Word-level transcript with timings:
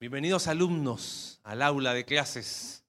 Bienvenidos 0.00 0.46
alumnos 0.46 1.40
al 1.42 1.60
aula 1.60 1.92
de 1.92 2.06
clases. 2.06 2.86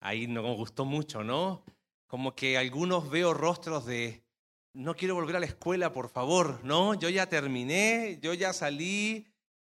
Ahí 0.00 0.26
nos 0.26 0.54
gustó 0.54 0.84
mucho, 0.84 1.24
¿no? 1.24 1.64
Como 2.06 2.34
que 2.34 2.58
algunos 2.58 3.08
veo 3.08 3.32
rostros 3.32 3.86
de, 3.86 4.22
no 4.74 4.94
quiero 4.94 5.14
volver 5.14 5.36
a 5.36 5.40
la 5.40 5.46
escuela, 5.46 5.94
por 5.94 6.10
favor, 6.10 6.62
¿no? 6.62 6.92
Yo 6.92 7.08
ya 7.08 7.30
terminé, 7.30 8.18
yo 8.20 8.34
ya 8.34 8.52
salí, 8.52 9.28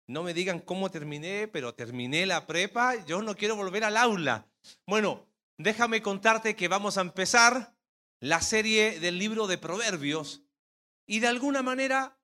no 0.08 0.24
me 0.24 0.34
digan 0.34 0.58
cómo 0.58 0.90
terminé, 0.90 1.48
pero 1.48 1.76
terminé 1.76 2.26
la 2.26 2.48
prepa, 2.48 2.96
yo 3.06 3.22
no 3.22 3.36
quiero 3.36 3.56
volver 3.56 3.84
al 3.84 3.96
aula. 3.96 4.48
Bueno, 4.88 5.28
déjame 5.60 6.02
contarte 6.02 6.56
que 6.56 6.68
vamos 6.68 6.98
a 6.98 7.02
empezar 7.02 7.76
la 8.22 8.42
serie 8.42 9.00
del 9.00 9.20
libro 9.20 9.46
de 9.46 9.60
Proverbios 9.60 10.42
y 11.06 11.20
de 11.20 11.28
alguna 11.28 11.62
manera 11.62 12.18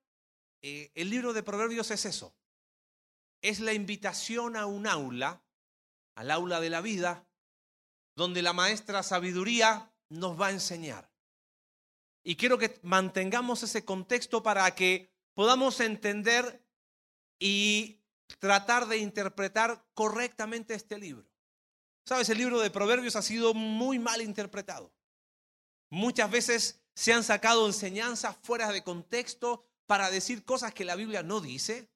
eh, 0.62 0.90
el 0.96 1.10
libro 1.10 1.32
de 1.32 1.44
Proverbios 1.44 1.92
es 1.92 2.04
eso, 2.06 2.34
es 3.42 3.60
la 3.60 3.72
invitación 3.72 4.56
a 4.56 4.66
un 4.66 4.86
aula, 4.86 5.42
al 6.14 6.30
aula 6.30 6.60
de 6.60 6.70
la 6.70 6.80
vida, 6.80 7.28
donde 8.16 8.42
la 8.42 8.52
maestra 8.52 9.02
sabiduría 9.02 9.92
nos 10.08 10.40
va 10.40 10.48
a 10.48 10.52
enseñar. 10.52 11.10
Y 12.24 12.36
quiero 12.36 12.58
que 12.58 12.80
mantengamos 12.82 13.62
ese 13.62 13.84
contexto 13.84 14.42
para 14.42 14.74
que 14.74 15.12
podamos 15.34 15.80
entender 15.80 16.64
y 17.38 18.00
tratar 18.38 18.86
de 18.86 18.98
interpretar 18.98 19.86
correctamente 19.94 20.74
este 20.74 20.98
libro. 20.98 21.30
Sabes, 22.04 22.28
el 22.30 22.38
libro 22.38 22.60
de 22.60 22.70
Proverbios 22.70 23.16
ha 23.16 23.22
sido 23.22 23.54
muy 23.54 23.98
mal 23.98 24.22
interpretado. 24.22 24.92
Muchas 25.90 26.30
veces 26.30 26.80
se 26.94 27.12
han 27.12 27.22
sacado 27.22 27.66
enseñanzas 27.66 28.36
fuera 28.42 28.72
de 28.72 28.82
contexto 28.82 29.64
para 29.86 30.10
decir 30.10 30.44
cosas 30.44 30.72
que 30.72 30.84
la 30.84 30.96
Biblia 30.96 31.22
no 31.22 31.40
dice. 31.40 31.90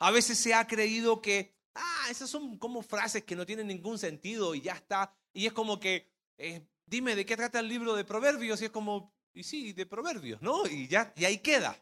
A 0.00 0.10
veces 0.10 0.38
se 0.38 0.54
ha 0.54 0.66
creído 0.66 1.20
que, 1.20 1.54
ah, 1.74 2.06
esas 2.10 2.28
son 2.30 2.58
como 2.58 2.82
frases 2.82 3.22
que 3.24 3.36
no 3.36 3.44
tienen 3.44 3.66
ningún 3.66 3.98
sentido 3.98 4.54
y 4.54 4.62
ya 4.62 4.72
está. 4.72 5.14
Y 5.32 5.46
es 5.46 5.52
como 5.52 5.78
que, 5.78 6.10
eh, 6.38 6.66
dime 6.86 7.14
de 7.14 7.26
qué 7.26 7.36
trata 7.36 7.60
el 7.60 7.68
libro 7.68 7.94
de 7.94 8.04
Proverbios 8.04 8.60
y 8.62 8.64
es 8.64 8.70
como, 8.70 9.14
y 9.34 9.44
sí, 9.44 9.74
de 9.74 9.84
Proverbios, 9.84 10.40
¿no? 10.40 10.66
Y 10.66 10.88
ya, 10.88 11.12
y 11.16 11.26
ahí 11.26 11.38
queda. 11.38 11.78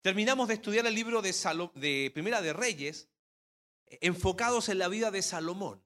Terminamos 0.00 0.48
de 0.48 0.54
estudiar 0.54 0.86
el 0.86 0.94
libro 0.94 1.20
de, 1.20 1.34
de 1.74 2.10
Primera 2.14 2.40
de 2.40 2.54
Reyes, 2.54 3.10
enfocados 4.00 4.70
en 4.70 4.78
la 4.78 4.88
vida 4.88 5.10
de 5.10 5.20
Salomón. 5.20 5.84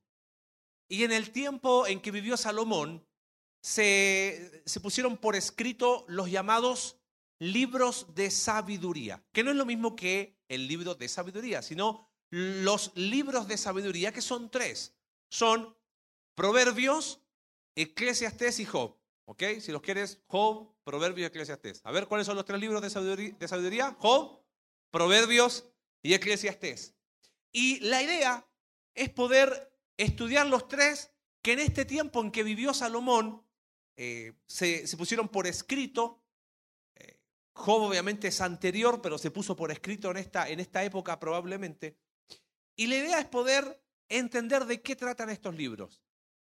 Y 0.88 1.02
en 1.02 1.10
el 1.10 1.32
tiempo 1.32 1.88
en 1.88 2.00
que 2.00 2.12
vivió 2.12 2.36
Salomón, 2.36 3.04
se, 3.60 4.62
se 4.64 4.80
pusieron 4.80 5.16
por 5.16 5.34
escrito 5.34 6.04
los 6.08 6.30
llamados 6.30 7.00
libros 7.40 8.14
de 8.14 8.30
sabiduría, 8.30 9.24
que 9.32 9.42
no 9.42 9.50
es 9.50 9.56
lo 9.56 9.66
mismo 9.66 9.96
que 9.96 10.39
el 10.50 10.66
libro 10.66 10.96
de 10.96 11.08
sabiduría, 11.08 11.62
sino 11.62 12.10
los 12.30 12.90
libros 12.96 13.46
de 13.46 13.56
sabiduría, 13.56 14.12
que 14.12 14.20
son 14.20 14.50
tres. 14.50 14.96
Son 15.30 15.76
Proverbios, 16.34 17.22
Eclesiastés 17.76 18.58
y 18.58 18.66
Job. 18.66 18.98
¿Ok? 19.26 19.44
Si 19.60 19.70
los 19.70 19.80
quieres, 19.80 20.20
Job, 20.26 20.74
Proverbios 20.82 21.26
y 21.26 21.28
Eclesiastés. 21.28 21.80
A 21.84 21.92
ver, 21.92 22.08
¿cuáles 22.08 22.26
son 22.26 22.34
los 22.34 22.44
tres 22.44 22.60
libros 22.60 22.82
de 22.82 22.90
sabiduría? 23.48 23.96
Job, 23.98 24.42
Proverbios 24.90 25.68
y 26.02 26.14
Eclesiastés. 26.14 26.96
Y 27.52 27.78
la 27.80 28.02
idea 28.02 28.44
es 28.94 29.08
poder 29.08 29.72
estudiar 29.96 30.48
los 30.48 30.66
tres 30.66 31.12
que 31.42 31.52
en 31.52 31.60
este 31.60 31.84
tiempo 31.84 32.20
en 32.20 32.32
que 32.32 32.42
vivió 32.42 32.74
Salomón 32.74 33.46
eh, 33.96 34.32
se 34.46 34.96
pusieron 34.96 35.28
por 35.28 35.46
escrito 35.46 36.19
Job 37.60 37.82
obviamente 37.82 38.28
es 38.28 38.40
anterior, 38.40 39.02
pero 39.02 39.18
se 39.18 39.30
puso 39.30 39.54
por 39.54 39.70
escrito 39.70 40.10
en 40.10 40.16
esta, 40.16 40.48
en 40.48 40.60
esta 40.60 40.82
época 40.82 41.20
probablemente. 41.20 41.98
Y 42.74 42.86
la 42.86 42.96
idea 42.96 43.20
es 43.20 43.26
poder 43.26 43.82
entender 44.08 44.64
de 44.64 44.80
qué 44.80 44.96
tratan 44.96 45.28
estos 45.28 45.54
libros. 45.54 46.02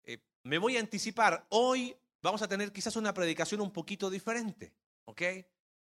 Eh, 0.04 0.20
me 0.44 0.58
voy 0.58 0.78
a 0.78 0.80
anticipar, 0.80 1.46
hoy 1.50 1.96
vamos 2.22 2.42
a 2.42 2.48
tener 2.48 2.72
quizás 2.72 2.96
una 2.96 3.14
predicación 3.14 3.60
un 3.60 3.72
poquito 3.72 4.10
diferente, 4.10 4.74
¿ok? 5.04 5.22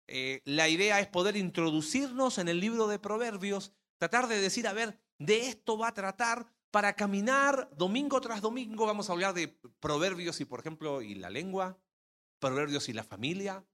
Eh, 0.08 0.42
la 0.44 0.68
idea 0.68 0.98
es 0.98 1.06
poder 1.06 1.36
introducirnos 1.36 2.38
en 2.38 2.48
el 2.48 2.58
libro 2.58 2.88
de 2.88 2.98
Proverbios, 2.98 3.72
tratar 3.98 4.26
de 4.26 4.40
decir, 4.40 4.66
a 4.66 4.72
ver, 4.72 4.98
de 5.18 5.46
esto 5.46 5.78
va 5.78 5.88
a 5.88 5.94
tratar 5.94 6.52
para 6.72 6.94
caminar 6.94 7.70
domingo 7.76 8.20
tras 8.20 8.40
domingo. 8.40 8.86
Vamos 8.86 9.08
a 9.08 9.12
hablar 9.12 9.34
de 9.34 9.48
Proverbios 9.78 10.40
y, 10.40 10.44
por 10.44 10.58
ejemplo, 10.58 11.00
y 11.00 11.14
la 11.14 11.30
lengua, 11.30 11.78
Proverbios 12.40 12.88
y 12.88 12.92
la 12.92 13.04
familia, 13.04 13.64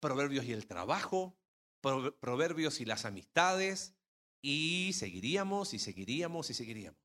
proverbios 0.00 0.44
y 0.44 0.52
el 0.52 0.66
trabajo, 0.66 1.36
proverbios 1.80 2.80
y 2.80 2.84
las 2.84 3.04
amistades, 3.04 3.94
y 4.42 4.92
seguiríamos 4.94 5.74
y 5.74 5.78
seguiríamos 5.78 6.50
y 6.50 6.54
seguiríamos. 6.54 6.98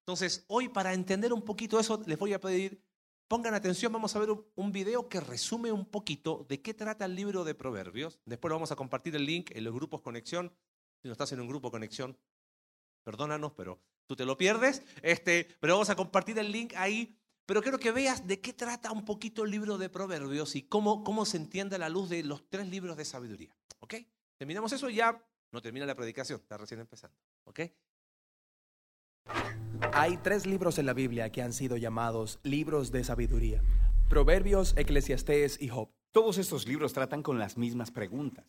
Entonces, 0.00 0.44
hoy 0.48 0.68
para 0.68 0.92
entender 0.94 1.32
un 1.32 1.42
poquito 1.42 1.80
eso, 1.80 2.02
les 2.06 2.18
voy 2.18 2.32
a 2.32 2.40
pedir, 2.40 2.82
pongan 3.28 3.54
atención, 3.54 3.92
vamos 3.92 4.14
a 4.14 4.18
ver 4.20 4.30
un 4.54 4.72
video 4.72 5.08
que 5.08 5.20
resume 5.20 5.72
un 5.72 5.84
poquito 5.84 6.46
de 6.48 6.62
qué 6.62 6.74
trata 6.74 7.04
el 7.04 7.14
libro 7.14 7.44
de 7.44 7.54
proverbios. 7.54 8.20
Después 8.24 8.52
vamos 8.52 8.70
a 8.70 8.76
compartir 8.76 9.16
el 9.16 9.24
link 9.24 9.50
en 9.52 9.64
los 9.64 9.74
grupos 9.74 10.02
conexión. 10.02 10.52
Si 11.02 11.08
no 11.08 11.12
estás 11.12 11.32
en 11.32 11.40
un 11.40 11.48
grupo 11.48 11.70
conexión, 11.70 12.16
perdónanos, 13.04 13.52
pero 13.52 13.80
tú 14.06 14.16
te 14.16 14.24
lo 14.24 14.36
pierdes. 14.36 14.82
Este, 15.02 15.48
pero 15.60 15.74
vamos 15.74 15.90
a 15.90 15.96
compartir 15.96 16.38
el 16.38 16.52
link 16.52 16.72
ahí 16.76 17.18
pero 17.46 17.62
quiero 17.62 17.78
que 17.78 17.92
veas 17.92 18.26
de 18.26 18.40
qué 18.40 18.52
trata 18.52 18.90
un 18.90 19.04
poquito 19.04 19.44
el 19.44 19.52
libro 19.52 19.78
de 19.78 19.88
Proverbios 19.88 20.56
y 20.56 20.62
cómo, 20.62 21.04
cómo 21.04 21.24
se 21.24 21.36
entiende 21.36 21.76
a 21.76 21.78
la 21.78 21.88
luz 21.88 22.08
de 22.08 22.24
los 22.24 22.48
tres 22.48 22.68
libros 22.68 22.96
de 22.96 23.04
sabiduría. 23.04 23.56
¿Ok? 23.78 23.94
Terminamos 24.36 24.72
eso 24.72 24.90
y 24.90 24.96
ya 24.96 25.24
no 25.52 25.62
termina 25.62 25.86
la 25.86 25.94
predicación, 25.94 26.40
está 26.40 26.58
recién 26.58 26.80
empezando. 26.80 27.16
¿Ok? 27.44 27.60
Hay 29.92 30.16
tres 30.18 30.44
libros 30.44 30.78
en 30.78 30.86
la 30.86 30.92
Biblia 30.92 31.30
que 31.30 31.42
han 31.42 31.52
sido 31.52 31.76
llamados 31.76 32.40
libros 32.42 32.90
de 32.90 33.04
sabiduría. 33.04 33.62
Proverbios, 34.08 34.74
Eclesiastés 34.76 35.60
y 35.60 35.68
Job. 35.68 35.90
Todos 36.12 36.38
estos 36.38 36.66
libros 36.66 36.92
tratan 36.92 37.22
con 37.22 37.38
las 37.38 37.56
mismas 37.56 37.90
preguntas. 37.90 38.44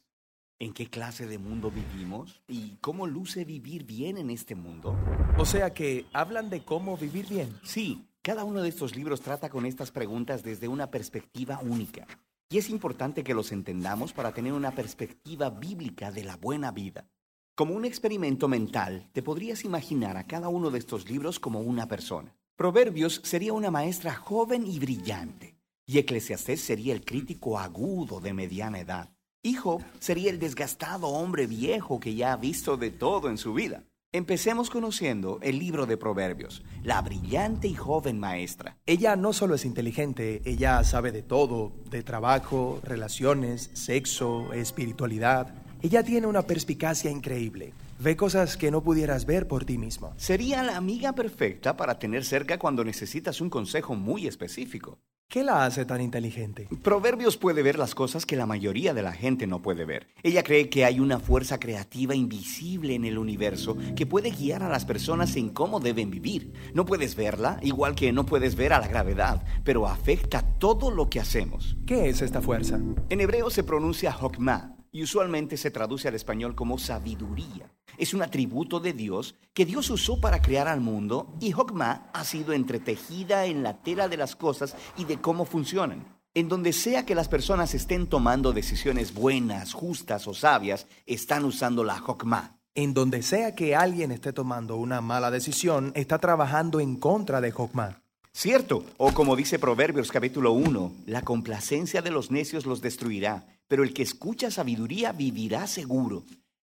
¿En 0.60 0.74
qué 0.74 0.90
clase 0.90 1.28
de 1.28 1.38
mundo 1.38 1.70
vivimos? 1.70 2.42
¿Y 2.48 2.78
cómo 2.78 3.06
luce 3.06 3.46
vivir 3.46 3.84
bien 3.84 4.18
en 4.18 4.32
este 4.32 4.56
mundo? 4.56 4.98
O 5.38 5.46
sea 5.46 5.72
que 5.74 6.08
hablan 6.14 6.50
de 6.50 6.66
cómo 6.66 6.98
vivir 6.98 7.28
bien. 7.28 7.60
Sí, 7.64 8.08
cada 8.28 8.44
uno 8.44 8.62
de 8.62 8.68
estos 8.68 8.94
libros 8.94 9.22
trata 9.22 9.50
con 9.50 9.66
estas 9.66 9.90
preguntas 9.90 10.44
desde 10.44 10.68
una 10.68 10.92
perspectiva 10.92 11.62
única. 11.64 12.06
Y 12.50 12.58
es 12.58 12.70
importante 12.70 13.24
que 13.24 13.34
los 13.34 13.54
entendamos 13.54 14.12
para 14.12 14.34
tener 14.34 14.52
una 14.52 14.72
perspectiva 14.72 15.50
bíblica 15.50 16.12
de 16.12 16.26
la 16.26 16.36
buena 16.36 16.72
vida. 16.72 17.08
Como 17.56 17.74
un 17.74 17.86
experimento 17.86 18.50
mental, 18.50 19.10
te 19.14 19.24
podrías 19.24 19.64
imaginar 19.64 20.18
a 20.18 20.28
cada 20.28 20.50
uno 20.50 20.72
de 20.72 20.80
estos 20.80 21.10
libros 21.10 21.40
como 21.40 21.62
una 21.62 21.88
persona. 21.88 22.36
Proverbios 22.58 23.22
sería 23.24 23.54
una 23.54 23.72
maestra 23.72 24.14
joven 24.14 24.68
y 24.68 24.78
brillante, 24.78 25.56
y 25.86 25.98
Eclesiastés 25.98 26.60
sería 26.60 26.94
el 26.94 27.06
crítico 27.06 27.58
agudo 27.58 28.20
de 28.20 28.34
mediana 28.34 28.82
edad. 28.82 29.10
Job 29.56 29.82
sería 30.00 30.32
el 30.32 30.40
desgastado 30.40 31.08
hombre 31.08 31.48
viejo 31.48 32.02
que 32.02 32.14
ya 32.14 32.34
ha 32.34 32.36
visto 32.36 32.76
de 32.76 32.92
todo 32.92 33.30
en 33.30 33.38
su 33.38 33.54
vida. 33.54 33.86
Empecemos 34.18 34.70
conociendo 34.70 35.38
el 35.44 35.60
libro 35.60 35.86
de 35.86 35.96
Proverbios, 35.96 36.64
la 36.82 37.02
brillante 37.02 37.68
y 37.68 37.76
joven 37.76 38.20
maestra. 38.20 38.78
Ella 38.86 39.16
no 39.18 39.34
solo 39.34 39.54
es 39.54 39.64
inteligente, 39.64 40.42
ella 40.46 40.84
sabe 40.86 41.12
de 41.12 41.22
todo, 41.22 41.74
de 41.92 42.02
trabajo, 42.04 42.80
relaciones, 42.84 43.70
sexo, 43.74 44.54
espiritualidad. 44.54 45.54
Ella 45.82 46.04
tiene 46.04 46.26
una 46.26 46.44
perspicacia 46.44 47.12
increíble. 47.12 47.74
Ve 48.00 48.16
cosas 48.16 48.56
que 48.56 48.72
no 48.72 48.82
pudieras 48.82 49.26
ver 49.26 49.48
por 49.48 49.66
ti 49.66 49.78
mismo. 49.78 50.14
Sería 50.16 50.64
la 50.64 50.78
amiga 50.78 51.14
perfecta 51.14 51.76
para 51.76 52.00
tener 52.00 52.24
cerca 52.24 52.58
cuando 52.58 52.86
necesitas 52.86 53.42
un 53.42 53.50
consejo 53.50 53.94
muy 53.94 54.26
específico. 54.26 54.98
¿Qué 55.30 55.44
la 55.44 55.66
hace 55.66 55.84
tan 55.84 56.00
inteligente? 56.00 56.70
Proverbios 56.82 57.36
puede 57.36 57.62
ver 57.62 57.78
las 57.78 57.94
cosas 57.94 58.26
que 58.26 58.38
la 58.38 58.46
mayoría 58.46 58.94
de 58.94 59.04
la 59.04 59.12
gente 59.12 59.46
no 59.46 59.62
puede 59.62 59.84
ver. 59.84 60.08
Ella 60.24 60.42
cree 60.42 60.70
que 60.70 60.86
hay 60.86 61.02
una 61.02 61.20
fuerza 61.20 61.60
creativa 61.60 62.16
invisible 62.16 62.96
en 62.96 63.04
el 63.04 63.18
universo 63.18 63.76
que 63.98 64.06
puede 64.06 64.32
guiar 64.32 64.64
a 64.64 64.70
las 64.70 64.86
personas 64.86 65.36
en 65.36 65.50
cómo 65.50 65.82
deben 65.82 66.12
vivir. 66.12 66.54
No 66.74 66.86
puedes 66.86 67.18
verla, 67.18 67.60
igual 67.62 67.94
que 67.94 68.14
no 68.14 68.26
puedes 68.26 68.56
ver 68.56 68.72
a 68.72 68.80
la 68.80 68.88
gravedad, 68.88 69.44
pero 69.66 69.86
afecta 69.86 70.44
todo 70.60 70.92
lo 70.92 71.10
que 71.10 71.20
hacemos. 71.20 71.76
¿Qué 71.86 72.08
es 72.08 72.22
esta 72.22 72.42
fuerza? 72.42 72.80
En 73.10 73.20
hebreo 73.20 73.50
se 73.50 73.64
pronuncia 73.64 74.16
Hokmah 74.18 74.77
y 74.98 75.04
usualmente 75.04 75.58
se 75.58 75.72
traduce 75.72 76.08
al 76.08 76.16
español 76.16 76.56
como 76.56 76.80
sabiduría 76.80 77.72
es 77.98 78.14
un 78.14 78.22
atributo 78.22 78.80
de 78.80 78.94
Dios 78.94 79.36
que 79.54 79.66
Dios 79.66 79.90
usó 79.90 80.22
para 80.22 80.42
crear 80.42 80.68
al 80.68 80.82
mundo 80.82 81.36
y 81.40 81.54
Hokmah 81.54 82.10
ha 82.14 82.24
sido 82.24 82.54
entretejida 82.54 83.46
en 83.46 83.64
la 83.64 83.82
tela 83.82 84.08
de 84.08 84.18
las 84.18 84.36
cosas 84.36 84.76
y 84.98 85.06
de 85.06 85.18
cómo 85.18 85.46
funcionan. 85.46 86.06
En 86.34 86.50
donde 86.50 86.74
sea 86.74 87.06
que 87.06 87.16
las 87.16 87.28
personas 87.28 87.74
estén 87.74 88.08
tomando 88.08 88.54
decisiones 88.54 89.14
buenas, 89.14 89.74
justas 89.74 90.28
o 90.28 90.36
sabias, 90.36 90.86
están 91.08 91.46
usando 91.46 91.84
la 91.84 91.96
Hokmah. 91.96 92.58
En 92.76 92.94
donde 92.94 93.24
sea 93.24 93.56
que 93.56 93.76
alguien 93.76 94.12
esté 94.12 94.34
tomando 94.34 94.76
una 94.76 95.02
mala 95.02 95.32
decisión, 95.32 95.92
está 95.96 96.20
trabajando 96.20 96.80
en 96.80 96.98
contra 96.98 97.42
de 97.42 97.52
Hokmah. 97.56 98.04
Cierto, 98.32 98.86
o 98.98 99.14
como 99.14 99.36
dice 99.36 99.58
Proverbios 99.58 100.12
capítulo 100.12 100.52
1, 100.52 100.92
la 101.08 101.24
complacencia 101.24 102.04
de 102.04 102.12
los 102.12 102.30
necios 102.30 102.68
los 102.68 102.82
destruirá, 102.82 103.48
pero 103.68 103.84
el 103.84 103.94
que 103.94 104.04
escucha 104.04 104.52
sabiduría 104.52 105.12
vivirá 105.12 105.68
seguro 105.68 106.24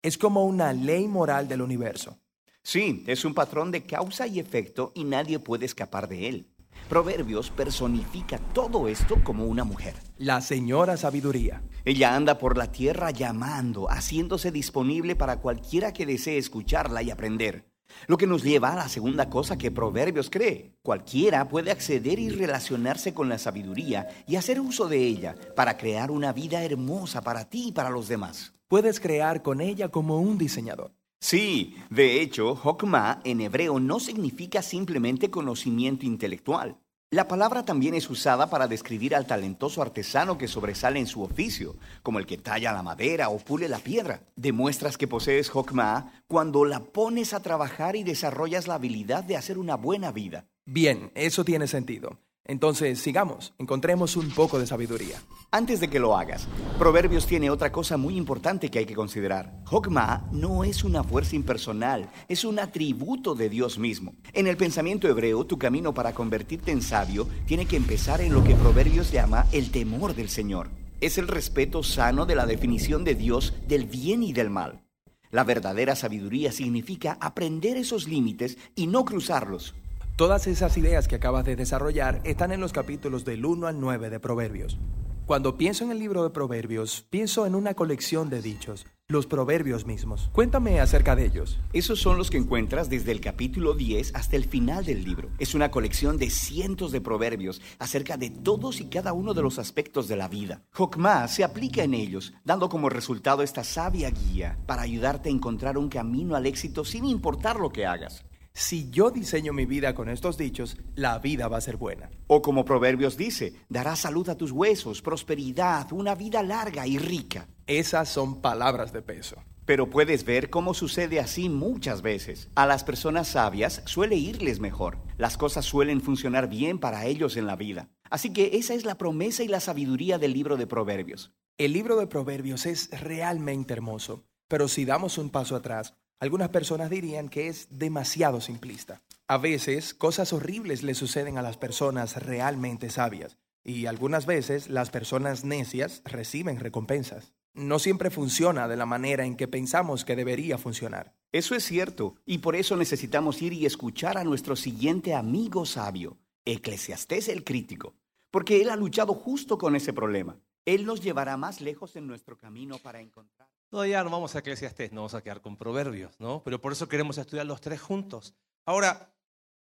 es 0.03 0.19
como 0.19 0.45
una 0.45 0.73
ley 0.73 1.09
moral 1.09 1.49
del 1.49 1.63
universo. 1.63 2.19
Sí, 2.63 3.05
es 3.07 3.25
un 3.25 3.35
patrón 3.35 3.71
de 3.71 3.83
causa 3.83 4.27
y 4.27 4.39
efecto 4.39 4.93
y 4.95 5.05
nadie 5.05 5.39
puede 5.39 5.67
escapar 5.67 6.09
de 6.09 6.29
él. 6.29 6.55
Proverbios 6.89 7.51
personifica 7.51 8.39
todo 8.53 8.89
esto 8.89 9.23
como 9.25 9.47
una 9.47 9.65
mujer. 9.65 9.95
La 10.19 10.41
señora 10.41 10.97
sabiduría. 10.97 11.63
Ella 11.85 12.15
anda 12.15 12.39
por 12.39 12.59
la 12.59 12.71
tierra 12.71 13.11
llamando, 13.11 13.87
haciéndose 13.91 14.51
disponible 14.51 15.17
para 15.17 15.41
cualquiera 15.41 15.93
que 15.93 16.07
desee 16.07 16.39
escucharla 16.39 17.03
y 17.03 17.11
aprender. 17.11 17.67
Lo 18.07 18.17
que 18.17 18.27
nos 18.27 18.43
lleva 18.43 18.73
a 18.73 18.77
la 18.77 18.89
segunda 18.89 19.31
cosa 19.31 19.59
que 19.59 19.71
Proverbios 19.71 20.31
cree. 20.31 20.75
Cualquiera 20.83 21.49
puede 21.49 21.71
acceder 21.71 22.19
y 22.19 22.29
relacionarse 22.29 23.15
con 23.15 23.29
la 23.29 23.39
sabiduría 23.39 24.09
y 24.27 24.37
hacer 24.37 24.61
uso 24.61 24.89
de 24.89 24.99
ella 24.99 25.35
para 25.57 25.77
crear 25.77 26.11
una 26.11 26.33
vida 26.33 26.63
hermosa 26.63 27.23
para 27.23 27.49
ti 27.49 27.69
y 27.69 27.73
para 27.73 27.91
los 27.91 28.09
demás. 28.09 28.55
Puedes 28.69 29.01
crear 29.01 29.43
con 29.43 29.61
ella 29.61 29.89
como 29.89 30.21
un 30.21 30.39
diseñador. 30.39 30.93
Sí, 31.21 31.77
de 31.89 32.21
hecho, 32.21 32.53
Hokmah 32.53 33.21
en 33.25 33.41
hebreo 33.41 33.81
no 33.81 33.99
significa 33.99 34.61
simplemente 34.61 35.31
conocimiento 35.31 36.05
intelectual. 36.05 36.77
La 37.11 37.29
palabra 37.29 37.65
también 37.65 37.95
es 37.95 38.11
usada 38.11 38.51
para 38.51 38.67
describir 38.67 39.15
al 39.15 39.27
talentoso 39.27 39.83
artesano 39.83 40.37
que 40.37 40.49
sobresale 40.49 40.99
en 40.99 41.07
su 41.07 41.23
oficio, 41.23 41.77
como 42.03 42.19
el 42.19 42.27
que 42.27 42.39
talla 42.39 42.73
la 42.73 42.83
madera 42.83 43.29
o 43.29 43.39
pule 43.39 43.69
la 43.69 43.79
piedra. 43.79 44.23
Demuestras 44.35 44.99
que 44.99 45.07
posees 45.07 45.55
Hokmah 45.55 46.23
cuando 46.27 46.65
la 46.65 46.81
pones 46.81 47.33
a 47.33 47.41
trabajar 47.41 47.95
y 47.95 48.03
desarrollas 48.03 48.67
la 48.67 48.75
habilidad 48.75 49.23
de 49.23 49.37
hacer 49.37 49.59
una 49.59 49.77
buena 49.77 50.11
vida. 50.11 50.47
Bien, 50.65 51.13
eso 51.15 51.45
tiene 51.45 51.69
sentido. 51.69 52.19
Entonces, 52.47 52.99
sigamos, 52.99 53.55
encontremos 53.59 54.17
un 54.17 54.29
poco 54.31 54.59
de 54.59 54.67
sabiduría. 54.67 55.17
Antes 55.51 55.81
de 55.81 55.89
que 55.89 55.99
lo 55.99 56.15
hagas, 56.15 56.47
Proverbios 56.79 57.27
tiene 57.27 57.49
otra 57.49 57.73
cosa 57.73 57.97
muy 57.97 58.19
importante 58.19 58.71
que 58.71 58.81
hay 58.81 58.85
que 58.85 58.95
considerar. 58.95 59.63
Hokmah 59.71 60.29
no 60.31 60.63
es 60.63 60.85
una 60.85 61.03
fuerza 61.03 61.37
impersonal, 61.37 62.11
es 62.29 62.45
un 62.45 62.59
atributo 62.59 63.35
de 63.35 63.49
Dios 63.49 63.79
mismo. 63.79 64.15
En 64.35 64.47
el 64.47 64.59
pensamiento 64.59 65.09
hebreo, 65.09 65.47
tu 65.47 65.57
camino 65.57 65.95
para 65.95 66.13
convertirte 66.13 66.71
en 66.71 66.83
sabio 66.83 67.27
tiene 67.47 67.65
que 67.65 67.77
empezar 67.77 68.21
en 68.21 68.35
lo 68.35 68.45
que 68.45 68.57
Proverbios 68.57 69.11
llama 69.11 69.47
el 69.53 69.71
temor 69.71 70.15
del 70.15 70.29
Señor. 70.29 70.69
Es 71.01 71.17
el 71.17 71.29
respeto 71.29 71.83
sano 71.83 72.27
de 72.27 72.35
la 72.35 72.45
definición 72.45 73.05
de 73.05 73.15
Dios 73.15 73.55
del 73.67 73.87
bien 73.87 74.23
y 74.23 74.35
del 74.35 74.51
mal. 74.51 74.85
La 75.31 75.45
verdadera 75.45 75.97
sabiduría 75.97 76.53
significa 76.53 77.17
aprender 77.21 77.79
esos 77.79 78.07
límites 78.07 78.59
y 78.77 78.87
no 78.87 79.07
cruzarlos. 79.07 79.75
Todas 80.17 80.47
esas 80.47 80.79
ideas 80.79 81.09
que 81.09 81.17
acabas 81.17 81.45
de 81.45 81.57
desarrollar 81.57 82.21
están 82.23 82.53
en 82.53 82.61
los 82.61 82.73
capítulos 82.73 83.25
del 83.25 83.45
1 83.45 83.67
al 83.67 83.81
9 83.81 84.11
de 84.11 84.21
Proverbios. 84.21 84.79
Cuando 85.27 85.57
pienso 85.57 85.83
en 85.83 85.91
el 85.91 85.99
libro 85.99 86.23
de 86.23 86.31
Proverbios, 86.31 87.05
pienso 87.11 87.47
en 87.47 87.57
una 87.57 87.75
colección 87.75 88.31
de 88.31 88.41
dichos, 88.41 88.87
los 89.09 89.27
proverbios 89.27 89.87
mismos. 89.87 90.31
Cuéntame 90.33 90.79
acerca 90.79 91.17
de 91.17 91.27
ellos. 91.27 91.59
Esos 91.73 92.01
son 92.01 92.17
los 92.17 92.31
que 92.31 92.37
encuentras 92.37 92.89
desde 92.89 93.11
el 93.11 93.21
capítulo 93.21 93.75
10 93.75 94.15
hasta 94.15 94.37
el 94.37 94.45
final 94.45 94.85
del 94.85 95.03
libro. 95.03 95.31
Es 95.41 95.57
una 95.57 95.73
colección 95.73 96.17
de 96.17 96.31
cientos 96.31 96.93
de 96.93 97.01
proverbios 97.01 97.61
acerca 97.81 98.17
de 98.17 98.31
todos 98.31 98.81
y 98.81 98.85
cada 98.85 99.15
uno 99.15 99.35
de 99.35 99.43
los 99.43 99.59
aspectos 99.59 100.07
de 100.07 100.15
la 100.15 100.29
vida. 100.29 100.63
Jokmah 100.75 101.27
se 101.27 101.43
aplica 101.43 101.83
en 101.83 101.93
ellos, 101.93 102.35
dando 102.45 102.69
como 102.69 102.89
resultado 102.89 103.43
esta 103.43 103.65
sabia 103.65 104.11
guía 104.11 104.59
para 104.65 104.83
ayudarte 104.83 105.29
a 105.29 105.33
encontrar 105.33 105.77
un 105.77 105.89
camino 105.89 106.37
al 106.37 106.47
éxito 106.47 106.85
sin 106.85 107.05
importar 107.05 107.59
lo 107.59 107.71
que 107.71 107.85
hagas. 107.85 108.25
Si 108.57 108.89
yo 108.91 109.11
diseño 109.11 109.53
mi 109.53 109.67
vida 109.67 109.97
con 109.97 110.09
estos 110.09 110.39
dichos, 110.39 110.77
la 110.95 111.19
vida 111.19 111.49
va 111.49 111.57
a 111.57 111.61
ser 111.61 111.77
buena. 111.77 112.09
O 112.29 112.41
como 112.41 112.65
Proverbios 112.65 113.17
dice, 113.17 113.53
dará 113.69 113.97
salud 113.97 114.29
a 114.29 114.37
tus 114.37 114.53
huesos, 114.53 115.03
prosperidad, 115.03 115.93
una 115.93 116.15
vida 116.15 116.41
larga 116.41 116.87
y 116.87 116.97
rica. 116.97 117.49
Esas 117.67 118.09
son 118.09 118.41
palabras 118.41 118.93
de 118.93 119.03
peso. 119.03 119.43
Pero 119.67 119.91
puedes 119.91 120.25
ver 120.25 120.51
cómo 120.51 120.73
sucede 120.73 121.19
así 121.19 121.49
muchas 121.49 122.01
veces. 122.01 122.49
A 122.55 122.65
las 122.65 122.85
personas 122.85 123.27
sabias 123.27 123.83
suele 123.87 124.15
irles 124.15 124.61
mejor. 124.61 124.99
Las 125.19 125.37
cosas 125.37 125.65
suelen 125.65 126.01
funcionar 126.01 126.49
bien 126.49 126.79
para 126.79 127.07
ellos 127.07 127.37
en 127.37 127.47
la 127.47 127.57
vida. 127.57 127.89
Así 128.09 128.33
que 128.33 128.57
esa 128.57 128.75
es 128.75 128.85
la 128.85 128.99
promesa 128.99 129.43
y 129.43 129.49
la 129.49 129.59
sabiduría 129.59 130.19
del 130.19 130.33
libro 130.33 130.57
de 130.57 130.69
Proverbios. 130.69 131.33
El 131.59 131.73
libro 131.73 131.97
de 131.97 132.07
Proverbios 132.07 132.67
es 132.67 132.89
realmente 133.01 133.73
hermoso, 133.73 134.25
pero 134.47 134.69
si 134.69 134.85
damos 134.85 135.19
un 135.19 135.31
paso 135.31 135.57
atrás, 135.57 135.95
algunas 136.25 136.49
personas 136.49 136.89
dirían 136.89 137.29
que 137.29 137.49
es 137.49 137.69
demasiado 137.71 138.41
simplista. 138.41 139.03
A 139.29 139.37
veces 139.37 139.93
cosas 139.93 140.33
horribles 140.33 140.83
le 140.83 140.95
suceden 140.95 141.37
a 141.37 141.43
las 141.43 141.59
personas 141.59 142.17
realmente 142.17 142.89
sabias 142.89 143.37
y 143.63 143.85
algunas 143.85 144.25
veces 144.25 144.71
las 144.71 144.89
personas 144.89 145.45
necias 145.45 146.01
reciben 146.07 146.59
recompensas. 146.59 147.35
No 147.53 147.79
siempre 147.79 148.11
funciona 148.11 148.69
de 148.69 148.77
la 148.77 148.87
manera 148.87 149.27
en 149.27 149.37
que 149.37 149.49
pensamos 149.49 150.07
que 150.07 150.17
debería 150.17 150.57
funcionar. 150.57 151.15
Eso 151.31 151.55
es 151.55 151.63
cierto, 151.63 152.17
y 152.25 152.39
por 152.39 152.57
eso 152.57 152.75
necesitamos 152.75 153.43
ir 153.43 153.53
y 153.53 153.67
escuchar 153.67 154.17
a 154.17 154.25
nuestro 154.25 154.57
siguiente 154.57 155.15
amigo 155.15 155.67
sabio, 155.67 156.17
Eclesiastés 156.47 157.29
el 157.29 157.45
crítico, 157.45 157.97
porque 158.31 158.63
él 158.63 158.71
ha 158.71 158.77
luchado 158.77 159.13
justo 159.13 159.59
con 159.59 159.77
ese 159.77 159.93
problema. 159.93 160.39
Él 160.65 160.87
nos 160.87 161.03
llevará 161.03 161.37
más 161.37 161.61
lejos 161.61 161.97
en 161.97 162.07
nuestro 162.07 162.39
camino 162.39 162.79
para 162.79 163.03
encontrar. 163.03 163.54
Todavía 163.75 164.05
no 164.05 164.11
vamos 164.11 164.37
a 164.37 164.39
Eclesiastés, 164.39 164.93
no 164.93 165.01
vamos 165.01 165.15
a 165.15 165.21
quedar 165.21 165.41
con 165.41 165.57
proverbios, 165.57 166.15
¿no? 166.21 166.45
Pero 166.45 166.61
por 166.61 166.71
eso 166.71 166.89
queremos 166.89 167.19
estudiar 167.19 167.45
los 167.45 167.61
tres 167.61 167.81
juntos. 167.81 168.37
Ahora, 168.65 169.13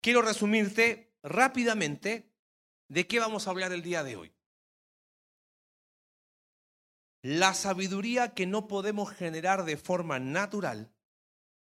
quiero 0.02 0.20
resumirte 0.20 1.16
rápidamente 1.22 2.30
de 2.88 3.06
qué 3.06 3.20
vamos 3.20 3.46
a 3.46 3.50
hablar 3.52 3.72
el 3.72 3.80
día 3.80 4.04
de 4.04 4.16
hoy. 4.16 4.34
La 7.22 7.54
sabiduría 7.54 8.34
que 8.34 8.44
no 8.44 8.68
podemos 8.68 9.10
generar 9.12 9.64
de 9.64 9.78
forma 9.78 10.18
natural, 10.18 10.92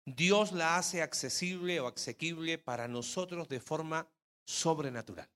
Dios 0.03 0.51
la 0.51 0.75
hace 0.75 1.01
accesible 1.01 1.79
o 1.79 1.87
asequible 1.87 2.57
para 2.57 2.89
nosotros 2.89 3.47
de 3.47 3.61
forma 3.61 4.09
sobrenatural. 4.45 5.29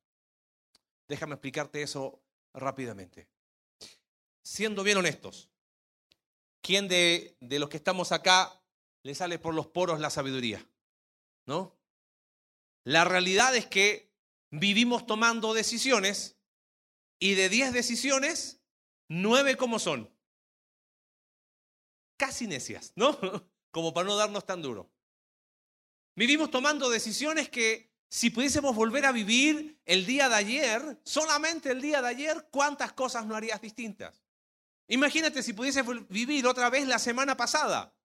Déjame 1.07 1.36
explicarte 1.36 1.81
eso 1.81 2.22
rápidamente. 2.54 3.30
Siendo 4.42 4.84
bien 4.84 4.98
honestos, 4.98 5.50
¿quién 6.61 6.88
de, 6.88 7.38
los 7.41 7.69
que 7.69 7.77
estamos 7.77 8.11
acá 8.11 8.61
le 9.03 9.15
sale 9.15 9.39
por 9.39 9.53
los 9.53 9.67
poros 9.67 10.00
la 10.00 10.09
sabiduría? 10.09 10.65
¿No? 11.45 11.77
La 12.83 13.03
realidad 13.03 13.56
es 13.56 13.65
que 13.65 14.11
vivimos 14.51 15.06
tomando 15.06 15.53
decisiones 15.53 16.38
y 17.19 17.35
de 17.35 17.50
10 17.50 17.73
decisiones, 17.73 18.61
9 19.09 19.57
como 19.57 19.79
son. 19.79 20.09
Casi 22.17 22.47
necias, 22.47 22.94
¿no? 22.95 23.17
Como 23.71 23.94
para 23.94 24.07
no 24.07 24.15
darnos 24.15 24.47
tan 24.47 24.63
duro. 24.63 24.89
Vivimos 26.15 26.50
tomando 26.50 26.89
decisiones 26.89 27.50
que 27.50 27.93
si 28.10 28.31
pudiésemos 28.31 28.75
volver 28.75 29.05
a 29.05 29.12
vivir 29.12 29.79
el 29.86 30.07
día 30.07 30.27
de 30.27 30.36
ayer, 30.36 31.00
solamente 31.03 31.69
el 31.72 31.79
día 31.79 32.01
de 32.01 32.07
ayer, 32.07 32.48
¿cuántas 32.50 32.93
cosas 32.93 33.27
no 33.27 33.36
harías 33.36 33.62
distintas? 33.62 34.24
Imagínate 34.89 35.43
si 35.43 35.53
pudiese 35.53 35.84
vivir 36.10 36.46
otra 36.48 36.69
vez 36.69 36.88
la 36.88 37.00
semana 37.00 37.38
pasada. 37.38 37.96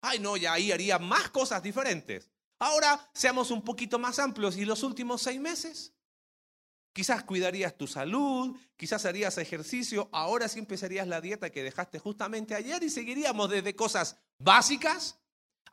Ay, 0.00 0.18
no, 0.18 0.36
ya 0.36 0.54
ahí 0.54 0.72
haría 0.72 0.98
más 0.98 1.30
cosas 1.30 1.62
diferentes. 1.62 2.30
Ahora 2.58 3.10
seamos 3.12 3.50
un 3.50 3.62
poquito 3.62 3.98
más 3.98 4.18
amplios. 4.18 4.56
¿Y 4.56 4.64
los 4.64 4.82
últimos 4.82 5.20
seis 5.22 5.38
meses? 5.38 5.94
Quizás 6.92 7.22
cuidarías 7.24 7.76
tu 7.76 7.86
salud, 7.86 8.56
quizás 8.76 9.04
harías 9.04 9.38
ejercicio, 9.38 10.08
ahora 10.12 10.48
sí 10.48 10.58
empezarías 10.58 11.06
la 11.06 11.20
dieta 11.20 11.50
que 11.50 11.62
dejaste 11.62 11.98
justamente 11.98 12.54
ayer 12.54 12.82
y 12.82 12.90
seguiríamos 12.90 13.48
desde 13.48 13.76
cosas 13.76 14.16
básicas 14.38 15.20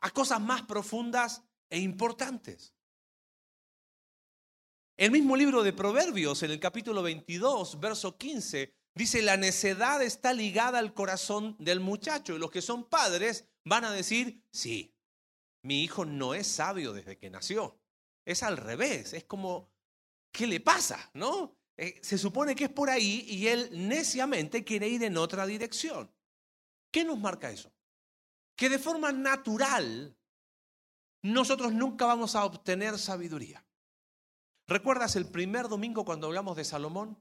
a 0.00 0.10
cosas 0.10 0.40
más 0.40 0.62
profundas 0.62 1.42
e 1.70 1.80
importantes. 1.80 2.74
El 4.96 5.10
mismo 5.10 5.34
libro 5.34 5.62
de 5.62 5.72
Proverbios, 5.72 6.42
en 6.42 6.50
el 6.50 6.60
capítulo 6.60 7.02
22, 7.02 7.80
verso 7.80 8.16
15, 8.16 8.77
Dice, 8.98 9.22
la 9.22 9.36
necedad 9.36 10.02
está 10.02 10.32
ligada 10.32 10.80
al 10.80 10.92
corazón 10.92 11.54
del 11.60 11.78
muchacho 11.78 12.34
y 12.34 12.38
los 12.40 12.50
que 12.50 12.60
son 12.60 12.82
padres 12.82 13.44
van 13.64 13.84
a 13.84 13.92
decir, 13.92 14.42
sí, 14.50 14.92
mi 15.62 15.84
hijo 15.84 16.04
no 16.04 16.34
es 16.34 16.48
sabio 16.48 16.92
desde 16.92 17.16
que 17.16 17.30
nació. 17.30 17.78
Es 18.24 18.42
al 18.42 18.56
revés, 18.56 19.12
es 19.12 19.22
como, 19.22 19.70
¿qué 20.32 20.48
le 20.48 20.58
pasa? 20.58 21.12
¿No? 21.14 21.56
Eh, 21.76 22.00
se 22.02 22.18
supone 22.18 22.56
que 22.56 22.64
es 22.64 22.70
por 22.70 22.90
ahí 22.90 23.24
y 23.28 23.46
él 23.46 23.70
neciamente 23.72 24.64
quiere 24.64 24.88
ir 24.88 25.04
en 25.04 25.16
otra 25.16 25.46
dirección. 25.46 26.12
¿Qué 26.90 27.04
nos 27.04 27.20
marca 27.20 27.52
eso? 27.52 27.72
Que 28.56 28.68
de 28.68 28.80
forma 28.80 29.12
natural 29.12 30.18
nosotros 31.22 31.72
nunca 31.72 32.04
vamos 32.06 32.34
a 32.34 32.44
obtener 32.44 32.98
sabiduría. 32.98 33.64
¿Recuerdas 34.66 35.14
el 35.14 35.28
primer 35.28 35.68
domingo 35.68 36.04
cuando 36.04 36.26
hablamos 36.26 36.56
de 36.56 36.64
Salomón? 36.64 37.16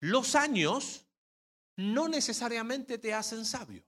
Los 0.00 0.34
años 0.34 1.06
no 1.76 2.08
necesariamente 2.08 2.98
te 2.98 3.14
hacen 3.14 3.44
sabio. 3.44 3.84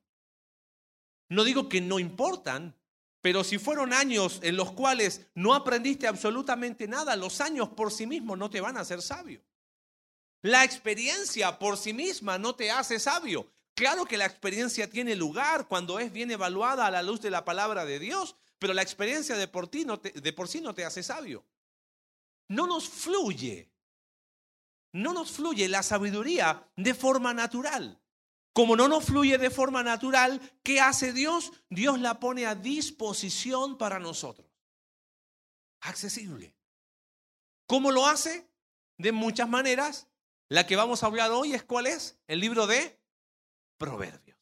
No 1.28 1.44
digo 1.44 1.68
que 1.68 1.80
no 1.80 1.98
importan, 1.98 2.74
pero 3.20 3.44
si 3.44 3.58
fueron 3.58 3.92
años 3.92 4.40
en 4.42 4.56
los 4.56 4.72
cuales 4.72 5.26
no 5.34 5.54
aprendiste 5.54 6.06
absolutamente 6.06 6.86
nada, 6.86 7.16
los 7.16 7.40
años 7.40 7.68
por 7.70 7.92
sí 7.92 8.06
mismos 8.06 8.38
no 8.38 8.48
te 8.48 8.60
van 8.60 8.76
a 8.76 8.80
hacer 8.80 9.02
sabio. 9.02 9.42
La 10.42 10.64
experiencia 10.64 11.58
por 11.58 11.76
sí 11.76 11.92
misma 11.92 12.38
no 12.38 12.54
te 12.54 12.70
hace 12.70 12.98
sabio. 13.00 13.50
Claro 13.74 14.04
que 14.04 14.16
la 14.16 14.26
experiencia 14.26 14.88
tiene 14.88 15.16
lugar 15.16 15.68
cuando 15.68 15.98
es 15.98 16.12
bien 16.12 16.30
evaluada 16.30 16.86
a 16.86 16.90
la 16.90 17.02
luz 17.02 17.20
de 17.20 17.30
la 17.30 17.44
palabra 17.44 17.84
de 17.84 17.98
Dios, 17.98 18.36
pero 18.58 18.72
la 18.72 18.82
experiencia 18.82 19.36
de 19.36 19.48
por, 19.48 19.68
ti 19.68 19.84
de 19.84 20.32
por 20.32 20.48
sí 20.48 20.60
no 20.60 20.74
te 20.74 20.84
hace 20.84 21.02
sabio. 21.02 21.44
No 22.48 22.66
nos 22.66 22.88
fluye, 22.88 23.70
no 24.92 25.12
nos 25.12 25.32
fluye 25.32 25.68
la 25.68 25.82
sabiduría 25.82 26.68
de 26.76 26.94
forma 26.94 27.34
natural. 27.34 28.00
Como 28.52 28.74
no 28.74 28.88
nos 28.88 29.04
fluye 29.04 29.38
de 29.38 29.50
forma 29.50 29.82
natural, 29.82 30.40
¿qué 30.62 30.80
hace 30.80 31.12
Dios? 31.12 31.52
Dios 31.70 32.00
la 32.00 32.18
pone 32.18 32.46
a 32.46 32.54
disposición 32.54 33.78
para 33.78 33.98
nosotros. 33.98 34.48
Accesible. 35.80 36.56
¿Cómo 37.66 37.92
lo 37.92 38.06
hace? 38.06 38.48
De 38.96 39.12
muchas 39.12 39.48
maneras. 39.48 40.08
La 40.48 40.66
que 40.66 40.76
vamos 40.76 41.02
a 41.02 41.06
hablar 41.06 41.30
hoy 41.30 41.52
es 41.54 41.62
cuál 41.62 41.86
es? 41.86 42.18
El 42.26 42.40
libro 42.40 42.66
de 42.66 42.98
Proverbios. 43.76 44.38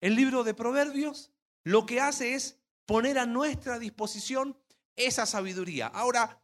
El 0.00 0.16
libro 0.16 0.42
de 0.42 0.54
Proverbios 0.54 1.30
lo 1.66 1.84
que 1.84 2.00
hace 2.00 2.34
es 2.34 2.60
poner 2.86 3.18
a 3.18 3.26
nuestra 3.26 3.78
disposición 3.78 4.56
esa 4.94 5.26
sabiduría. 5.26 5.88
Ahora, 5.88 6.40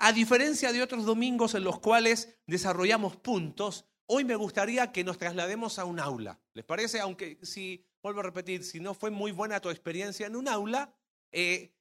a 0.00 0.12
diferencia 0.12 0.72
de 0.72 0.82
otros 0.82 1.04
domingos 1.04 1.54
en 1.54 1.62
los 1.62 1.78
cuales 1.78 2.36
desarrollamos 2.46 3.16
puntos, 3.16 3.86
Hoy 4.12 4.24
me 4.24 4.34
gustaría 4.34 4.90
que 4.90 5.04
nos 5.04 5.18
traslademos 5.18 5.78
a 5.78 5.84
un 5.84 6.00
aula. 6.00 6.40
¿Les 6.54 6.64
parece? 6.64 6.98
Aunque 6.98 7.38
si, 7.42 7.86
vuelvo 8.02 8.18
a 8.18 8.24
repetir, 8.24 8.64
si 8.64 8.80
no 8.80 8.92
fue 8.92 9.08
muy 9.08 9.30
buena 9.30 9.60
tu 9.60 9.70
experiencia 9.70 10.26
en 10.26 10.34
un 10.34 10.48
aula, 10.48 10.92
eh, 11.30 11.72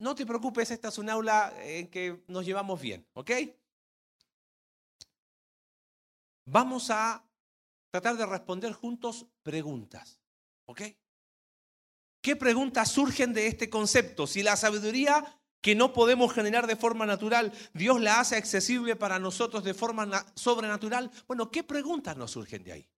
no 0.00 0.16
te 0.16 0.26
preocupes, 0.26 0.72
esta 0.72 0.88
es 0.88 0.98
un 0.98 1.08
aula 1.08 1.54
en 1.62 1.86
que 1.86 2.24
nos 2.26 2.44
llevamos 2.44 2.80
bien, 2.80 3.06
¿ok? 3.12 3.30
Vamos 6.46 6.90
a 6.90 7.24
tratar 7.92 8.16
de 8.16 8.26
responder 8.26 8.72
juntos 8.72 9.26
preguntas, 9.44 10.20
¿ok? 10.66 10.82
¿Qué 12.20 12.34
preguntas 12.34 12.90
surgen 12.90 13.32
de 13.32 13.46
este 13.46 13.70
concepto? 13.70 14.26
Si 14.26 14.42
la 14.42 14.56
sabiduría 14.56 15.37
que 15.60 15.74
no 15.74 15.92
podemos 15.92 16.32
generar 16.32 16.66
de 16.66 16.76
forma 16.76 17.06
natural, 17.06 17.52
Dios 17.74 18.00
la 18.00 18.20
hace 18.20 18.36
accesible 18.36 18.96
para 18.96 19.18
nosotros 19.18 19.64
de 19.64 19.74
forma 19.74 20.26
sobrenatural. 20.34 21.10
Bueno, 21.26 21.50
¿qué 21.50 21.64
preguntas 21.64 22.16
nos 22.16 22.30
surgen 22.30 22.62
de 22.64 22.72
ahí? 22.72 22.88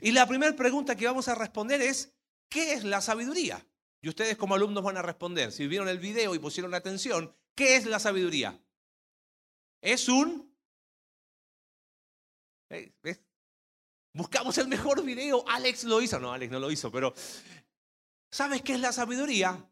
Y 0.00 0.12
la 0.12 0.26
primera 0.26 0.54
pregunta 0.54 0.96
que 0.96 1.06
vamos 1.06 1.28
a 1.28 1.34
responder 1.34 1.80
es, 1.82 2.14
¿qué 2.48 2.72
es 2.72 2.84
la 2.84 3.00
sabiduría? 3.00 3.66
Y 4.00 4.08
ustedes 4.08 4.36
como 4.36 4.54
alumnos 4.54 4.84
van 4.84 4.96
a 4.96 5.02
responder, 5.02 5.52
si 5.52 5.66
vieron 5.66 5.88
el 5.88 5.98
video 5.98 6.34
y 6.34 6.38
pusieron 6.38 6.74
atención, 6.74 7.34
¿qué 7.54 7.76
es 7.76 7.86
la 7.86 7.98
sabiduría? 7.98 8.60
Es 9.80 10.08
un... 10.08 10.54
¿Ves? 12.68 13.22
Buscamos 14.12 14.58
el 14.58 14.68
mejor 14.68 15.02
video, 15.02 15.44
Alex 15.48 15.84
lo 15.84 16.00
hizo, 16.02 16.18
no, 16.18 16.32
Alex 16.32 16.50
no 16.50 16.58
lo 16.58 16.70
hizo, 16.70 16.90
pero 16.90 17.14
¿sabes 18.30 18.62
qué 18.62 18.74
es 18.74 18.80
la 18.80 18.92
sabiduría? 18.92 19.70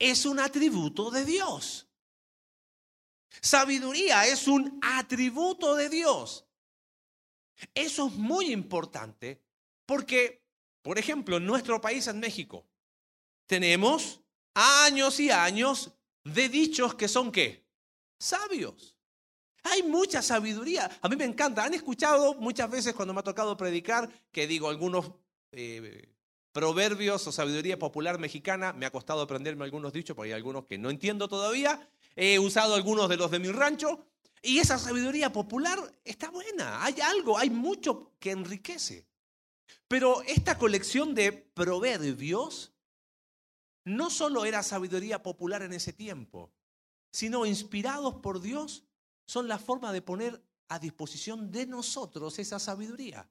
Es 0.00 0.24
un 0.24 0.40
atributo 0.40 1.10
de 1.10 1.24
Dios. 1.24 1.86
Sabiduría 3.40 4.26
es 4.26 4.48
un 4.48 4.80
atributo 4.82 5.76
de 5.76 5.88
Dios. 5.88 6.46
Eso 7.74 8.08
es 8.08 8.14
muy 8.14 8.50
importante 8.50 9.40
porque, 9.86 10.42
por 10.82 10.98
ejemplo, 10.98 11.36
en 11.36 11.46
nuestro 11.46 11.80
país, 11.80 12.06
en 12.08 12.18
México, 12.18 12.66
tenemos 13.46 14.20
años 14.54 15.20
y 15.20 15.30
años 15.30 15.92
de 16.24 16.48
dichos 16.48 16.94
que 16.94 17.06
son 17.06 17.30
qué? 17.30 17.66
Sabios. 18.18 18.96
Hay 19.62 19.82
mucha 19.82 20.22
sabiduría. 20.22 20.90
A 21.02 21.08
mí 21.08 21.16
me 21.16 21.24
encanta. 21.24 21.64
Han 21.64 21.74
escuchado 21.74 22.34
muchas 22.34 22.70
veces 22.70 22.94
cuando 22.94 23.12
me 23.12 23.20
ha 23.20 23.24
tocado 23.24 23.56
predicar 23.56 24.10
que 24.32 24.46
digo 24.46 24.68
algunos 24.68 25.12
eh, 25.52 26.08
proverbios 26.52 27.26
o 27.26 27.32
sabiduría 27.32 27.78
popular 27.78 28.18
mexicana. 28.18 28.72
Me 28.72 28.86
ha 28.86 28.90
costado 28.90 29.22
aprenderme 29.22 29.64
algunos 29.64 29.92
dichos, 29.92 30.16
porque 30.16 30.32
hay 30.32 30.36
algunos 30.36 30.66
que 30.66 30.78
no 30.78 30.90
entiendo 30.90 31.28
todavía. 31.28 31.88
He 32.16 32.38
usado 32.38 32.74
algunos 32.74 33.08
de 33.08 33.16
los 33.16 33.30
de 33.30 33.38
mi 33.38 33.50
rancho. 33.50 34.06
Y 34.42 34.58
esa 34.58 34.78
sabiduría 34.78 35.32
popular 35.32 35.78
está 36.04 36.30
buena. 36.30 36.82
Hay 36.84 37.00
algo, 37.00 37.38
hay 37.38 37.50
mucho 37.50 38.12
que 38.18 38.30
enriquece. 38.30 39.06
Pero 39.86 40.22
esta 40.22 40.58
colección 40.58 41.14
de 41.14 41.32
proverbios 41.32 42.72
no 43.84 44.10
solo 44.10 44.44
era 44.44 44.62
sabiduría 44.62 45.22
popular 45.22 45.62
en 45.62 45.72
ese 45.72 45.92
tiempo, 45.92 46.52
sino 47.12 47.46
inspirados 47.46 48.14
por 48.16 48.40
Dios, 48.40 48.84
son 49.26 49.48
la 49.48 49.58
forma 49.58 49.92
de 49.92 50.02
poner 50.02 50.42
a 50.68 50.78
disposición 50.78 51.50
de 51.50 51.66
nosotros 51.66 52.38
esa 52.38 52.58
sabiduría 52.58 53.28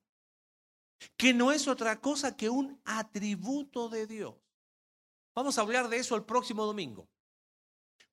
que 1.17 1.33
no 1.33 1.51
es 1.51 1.67
otra 1.67 1.99
cosa 2.01 2.35
que 2.35 2.49
un 2.49 2.79
atributo 2.85 3.89
de 3.89 4.07
Dios. 4.07 4.35
Vamos 5.35 5.57
a 5.57 5.61
hablar 5.61 5.89
de 5.89 5.97
eso 5.97 6.15
el 6.15 6.23
próximo 6.23 6.65
domingo. 6.65 7.09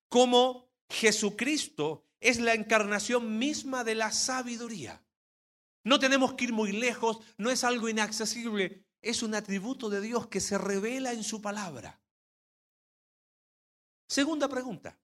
Cómo 0.09 0.69
Jesucristo 0.89 2.05
es 2.19 2.39
la 2.39 2.53
encarnación 2.53 3.37
misma 3.37 3.83
de 3.83 3.95
la 3.95 4.11
sabiduría. 4.11 5.03
No 5.83 5.99
tenemos 5.99 6.33
que 6.33 6.45
ir 6.45 6.53
muy 6.53 6.71
lejos, 6.71 7.19
no 7.37 7.49
es 7.49 7.63
algo 7.63 7.89
inaccesible, 7.89 8.85
es 9.01 9.23
un 9.23 9.35
atributo 9.35 9.89
de 9.89 10.01
Dios 10.01 10.27
que 10.27 10.41
se 10.41 10.57
revela 10.57 11.13
en 11.13 11.23
su 11.23 11.41
palabra. 11.41 12.01
Segunda 14.07 14.47
pregunta, 14.47 14.97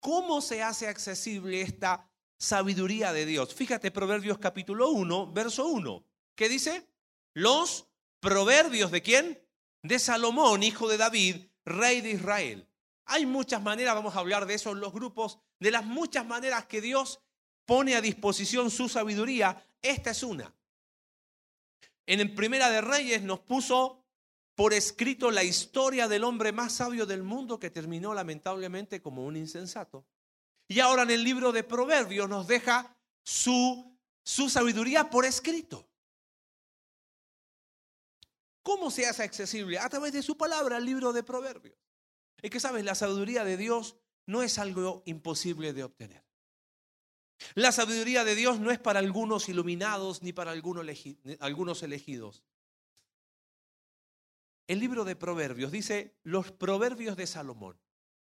¿cómo 0.00 0.40
se 0.40 0.62
hace 0.62 0.88
accesible 0.88 1.62
esta 1.62 2.10
sabiduría 2.38 3.12
de 3.12 3.26
Dios? 3.26 3.54
Fíjate 3.54 3.90
Proverbios 3.90 4.38
capítulo 4.38 4.90
1, 4.90 5.32
verso 5.32 5.68
1. 5.68 6.04
¿Qué 6.34 6.48
dice? 6.48 6.86
Los 7.34 7.86
proverbios 8.20 8.90
de 8.90 9.02
quién? 9.02 9.42
De 9.82 9.98
Salomón, 9.98 10.62
hijo 10.62 10.88
de 10.88 10.96
David, 10.96 11.46
rey 11.64 12.00
de 12.00 12.12
Israel. 12.12 12.68
Hay 13.06 13.26
muchas 13.26 13.60
maneras, 13.62 13.94
vamos 13.94 14.16
a 14.16 14.20
hablar 14.20 14.46
de 14.46 14.54
eso 14.54 14.70
en 14.70 14.80
los 14.80 14.92
grupos, 14.92 15.38
de 15.58 15.70
las 15.70 15.84
muchas 15.84 16.24
maneras 16.24 16.66
que 16.66 16.80
Dios 16.80 17.20
pone 17.64 17.94
a 17.94 18.00
disposición 18.00 18.70
su 18.70 18.88
sabiduría. 18.88 19.64
Esta 19.80 20.10
es 20.10 20.22
una. 20.22 20.54
En 22.06 22.34
Primera 22.34 22.70
de 22.70 22.80
Reyes 22.80 23.22
nos 23.22 23.40
puso 23.40 24.04
por 24.54 24.74
escrito 24.74 25.30
la 25.30 25.44
historia 25.44 26.08
del 26.08 26.24
hombre 26.24 26.52
más 26.52 26.74
sabio 26.74 27.06
del 27.06 27.22
mundo 27.22 27.58
que 27.58 27.70
terminó 27.70 28.14
lamentablemente 28.14 29.00
como 29.00 29.24
un 29.24 29.36
insensato. 29.36 30.04
Y 30.68 30.80
ahora 30.80 31.02
en 31.02 31.10
el 31.10 31.24
libro 31.24 31.52
de 31.52 31.64
Proverbios 31.64 32.28
nos 32.28 32.46
deja 32.46 32.96
su, 33.22 33.98
su 34.24 34.48
sabiduría 34.48 35.10
por 35.10 35.24
escrito. 35.24 35.88
¿Cómo 38.62 38.90
se 38.90 39.06
hace 39.06 39.22
accesible? 39.22 39.78
A 39.78 39.88
través 39.88 40.12
de 40.12 40.22
su 40.22 40.36
palabra, 40.36 40.78
el 40.78 40.84
libro 40.84 41.12
de 41.12 41.22
Proverbios. 41.22 41.76
Es 42.40 42.50
que, 42.50 42.60
¿sabes? 42.60 42.84
La 42.84 42.94
sabiduría 42.94 43.44
de 43.44 43.56
Dios 43.56 43.96
no 44.26 44.42
es 44.42 44.58
algo 44.58 45.02
imposible 45.06 45.72
de 45.72 45.84
obtener. 45.84 46.24
La 47.54 47.72
sabiduría 47.72 48.24
de 48.24 48.34
Dios 48.34 48.60
no 48.60 48.70
es 48.70 48.78
para 48.78 49.00
algunos 49.00 49.48
iluminados 49.48 50.22
ni 50.22 50.32
para 50.32 50.52
algunos 50.52 51.82
elegidos. 51.82 52.44
El 54.68 54.78
libro 54.78 55.04
de 55.04 55.16
Proverbios 55.16 55.72
dice 55.72 56.16
los 56.22 56.52
proverbios 56.52 57.16
de 57.16 57.26
Salomón. 57.26 57.78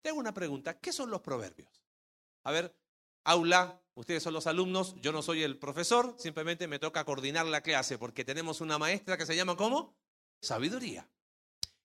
Tengo 0.03 0.21
una 0.21 0.35
pregunta, 0.35 0.79
¿qué 0.79 0.93
son 0.93 1.11
los 1.11 1.23
proverbios? 1.23 1.83
A 2.45 2.53
ver, 2.53 2.77
aula, 3.25 3.83
ustedes 3.95 4.23
son 4.23 4.35
los 4.35 4.47
alumnos, 4.47 4.95
yo 5.01 5.13
no 5.13 5.23
soy 5.23 5.43
el 5.43 5.59
profesor, 5.59 6.15
simplemente 6.19 6.69
me 6.69 6.79
toca 6.79 7.05
coordinar 7.05 7.47
la 7.47 7.63
clase 7.63 7.99
porque 7.99 8.25
tenemos 8.25 8.61
una 8.61 8.79
maestra 8.79 9.17
que 9.17 9.27
se 9.27 9.35
llama 9.35 9.57
¿cómo? 9.57 9.97
Sabiduría. 10.41 11.09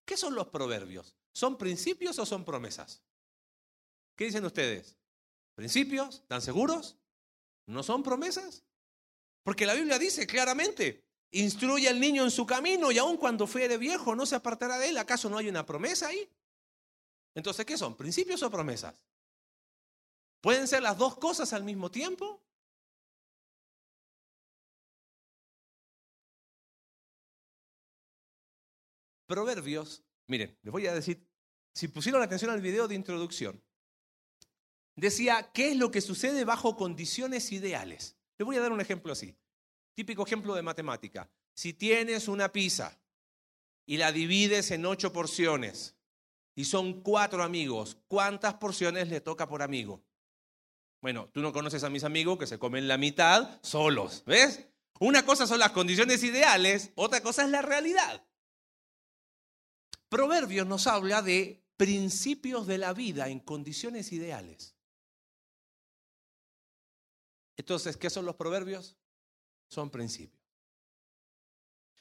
¿Qué 0.05 0.17
son 0.17 0.35
los 0.35 0.47
proverbios? 0.47 1.15
¿Son 1.33 1.57
principios 1.57 2.19
o 2.19 2.25
son 2.25 2.43
promesas? 2.43 3.01
¿Qué 4.15 4.25
dicen 4.25 4.45
ustedes? 4.45 4.97
¿Principios? 5.55 6.15
¿Están 6.15 6.41
seguros? 6.41 6.97
¿No 7.67 7.83
son 7.83 8.03
promesas? 8.03 8.63
Porque 9.43 9.65
la 9.65 9.73
Biblia 9.73 9.97
dice 9.97 10.27
claramente, 10.27 11.03
instruye 11.31 11.87
al 11.87 11.99
niño 11.99 12.23
en 12.23 12.31
su 12.31 12.45
camino 12.45 12.91
y 12.91 12.97
aun 12.97 13.17
cuando 13.17 13.47
fuere 13.47 13.77
viejo 13.77 14.15
no 14.15 14.25
se 14.25 14.35
apartará 14.35 14.77
de 14.77 14.89
él. 14.89 14.97
¿Acaso 14.97 15.29
no 15.29 15.37
hay 15.37 15.47
una 15.47 15.65
promesa 15.65 16.07
ahí? 16.07 16.29
Entonces, 17.33 17.65
¿qué 17.65 17.77
son? 17.77 17.95
¿Principios 17.95 18.43
o 18.43 18.51
promesas? 18.51 19.05
¿Pueden 20.41 20.67
ser 20.67 20.83
las 20.83 20.97
dos 20.97 21.17
cosas 21.17 21.53
al 21.53 21.63
mismo 21.63 21.89
tiempo? 21.89 22.41
Proverbios, 29.31 30.03
miren, 30.27 30.59
les 30.61 30.73
voy 30.73 30.87
a 30.87 30.93
decir, 30.93 31.25
si 31.73 31.87
pusieron 31.87 32.21
atención 32.21 32.51
al 32.51 32.59
video 32.59 32.89
de 32.89 32.95
introducción, 32.95 33.63
decía, 34.97 35.51
¿qué 35.53 35.71
es 35.71 35.77
lo 35.77 35.89
que 35.89 36.01
sucede 36.01 36.43
bajo 36.43 36.75
condiciones 36.75 37.53
ideales? 37.53 38.17
Les 38.37 38.45
voy 38.45 38.57
a 38.57 38.59
dar 38.59 38.73
un 38.73 38.81
ejemplo 38.81 39.13
así, 39.13 39.33
típico 39.95 40.25
ejemplo 40.25 40.53
de 40.53 40.63
matemática. 40.63 41.31
Si 41.53 41.71
tienes 41.71 42.27
una 42.27 42.51
pizza 42.51 42.99
y 43.85 43.95
la 43.95 44.11
divides 44.11 44.69
en 44.71 44.85
ocho 44.85 45.13
porciones 45.13 45.95
y 46.53 46.65
son 46.65 47.01
cuatro 47.01 47.41
amigos, 47.41 47.99
¿cuántas 48.09 48.55
porciones 48.55 49.07
le 49.07 49.21
toca 49.21 49.47
por 49.47 49.61
amigo? 49.61 50.03
Bueno, 50.99 51.29
tú 51.29 51.39
no 51.39 51.53
conoces 51.53 51.85
a 51.85 51.89
mis 51.89 52.03
amigos 52.03 52.37
que 52.37 52.47
se 52.47 52.59
comen 52.59 52.89
la 52.89 52.97
mitad 52.97 53.61
solos, 53.63 54.23
¿ves? 54.25 54.67
Una 54.99 55.25
cosa 55.25 55.47
son 55.47 55.59
las 55.59 55.71
condiciones 55.71 56.21
ideales, 56.21 56.91
otra 56.95 57.21
cosa 57.21 57.45
es 57.45 57.49
la 57.49 57.61
realidad. 57.61 58.25
Proverbios 60.11 60.67
nos 60.67 60.87
habla 60.87 61.21
de 61.21 61.63
principios 61.77 62.67
de 62.67 62.77
la 62.77 62.91
vida 62.91 63.29
en 63.29 63.39
condiciones 63.39 64.11
ideales. 64.11 64.75
Entonces, 67.55 67.95
¿qué 67.95 68.09
son 68.09 68.25
los 68.25 68.35
proverbios? 68.35 68.97
Son 69.69 69.89
principios. 69.89 70.43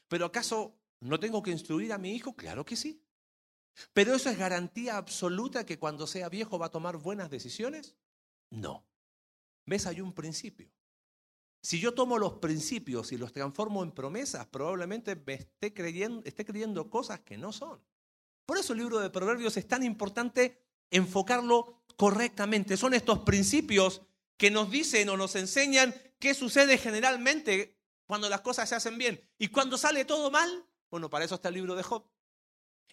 ¿Pero 0.08 0.26
acaso 0.26 0.76
no 0.98 1.20
tengo 1.20 1.40
que 1.40 1.52
instruir 1.52 1.92
a 1.92 1.98
mi 1.98 2.10
hijo? 2.10 2.34
Claro 2.34 2.64
que 2.64 2.74
sí. 2.74 3.00
¿Pero 3.92 4.16
eso 4.16 4.28
es 4.28 4.36
garantía 4.36 4.96
absoluta 4.96 5.64
que 5.64 5.78
cuando 5.78 6.08
sea 6.08 6.28
viejo 6.28 6.58
va 6.58 6.66
a 6.66 6.72
tomar 6.72 6.96
buenas 6.96 7.30
decisiones? 7.30 7.94
No. 8.50 8.84
¿Ves? 9.66 9.86
Hay 9.86 10.00
un 10.00 10.12
principio. 10.12 10.68
Si 11.62 11.78
yo 11.78 11.94
tomo 11.94 12.18
los 12.18 12.40
principios 12.40 13.12
y 13.12 13.18
los 13.18 13.32
transformo 13.32 13.84
en 13.84 13.92
promesas, 13.92 14.48
probablemente 14.48 15.14
me 15.14 15.34
esté 15.34 15.72
creyendo, 15.72 16.22
esté 16.24 16.44
creyendo 16.44 16.90
cosas 16.90 17.20
que 17.20 17.38
no 17.38 17.52
son. 17.52 17.80
Por 18.50 18.58
eso 18.58 18.72
el 18.72 18.80
libro 18.80 18.98
de 18.98 19.10
Proverbios 19.10 19.56
es 19.58 19.68
tan 19.68 19.84
importante 19.84 20.60
enfocarlo 20.90 21.84
correctamente. 21.94 22.76
Son 22.76 22.94
estos 22.94 23.20
principios 23.20 24.02
que 24.36 24.50
nos 24.50 24.72
dicen 24.72 25.08
o 25.08 25.16
nos 25.16 25.36
enseñan 25.36 25.94
qué 26.18 26.34
sucede 26.34 26.76
generalmente 26.76 27.78
cuando 28.06 28.28
las 28.28 28.40
cosas 28.40 28.68
se 28.68 28.74
hacen 28.74 28.98
bien. 28.98 29.24
Y 29.38 29.46
cuando 29.46 29.78
sale 29.78 30.04
todo 30.04 30.32
mal, 30.32 30.66
bueno, 30.90 31.08
para 31.08 31.24
eso 31.24 31.36
está 31.36 31.46
el 31.46 31.54
libro 31.54 31.76
de 31.76 31.84
Job. 31.84 32.04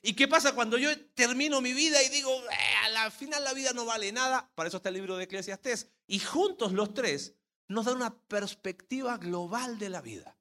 ¿Y 0.04 0.14
qué 0.14 0.28
pasa 0.28 0.54
cuando 0.54 0.78
yo 0.78 0.92
termino 1.16 1.60
mi 1.60 1.74
vida 1.74 2.04
y 2.04 2.10
digo, 2.10 2.32
eh, 2.52 2.96
al 2.96 3.12
final 3.12 3.44
la 3.44 3.54
vida 3.54 3.74
no 3.74 3.84
vale 3.84 4.12
nada? 4.12 4.52
Para 4.54 4.68
eso 4.68 4.78
está 4.78 4.90
el 4.90 4.96
libro 4.96 5.18
de 5.18 5.24
Eclesiastés. 5.24 5.90
Y 6.06 6.20
juntos 6.20 6.72
los 6.72 6.94
tres 6.94 7.34
nos 7.68 7.86
dan 7.86 7.96
una 7.96 8.16
perspectiva 8.16 9.18
global 9.18 9.80
de 9.80 9.90
la 9.90 10.02
vida. 10.02 10.38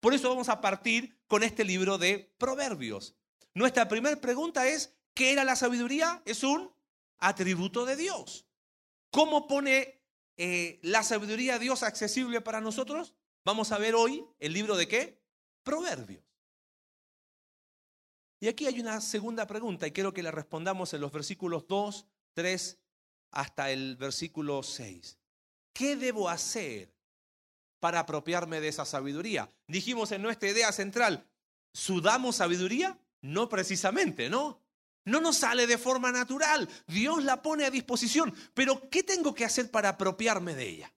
Por 0.00 0.14
eso 0.14 0.30
vamos 0.30 0.48
a 0.48 0.62
partir 0.62 1.20
con 1.26 1.42
este 1.42 1.62
libro 1.62 1.98
de 1.98 2.34
Proverbios. 2.38 3.16
Nuestra 3.56 3.88
primera 3.88 4.20
pregunta 4.20 4.68
es, 4.68 4.94
¿qué 5.14 5.32
era 5.32 5.42
la 5.42 5.56
sabiduría? 5.56 6.20
Es 6.26 6.44
un 6.44 6.70
atributo 7.16 7.86
de 7.86 7.96
Dios. 7.96 8.44
¿Cómo 9.10 9.46
pone 9.46 10.02
eh, 10.36 10.78
la 10.82 11.02
sabiduría 11.02 11.54
a 11.54 11.58
Dios 11.58 11.82
accesible 11.82 12.42
para 12.42 12.60
nosotros? 12.60 13.14
Vamos 13.46 13.72
a 13.72 13.78
ver 13.78 13.94
hoy 13.94 14.22
el 14.40 14.52
libro 14.52 14.76
de 14.76 14.86
qué? 14.86 15.22
Proverbios. 15.62 16.22
Y 18.40 18.48
aquí 18.48 18.66
hay 18.66 18.78
una 18.78 19.00
segunda 19.00 19.46
pregunta 19.46 19.86
y 19.86 19.92
quiero 19.92 20.12
que 20.12 20.22
la 20.22 20.32
respondamos 20.32 20.92
en 20.92 21.00
los 21.00 21.10
versículos 21.10 21.66
2, 21.66 22.06
3 22.34 22.78
hasta 23.30 23.70
el 23.70 23.96
versículo 23.96 24.62
6. 24.62 25.18
¿Qué 25.72 25.96
debo 25.96 26.28
hacer 26.28 26.94
para 27.80 28.00
apropiarme 28.00 28.60
de 28.60 28.68
esa 28.68 28.84
sabiduría? 28.84 29.50
Dijimos 29.66 30.12
en 30.12 30.20
nuestra 30.20 30.50
idea 30.50 30.70
central, 30.72 31.26
¿sudamos 31.72 32.36
sabiduría? 32.36 33.00
No 33.26 33.48
precisamente, 33.48 34.30
¿no? 34.30 34.62
No 35.04 35.20
nos 35.20 35.38
sale 35.38 35.66
de 35.66 35.78
forma 35.78 36.12
natural. 36.12 36.68
Dios 36.86 37.24
la 37.24 37.42
pone 37.42 37.64
a 37.64 37.70
disposición. 37.70 38.32
Pero 38.54 38.88
¿qué 38.88 39.02
tengo 39.02 39.34
que 39.34 39.44
hacer 39.44 39.70
para 39.70 39.90
apropiarme 39.90 40.54
de 40.54 40.68
ella? 40.68 40.94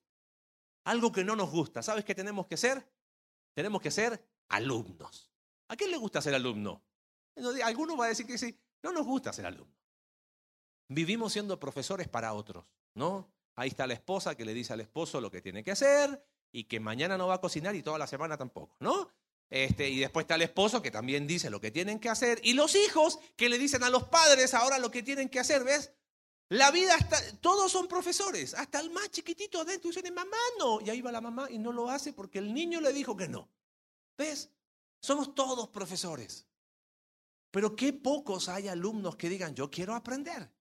Algo 0.83 1.12
que 1.12 1.24
no 1.24 1.36
nos 1.36 1.50
gusta. 1.50 1.81
¿Sabes 1.81 2.05
qué 2.05 2.13
tenemos 2.13 2.45
que 2.45 2.57
ser? 2.57 2.88
Tenemos 3.53 3.81
que 3.81 3.89
ser 3.89 4.24
alumnos. 4.50 5.31
¿A 5.69 5.75
quién 5.75 5.89
le 5.89 5.98
gusta 5.98 6.21
ser 6.21 6.36
alumno? 6.36 6.83
Alguno 7.63 7.98
va 7.98 8.05
a 8.05 8.09
decir 8.09 8.25
que 8.25 8.38
sí, 8.38 8.59
no 8.83 8.91
nos 8.91 9.05
gusta 9.05 9.33
ser 9.33 9.45
alumno. 9.45 9.75
Vivimos 10.88 11.33
siendo 11.33 11.59
profesores 11.59 12.07
para 12.07 12.33
otros, 12.33 12.65
¿no? 12.95 13.31
Ahí 13.55 13.69
está 13.69 13.88
la 13.88 13.93
esposa 13.93 14.36
que 14.36 14.45
le 14.45 14.53
dice 14.53 14.74
al 14.74 14.81
esposo 14.81 15.21
lo 15.21 15.31
que 15.31 15.41
tiene 15.41 15.63
que 15.63 15.71
hacer 15.71 16.24
y 16.51 16.65
que 16.65 16.79
mañana 16.79 17.17
no 17.17 17.27
va 17.27 17.36
a 17.36 17.41
cocinar 17.41 17.75
y 17.75 17.83
toda 17.83 18.00
la 18.00 18.07
semana 18.07 18.38
tampoco, 18.38 18.75
¿no? 18.79 19.09
Este, 19.50 19.89
y 19.89 20.00
después 20.00 20.25
está 20.25 20.36
el 20.36 20.44
esposo 20.44 20.82
que 20.82 20.91
también 20.91 21.25
dice 21.25 21.50
lo 21.50 21.60
que 21.60 21.72
tienen 21.72 22.00
que 22.00 22.10
hacer 22.10 22.39
y 22.44 22.53
los 22.53 22.75
hijos 22.75 23.18
que 23.36 23.50
le 23.50 23.58
dicen 23.58 23.84
a 23.84 23.89
los 23.89 24.03
padres 24.03 24.53
ahora 24.53 24.77
lo 24.77 24.91
que 24.91 25.01
tienen 25.01 25.27
que 25.27 25.39
hacer, 25.39 25.63
¿ves? 25.63 25.91
La 26.50 26.70
vida 26.72 26.96
está, 26.96 27.20
todos 27.39 27.72
son 27.72 27.88
profesores, 27.88 28.53
hasta 28.53 28.79
el 28.79 28.91
más 28.91 29.09
chiquitito 29.09 29.62
adentro 29.62 29.90
dice, 29.90 30.12
mamá 30.12 30.38
no, 30.59 30.81
y 30.81 30.90
ahí 30.90 31.01
va 31.01 31.12
la 31.12 31.22
mamá 31.22 31.48
y 31.50 31.57
no 31.57 31.72
lo 31.72 31.90
hace 31.90 32.14
porque 32.14 32.40
el 32.40 32.53
niño 32.53 32.79
le 32.81 32.94
dijo 32.94 33.16
que 33.18 33.27
no. 33.27 33.50
¿Ves? 34.18 34.50
Somos 35.01 35.33
todos 35.33 35.70
profesores. 35.70 36.46
Pero 37.51 37.75
qué 37.75 37.94
pocos 37.94 38.50
hay 38.50 38.68
alumnos 38.68 39.16
que 39.16 39.29
digan, 39.29 39.55
yo 39.55 39.70
quiero 39.72 39.96
aprender. 39.96 40.51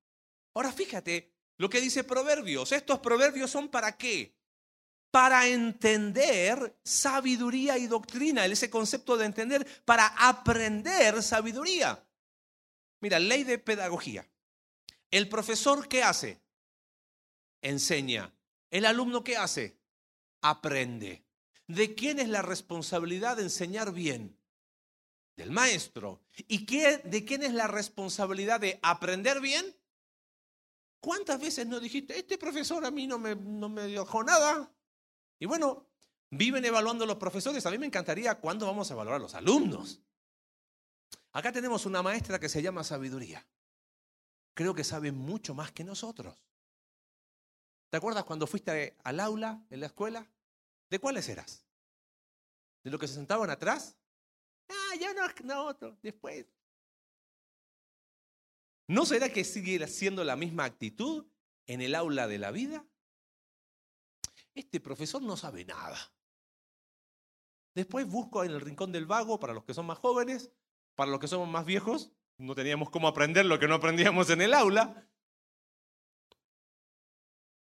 Ahora 0.55 0.73
fíjate 0.73 1.35
lo 1.59 1.69
que 1.69 1.81
dice 1.81 2.05
Proverbios. 2.05 2.73
Estos 2.73 3.01
proverbios 3.01 3.51
son 3.51 3.69
para 3.69 3.97
qué? 3.97 4.38
Para 5.11 5.47
entender 5.47 6.79
sabiduría 6.85 7.79
y 7.79 7.87
doctrina. 7.87 8.45
Ese 8.47 8.71
concepto 8.71 9.17
de 9.17 9.27
entender, 9.27 9.67
para 9.85 10.07
aprender 10.07 11.23
sabiduría. 11.23 12.05
Mira, 13.01 13.19
ley 13.19 13.45
de 13.45 13.59
pedagogía. 13.59 14.29
El 15.11 15.29
profesor, 15.29 15.89
¿qué 15.89 16.03
hace? 16.03 16.41
Enseña. 17.63 18.35
El 18.71 18.85
alumno, 18.85 19.25
¿qué 19.25 19.37
hace? 19.37 19.79
Aprende. 20.43 21.25
¿De 21.67 21.95
quién 21.95 22.19
es 22.19 22.29
la 22.29 22.43
responsabilidad 22.43 23.37
de 23.37 23.45
enseñar 23.45 23.93
bien? 23.93 24.39
del 25.39 25.53
maestro. 25.53 26.21
¿Y 26.49 26.67
qué, 26.67 26.99
de 26.99 27.25
quién 27.25 27.45
es 27.45 27.55
la 27.55 27.69
responsabilidad 27.69 28.61
de 28.61 28.79
aprender 28.83 29.41
bien? 29.41 29.65
¿Cuántas 31.01 31.41
veces 31.41 31.67
no 31.67 31.79
dijiste, 31.79 32.19
este 32.19 32.37
profesor 32.37 32.85
a 32.85 32.91
mí 32.91 33.07
no 33.07 33.19
me, 33.19 33.37
no 33.37 33.69
me 33.69 33.87
dijo 33.87 34.25
nada? 34.25 34.71
Y 35.39 35.47
bueno, 35.47 35.87
viven 36.31 36.65
evaluando 36.65 37.07
los 37.07 37.17
profesores. 37.17 37.65
A 37.67 37.71
mí 37.71 37.79
me 37.79 37.87
encantaría 37.87 38.35
cuándo 38.37 38.67
vamos 38.67 38.91
a 38.91 38.95
evaluar 38.95 39.17
a 39.17 39.21
los 39.21 39.35
alumnos. 39.35 40.01
Acá 41.33 41.53
tenemos 41.53 41.87
una 41.87 42.03
maestra 42.03 42.39
que 42.39 42.49
se 42.49 42.63
llama 42.63 42.85
sabiduría. 42.85 43.47
Creo 44.55 44.75
que 44.75 44.85
sabe 44.85 45.13
mucho 45.13 45.55
más 45.55 45.71
que 45.71 45.85
nosotros. 45.85 46.37
¿Te 47.91 47.97
acuerdas 47.97 48.25
cuando 48.25 48.47
fuiste 48.47 48.97
al 49.05 49.21
aula 49.21 49.63
en 49.71 49.81
la 49.81 49.87
escuela? 49.87 50.29
¿De 50.91 50.99
cuáles 50.99 51.29
eras? 51.29 51.65
¿De 52.83 52.91
los 52.91 53.01
que 53.01 53.09
se 53.09 53.15
sentaban 53.15 53.51
atrás? 53.51 53.97
Ah, 54.69 54.95
ya 54.99 55.15
no, 55.15 55.23
no 55.45 55.67
otro, 55.67 55.97
después. 56.03 56.47
¿No 58.89 59.05
será 59.07 59.31
que 59.31 59.45
sigue 59.45 59.87
siendo 59.87 60.25
la 60.25 60.37
misma 60.37 60.65
actitud 60.65 61.27
en 61.67 61.81
el 61.81 61.95
aula 61.95 62.27
de 62.27 62.39
la 62.39 62.51
vida? 62.51 62.85
Este 64.59 64.81
profesor 64.81 65.23
no 65.23 65.37
sabe 65.37 65.65
nada. 65.65 65.97
Después 67.77 68.09
busco 68.09 68.43
en 68.43 68.51
el 68.51 68.61
rincón 68.61 68.91
del 68.91 69.07
vago 69.07 69.39
para 69.39 69.55
los 69.55 69.63
que 69.63 69.73
son 69.73 69.87
más 69.87 69.99
jóvenes, 69.99 70.51
para 70.97 71.13
los 71.13 71.21
que 71.21 71.29
somos 71.29 71.49
más 71.49 71.65
viejos, 71.65 72.11
no 72.39 72.57
teníamos 72.57 72.91
cómo 72.91 73.07
aprender 73.07 73.47
lo 73.47 73.61
que 73.61 73.69
no 73.69 73.77
aprendíamos 73.77 74.31
en 74.31 74.41
el 74.41 74.53
aula. 74.53 75.09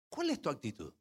¿Cuál 0.07 0.29
es 0.29 0.39
tu 0.39 0.51
actitud? 0.51 0.93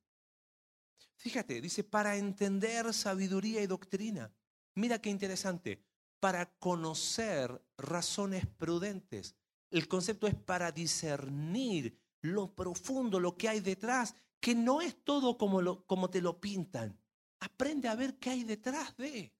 Fíjate, 1.16 1.60
dice, 1.60 1.84
para 1.84 2.16
entender 2.16 2.94
sabiduría 2.94 3.60
y 3.60 3.66
doctrina. 3.66 4.32
Mira 4.74 4.98
qué 4.98 5.10
interesante 5.10 5.84
para 6.20 6.46
conocer 6.58 7.62
razones 7.76 8.46
prudentes. 8.46 9.36
El 9.70 9.88
concepto 9.88 10.26
es 10.26 10.34
para 10.34 10.72
discernir 10.72 12.00
lo 12.22 12.54
profundo, 12.54 13.20
lo 13.20 13.36
que 13.36 13.50
hay 13.50 13.60
detrás, 13.60 14.14
que 14.42 14.56
no 14.56 14.82
es 14.82 15.04
todo 15.04 15.38
como, 15.38 15.62
lo, 15.62 15.86
como 15.86 16.10
te 16.10 16.20
lo 16.20 16.40
pintan. 16.40 16.98
Aprende 17.38 17.86
a 17.86 17.94
ver 17.94 18.18
qué 18.18 18.30
hay 18.30 18.42
detrás 18.42 18.94
de. 18.96 19.32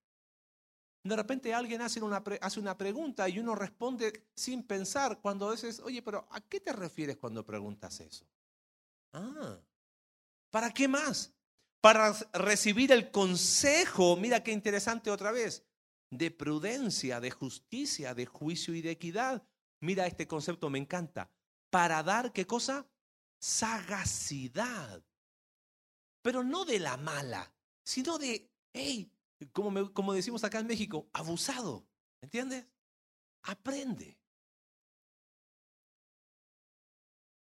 De 1.03 1.17
repente 1.17 1.53
alguien 1.53 1.83
hace 1.83 2.01
una, 2.01 2.23
hace 2.41 2.61
una 2.61 2.79
pregunta 2.79 3.29
y 3.29 3.41
uno 3.41 3.57
responde 3.57 4.29
sin 4.37 4.63
pensar 4.63 5.21
cuando 5.21 5.51
dices, 5.51 5.81
oye, 5.81 6.03
pero 6.03 6.29
¿a 6.31 6.41
qué 6.41 6.61
te 6.61 6.73
refieres 6.73 7.17
cuando 7.17 7.45
preguntas 7.45 7.99
eso? 7.99 8.25
Ah, 9.13 9.59
¿para 10.51 10.71
qué 10.71 10.87
más? 10.87 11.33
Para 11.81 12.13
recibir 12.33 12.93
el 12.93 13.11
consejo, 13.11 14.17
mira 14.17 14.45
qué 14.45 14.53
interesante 14.53 15.11
otra 15.11 15.33
vez, 15.33 15.67
de 16.11 16.31
prudencia, 16.31 17.19
de 17.19 17.33
justicia, 17.33 18.15
de 18.15 18.27
juicio 18.27 18.73
y 18.73 18.83
de 18.83 18.93
equidad. 18.93 19.43
Mira, 19.81 20.07
este 20.07 20.29
concepto 20.29 20.71
me 20.71 20.79
encanta. 20.79 21.29
Para 21.71 22.05
dar, 22.05 22.33
¿qué 22.33 22.47
cosa? 22.47 22.87
Sagacidad. 23.43 25.03
Pero 26.23 26.45
no 26.45 26.65
de 26.65 26.79
la 26.79 26.97
mala, 26.97 27.53
sino 27.85 28.19
de, 28.19 28.49
hey, 28.73 29.13
como, 29.53 29.93
como 29.93 30.13
decimos 30.13 30.45
acá 30.45 30.61
en 30.61 30.69
México, 30.69 31.09
abusado. 31.13 31.85
¿Entiendes? 32.21 32.67
Aprende. 33.43 34.17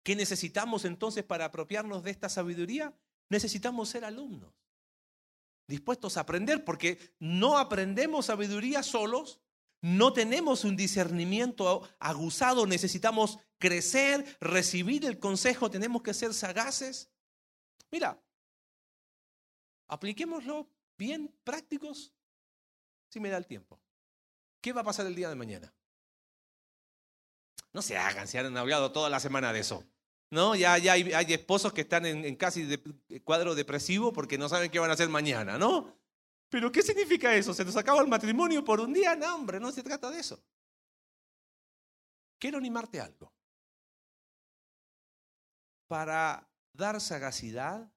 ¿Qué 0.04 0.16
necesitamos 0.16 0.86
entonces 0.86 1.24
para 1.24 1.46
apropiarnos 1.46 2.04
de 2.04 2.12
esta 2.12 2.30
sabiduría? 2.30 2.98
Necesitamos 3.30 3.90
ser 3.90 4.06
alumnos 4.06 4.54
dispuestos 5.68 6.18
a 6.18 6.22
aprender, 6.22 6.64
porque 6.64 7.00
no 7.20 7.58
aprendemos 7.58 8.28
sabiduría 8.28 8.84
solos, 8.84 9.40
no 9.82 10.14
tenemos 10.14 10.64
un 10.64 10.76
discernimiento 10.76 11.88
aguzado, 12.00 12.66
necesitamos 12.66 13.40
crecer, 13.64 14.26
recibir 14.42 15.06
el 15.06 15.20
consejo, 15.20 15.70
tenemos 15.70 16.04
que 16.04 16.14
ser 16.14 16.34
sagaces. 16.34 17.10
Mira, 17.90 18.22
apliquémoslo 19.88 20.68
bien 20.98 21.34
prácticos 21.46 22.14
si 23.08 23.22
me 23.22 23.30
da 23.30 23.38
el 23.38 23.48
tiempo. 23.48 23.80
¿Qué 24.60 24.74
va 24.74 24.82
a 24.82 24.84
pasar 24.84 25.06
el 25.06 25.16
día 25.16 25.30
de 25.30 25.36
mañana? 25.36 25.74
No 27.72 27.82
se 27.82 27.96
hagan, 27.98 28.28
se 28.28 28.38
han 28.38 28.58
hablado 28.58 28.92
toda 28.92 29.10
la 29.10 29.22
semana 29.22 29.54
de 29.54 29.62
eso. 29.62 29.86
¿No? 30.30 30.56
Ya, 30.56 30.78
ya 30.78 30.92
hay, 30.94 31.34
esposos 31.34 31.72
que 31.72 31.82
están 31.82 32.06
en, 32.06 32.36
casi 32.36 32.64
de, 32.64 32.82
cuadro 33.24 33.56
depresivo 33.56 34.12
porque 34.12 34.38
no 34.38 34.50
saben 34.50 34.72
qué 34.72 34.80
van 34.80 34.90
a 34.90 34.96
hacer 34.96 35.08
mañana, 35.08 35.58
¿no? 35.58 35.96
Pero 36.50 36.70
¿qué 36.70 36.82
significa 36.82 37.34
eso? 37.34 37.54
¿Se 37.54 37.64
nos 37.64 37.78
acaba 37.78 38.02
el 38.02 38.10
matrimonio 38.10 38.62
por 38.62 38.82
un 38.82 38.92
día? 38.92 39.16
No, 39.16 39.36
hombre, 39.36 39.58
no 39.58 39.72
se 39.72 39.84
trata 39.84 40.10
de 40.10 40.20
eso. 40.20 40.44
Quiero 42.40 42.58
animarte 42.58 43.00
algo. 43.00 43.32
Para 45.94 46.50
dar 46.74 47.00
sagacidad, 47.00 47.88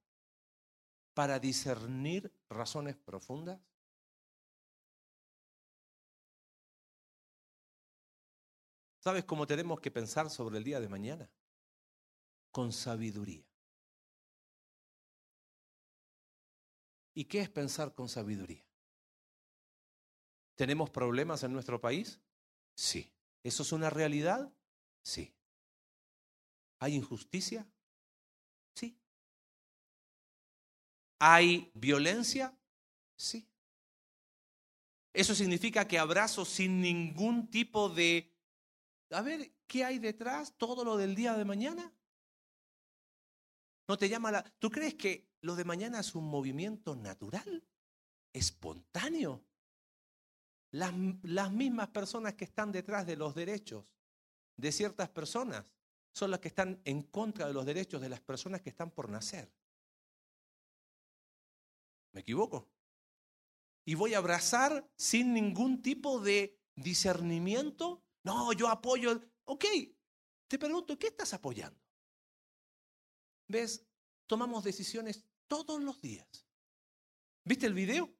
para 1.14 1.38
discernir 1.38 2.30
razones 2.50 2.94
profundas, 2.94 3.58
¿Sabes 8.98 9.24
cómo 9.24 9.46
tenemos 9.46 9.80
que 9.80 9.90
pensar 9.90 10.28
sobre 10.28 10.58
el 10.58 10.64
día 10.64 10.78
de 10.78 10.90
mañana? 10.90 11.30
Con 12.50 12.70
sabiduría. 12.70 13.46
¿Y 17.14 17.24
qué 17.24 17.40
es 17.40 17.48
pensar 17.48 17.94
con 17.94 18.10
sabiduría? 18.10 18.66
¿Tenemos 20.54 20.90
problemas 20.90 21.44
en 21.44 21.54
nuestro 21.54 21.80
país? 21.80 22.20
Sí. 22.76 23.10
¿Eso 23.42 23.62
es 23.62 23.72
una 23.72 23.88
realidad? 23.88 24.52
Sí. 25.02 25.34
¿Hay 26.78 26.94
injusticia? 26.94 27.66
¿Hay 31.18 31.70
violencia? 31.74 32.56
Sí. 33.16 33.48
¿Eso 35.12 35.34
significa 35.34 35.88
que 35.88 35.98
abrazo 35.98 36.44
sin 36.44 36.80
ningún 36.80 37.50
tipo 37.50 37.88
de 37.88 38.36
a 39.10 39.22
ver, 39.22 39.52
¿qué 39.66 39.84
hay 39.84 39.98
detrás? 39.98 40.54
¿Todo 40.56 40.84
lo 40.84 40.96
del 40.96 41.14
día 41.14 41.34
de 41.34 41.44
mañana? 41.44 41.92
¿No 43.88 43.96
te 43.96 44.08
llama 44.08 44.32
la... 44.32 44.42
¿Tú 44.58 44.70
crees 44.70 44.94
que 44.94 45.28
lo 45.42 45.54
de 45.54 45.64
mañana 45.64 46.00
es 46.00 46.14
un 46.14 46.26
movimiento 46.26 46.96
natural? 46.96 47.64
¿Espontáneo? 48.32 49.44
Las, 50.72 50.92
las 51.22 51.52
mismas 51.52 51.88
personas 51.88 52.34
que 52.34 52.44
están 52.44 52.72
detrás 52.72 53.06
de 53.06 53.16
los 53.16 53.34
derechos 53.34 53.84
de 54.56 54.72
ciertas 54.72 55.08
personas 55.08 55.64
son 56.12 56.30
las 56.30 56.40
que 56.40 56.48
están 56.48 56.80
en 56.84 57.02
contra 57.02 57.46
de 57.46 57.52
los 57.54 57.64
derechos 57.64 58.00
de 58.00 58.08
las 58.08 58.20
personas 58.20 58.60
que 58.62 58.70
están 58.70 58.90
por 58.90 59.08
nacer. 59.08 59.52
¿Me 62.16 62.22
equivoco? 62.22 62.66
Y 63.84 63.94
voy 63.94 64.14
a 64.14 64.18
abrazar 64.18 64.90
sin 64.96 65.34
ningún 65.34 65.82
tipo 65.82 66.18
de 66.18 66.58
discernimiento 66.74 68.02
no, 68.22 68.52
yo 68.54 68.68
apoyo. 68.68 69.20
Ok, 69.44 69.66
te 70.48 70.58
pregunto, 70.58 70.98
¿qué 70.98 71.08
estás 71.08 71.34
apoyando? 71.34 71.78
¿Ves? 73.46 73.86
Tomamos 74.26 74.64
decisiones 74.64 75.24
todos 75.46 75.80
los 75.80 76.00
días. 76.00 76.26
¿Viste 77.44 77.66
el 77.66 77.74
video? 77.74 78.12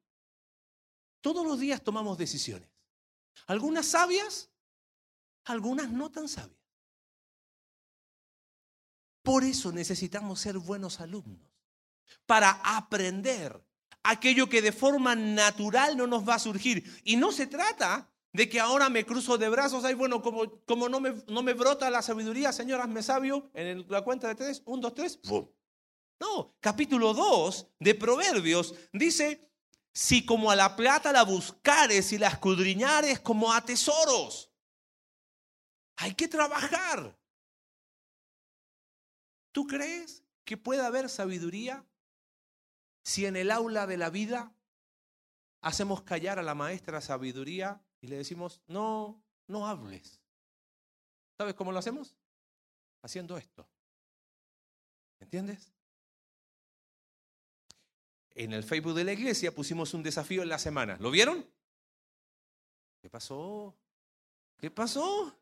Todos 1.22 1.44
los 1.44 1.58
días 1.58 1.82
tomamos 1.82 2.18
decisiones. 2.18 2.68
Algunas 3.46 3.86
sabias, 3.86 4.50
algunas 5.44 5.90
no 5.90 6.12
tan 6.12 6.28
sabias. 6.28 6.60
Por 9.22 9.42
eso 9.42 9.72
necesitamos 9.72 10.38
ser 10.38 10.58
buenos 10.58 11.00
alumnos, 11.00 11.50
para 12.26 12.50
aprender 12.62 13.65
aquello 14.06 14.48
que 14.48 14.62
de 14.62 14.72
forma 14.72 15.14
natural 15.14 15.96
no 15.96 16.06
nos 16.06 16.28
va 16.28 16.34
a 16.34 16.38
surgir. 16.38 16.84
Y 17.04 17.16
no 17.16 17.32
se 17.32 17.46
trata 17.46 18.10
de 18.32 18.48
que 18.48 18.60
ahora 18.60 18.88
me 18.88 19.04
cruzo 19.04 19.38
de 19.38 19.48
brazos, 19.48 19.84
ay, 19.84 19.94
bueno, 19.94 20.22
como, 20.22 20.60
como 20.64 20.88
no, 20.88 21.00
me, 21.00 21.14
no 21.28 21.42
me 21.42 21.54
brota 21.54 21.90
la 21.90 22.02
sabiduría, 22.02 22.52
señor, 22.52 22.86
me 22.88 23.02
sabio, 23.02 23.50
en 23.54 23.86
la 23.88 24.02
cuenta 24.02 24.28
de 24.28 24.34
tres, 24.34 24.62
un, 24.66 24.80
dos, 24.80 24.94
tres, 24.94 25.18
No, 26.20 26.54
capítulo 26.60 27.14
2 27.14 27.66
de 27.80 27.94
Proverbios 27.94 28.74
dice, 28.92 29.50
si 29.92 30.26
como 30.26 30.50
a 30.50 30.56
la 30.56 30.76
plata 30.76 31.12
la 31.12 31.22
buscares 31.22 32.12
y 32.12 32.18
la 32.18 32.28
escudriñares 32.28 33.20
como 33.20 33.52
a 33.52 33.64
tesoros, 33.64 34.50
hay 35.96 36.14
que 36.14 36.28
trabajar. 36.28 37.18
¿Tú 39.52 39.66
crees 39.66 40.22
que 40.44 40.58
puede 40.58 40.84
haber 40.84 41.08
sabiduría 41.08 41.82
si 43.06 43.24
en 43.24 43.36
el 43.36 43.52
aula 43.52 43.86
de 43.86 43.96
la 43.96 44.10
vida 44.10 44.52
hacemos 45.60 46.02
callar 46.02 46.40
a 46.40 46.42
la 46.42 46.56
maestra 46.56 47.00
sabiduría 47.00 47.80
y 48.00 48.08
le 48.08 48.16
decimos, 48.16 48.60
no, 48.66 49.22
no 49.46 49.68
hables. 49.68 50.20
¿Sabes 51.38 51.54
cómo 51.54 51.70
lo 51.70 51.78
hacemos? 51.78 52.16
Haciendo 53.02 53.38
esto. 53.38 53.68
¿Entiendes? 55.20 55.72
En 58.30 58.52
el 58.52 58.64
Facebook 58.64 58.94
de 58.94 59.04
la 59.04 59.12
iglesia 59.12 59.54
pusimos 59.54 59.94
un 59.94 60.02
desafío 60.02 60.42
en 60.42 60.48
la 60.48 60.58
semana. 60.58 60.96
¿Lo 60.98 61.12
vieron? 61.12 61.48
¿Qué 63.00 63.08
pasó? 63.08 63.78
¿Qué 64.56 64.68
pasó? 64.72 65.32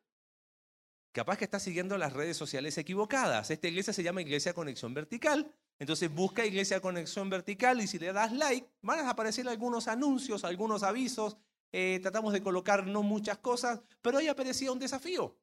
Capaz 1.12 1.38
que 1.38 1.44
está 1.46 1.58
siguiendo 1.58 1.96
las 1.96 2.12
redes 2.12 2.36
sociales 2.36 2.76
equivocadas. 2.76 3.50
Esta 3.50 3.68
iglesia 3.68 3.94
se 3.94 4.02
llama 4.02 4.20
Iglesia 4.20 4.52
Conexión 4.52 4.92
Vertical. 4.92 5.50
Entonces 5.78 6.12
busca 6.12 6.46
Iglesia 6.46 6.80
Conexión 6.80 7.28
Vertical 7.30 7.80
y 7.80 7.86
si 7.86 7.98
le 7.98 8.12
das 8.12 8.32
like, 8.32 8.68
van 8.82 9.00
a 9.00 9.10
aparecer 9.10 9.48
algunos 9.48 9.88
anuncios, 9.88 10.44
algunos 10.44 10.82
avisos 10.82 11.36
eh, 11.72 11.98
tratamos 12.00 12.32
de 12.32 12.42
colocar 12.42 12.86
no 12.86 13.02
muchas 13.02 13.38
cosas, 13.38 13.80
pero 14.00 14.18
ahí 14.18 14.28
aparecía 14.28 14.70
un 14.70 14.78
desafío, 14.78 15.36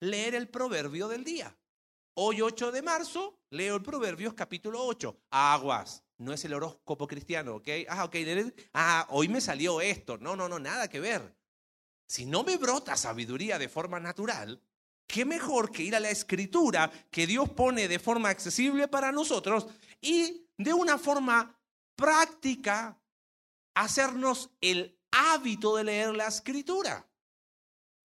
leer 0.00 0.34
el 0.34 0.48
proverbio 0.48 1.06
del 1.06 1.22
día. 1.22 1.56
Hoy 2.14 2.40
8 2.40 2.72
de 2.72 2.82
marzo 2.82 3.38
leo 3.50 3.76
el 3.76 3.82
Proverbios 3.82 4.34
capítulo 4.34 4.84
8. 4.84 5.16
Aguas, 5.30 6.02
no 6.16 6.32
es 6.32 6.44
el 6.44 6.54
horóscopo 6.54 7.06
cristiano, 7.06 7.54
¿ok? 7.54 7.68
Ah, 7.88 8.04
ok, 8.04 8.16
ah, 8.74 9.06
hoy 9.10 9.28
me 9.28 9.40
salió 9.40 9.80
esto. 9.80 10.18
No, 10.18 10.34
no, 10.34 10.48
no, 10.48 10.58
nada 10.58 10.88
que 10.88 10.98
ver. 10.98 11.36
Si 12.08 12.26
no 12.26 12.42
me 12.42 12.56
brota 12.56 12.96
sabiduría 12.96 13.56
de 13.56 13.68
forma 13.68 14.00
natural, 14.00 14.60
qué 15.08 15.24
mejor 15.24 15.72
que 15.72 15.82
ir 15.82 15.96
a 15.96 16.00
la 16.00 16.10
escritura 16.10 16.92
que 17.10 17.26
Dios 17.26 17.48
pone 17.50 17.88
de 17.88 17.98
forma 17.98 18.28
accesible 18.28 18.86
para 18.86 19.10
nosotros 19.10 19.66
y 20.00 20.46
de 20.56 20.72
una 20.72 20.98
forma 20.98 21.58
práctica 21.96 23.00
hacernos 23.74 24.50
el 24.60 24.96
hábito 25.10 25.76
de 25.76 25.84
leer 25.84 26.14
la 26.14 26.28
escritura. 26.28 27.08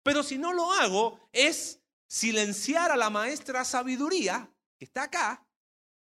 Pero 0.03 0.23
si 0.23 0.39
no 0.39 0.53
lo 0.53 0.73
hago, 0.73 1.19
es 1.33 1.81
silenciar 2.07 2.91
a 2.91 2.97
la 2.97 3.11
maestra 3.11 3.65
sabiduría, 3.65 4.51
que 4.79 4.85
está 4.85 5.05
acá, 5.05 5.47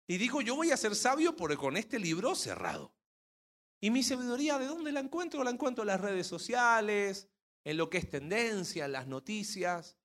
y 0.07 0.17
dijo, 0.17 0.41
yo 0.41 0.55
voy 0.55 0.71
a 0.71 0.77
ser 0.77 0.95
sabio 0.95 1.35
porque 1.35 1.57
con 1.57 1.75
este 1.75 1.99
libro 1.99 2.35
cerrado. 2.35 2.95
¿Y 3.81 3.91
mi 3.91 4.01
sabiduría 4.01 4.57
de 4.57 4.65
dónde 4.65 4.91
la 4.91 5.01
encuentro? 5.01 5.43
La 5.43 5.51
encuentro 5.51 5.83
en 5.83 5.87
las 5.87 6.01
redes 6.01 6.27
sociales, 6.27 7.27
en 7.63 7.77
lo 7.77 7.89
que 7.89 7.97
es 7.97 8.09
tendencia, 8.09 8.85
en 8.85 8.91
las 8.91 9.07
noticias. 9.07 9.98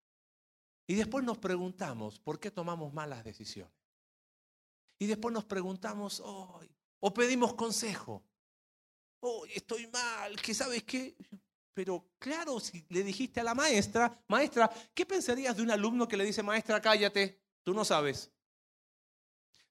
Y 0.86 0.94
después 0.94 1.24
nos 1.24 1.38
preguntamos, 1.38 2.18
¿por 2.18 2.38
qué 2.38 2.50
tomamos 2.50 2.92
malas 2.92 3.24
decisiones? 3.24 3.74
Y 4.98 5.06
después 5.06 5.32
nos 5.32 5.44
preguntamos, 5.44 6.22
o 6.24 7.14
pedimos 7.14 7.54
consejo 7.54 8.22
oh, 9.24 9.46
estoy 9.46 9.86
mal, 9.88 10.36
que 10.40 10.54
sabes 10.54 10.84
qué. 10.84 11.16
Pero 11.72 12.12
claro, 12.18 12.60
si 12.60 12.84
le 12.90 13.02
dijiste 13.02 13.40
a 13.40 13.44
la 13.44 13.54
maestra, 13.54 14.22
maestra, 14.28 14.70
¿qué 14.94 15.04
pensarías 15.04 15.56
de 15.56 15.62
un 15.62 15.70
alumno 15.70 16.06
que 16.06 16.16
le 16.16 16.24
dice, 16.24 16.42
maestra, 16.42 16.80
cállate? 16.80 17.40
Tú 17.62 17.74
no 17.74 17.84
sabes. 17.84 18.30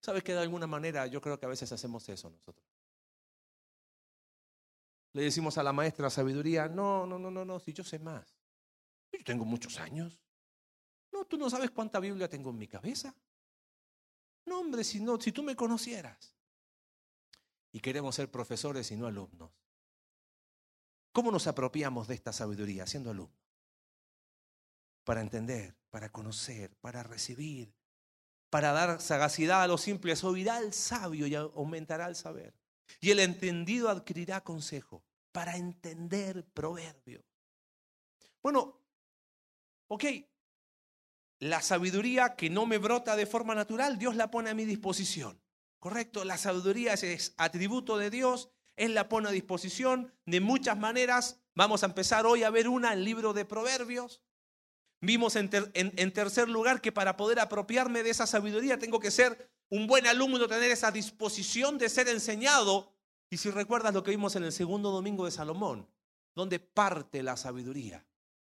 Sabes 0.01 0.23
que 0.23 0.33
de 0.33 0.39
alguna 0.39 0.67
manera 0.67 1.07
yo 1.07 1.21
creo 1.21 1.39
que 1.39 1.45
a 1.45 1.49
veces 1.49 1.71
hacemos 1.71 2.07
eso 2.09 2.29
nosotros. 2.29 2.67
Le 5.13 5.21
decimos 5.21 5.57
a 5.57 5.63
la 5.63 5.71
maestra 5.71 6.09
sabiduría, 6.09 6.67
no, 6.67 7.05
no, 7.05 7.17
no, 7.19 7.31
no, 7.31 7.45
no, 7.45 7.59
si 7.59 7.71
yo 7.71 7.83
sé 7.83 7.99
más. 7.99 8.35
Yo 9.11 9.23
tengo 9.23 9.45
muchos 9.45 9.79
años. 9.79 10.19
No, 11.13 11.25
tú 11.25 11.37
no 11.37 11.47
sabes 11.49 11.69
cuánta 11.69 11.99
Biblia 11.99 12.27
tengo 12.27 12.49
en 12.49 12.57
mi 12.57 12.67
cabeza. 12.67 13.15
No, 14.45 14.59
hombre, 14.59 14.83
si, 14.83 14.99
no, 14.99 15.21
si 15.21 15.31
tú 15.31 15.43
me 15.43 15.55
conocieras 15.55 16.35
y 17.71 17.79
queremos 17.79 18.15
ser 18.15 18.31
profesores 18.31 18.89
y 18.91 18.97
no 18.97 19.05
alumnos. 19.05 19.51
¿Cómo 21.11 21.31
nos 21.31 21.45
apropiamos 21.45 22.07
de 22.07 22.15
esta 22.15 22.33
sabiduría 22.33 22.87
siendo 22.87 23.11
alumnos? 23.11 23.37
Para 25.03 25.21
entender, 25.21 25.75
para 25.91 26.09
conocer, 26.09 26.75
para 26.77 27.03
recibir, 27.03 27.75
para 28.49 28.71
dar 28.71 28.99
sagacidad 28.99 29.61
a 29.61 29.67
los 29.67 29.81
simples. 29.81 30.23
Oirá 30.23 30.57
el 30.57 30.73
sabio 30.73 31.27
y 31.27 31.35
aumentará 31.35 32.07
el 32.07 32.15
saber. 32.15 32.55
Y 32.99 33.11
el 33.11 33.19
entendido 33.19 33.89
adquirirá 33.89 34.41
consejo 34.41 35.03
para 35.31 35.57
entender 35.57 36.43
proverbio. 36.53 37.23
Bueno, 38.41 38.79
ok, 39.87 40.05
la 41.43 41.61
sabiduría 41.61 42.35
que 42.37 42.49
no 42.49 42.65
me 42.65 42.77
brota 42.77 43.17
de 43.17 43.25
forma 43.25 43.53
natural, 43.53 43.99
Dios 43.99 44.15
la 44.15 44.31
pone 44.31 44.49
a 44.49 44.53
mi 44.53 44.63
disposición. 44.63 45.41
Correcto, 45.79 46.23
la 46.23 46.37
sabiduría 46.37 46.93
es 46.93 47.33
atributo 47.37 47.97
de 47.97 48.09
Dios, 48.09 48.49
Él 48.77 48.93
la 48.93 49.09
pone 49.09 49.27
a 49.27 49.33
disposición 49.33 50.13
de 50.25 50.39
muchas 50.39 50.77
maneras. 50.77 51.41
Vamos 51.53 51.83
a 51.83 51.87
empezar 51.87 52.25
hoy 52.25 52.43
a 52.43 52.49
ver 52.49 52.69
una, 52.69 52.93
el 52.93 53.03
libro 53.03 53.33
de 53.33 53.43
Proverbios. 53.43 54.21
Vimos 55.01 55.35
en, 55.35 55.49
tercer 56.13 56.47
lugar 56.47 56.79
que 56.79 56.93
para 56.93 57.17
poder 57.17 57.41
apropiarme 57.41 58.03
de 58.03 58.11
esa 58.11 58.25
sabiduría 58.25 58.79
tengo 58.79 59.01
que 59.01 59.11
ser 59.11 59.51
un 59.69 59.85
buen 59.85 60.07
alumno, 60.07 60.47
tener 60.47 60.71
esa 60.71 60.91
disposición 60.91 61.77
de 61.77 61.89
ser 61.89 62.07
enseñado. 62.07 62.95
Y 63.29 63.35
si 63.35 63.51
recuerdas 63.51 63.93
lo 63.93 64.01
que 64.01 64.11
vimos 64.11 64.37
en 64.37 64.45
el 64.45 64.53
segundo 64.53 64.91
domingo 64.91 65.25
de 65.25 65.31
Salomón, 65.31 65.89
donde 66.35 66.59
parte 66.59 67.21
la 67.21 67.35
sabiduría 67.35 68.07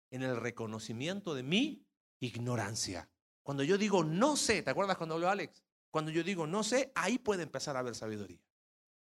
en 0.10 0.24
el 0.24 0.38
reconocimiento 0.38 1.36
de 1.36 1.44
mi 1.44 1.89
ignorancia. 2.20 3.10
Cuando 3.44 3.64
yo 3.64 3.78
digo 3.78 4.04
no 4.04 4.36
sé, 4.36 4.62
¿te 4.62 4.70
acuerdas 4.70 4.98
cuando 4.98 5.16
habló 5.16 5.30
Alex? 5.30 5.64
Cuando 5.92 6.12
yo 6.12 6.24
digo 6.24 6.46
no 6.48 6.64
sé, 6.64 6.92
ahí 6.96 7.18
puede 7.18 7.44
empezar 7.44 7.76
a 7.76 7.80
haber 7.80 7.96
sabiduría. 7.96 8.42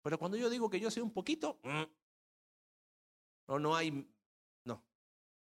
Pero 0.01 0.19
cuando 0.19 0.37
yo 0.37 0.49
digo 0.49 0.69
que 0.69 0.79
yo 0.79 0.91
sé 0.91 1.01
un 1.01 1.11
poquito, 1.11 1.59
mm, 1.63 1.83
no, 3.47 3.59
no 3.59 3.75
hay, 3.75 4.07
no. 4.63 4.83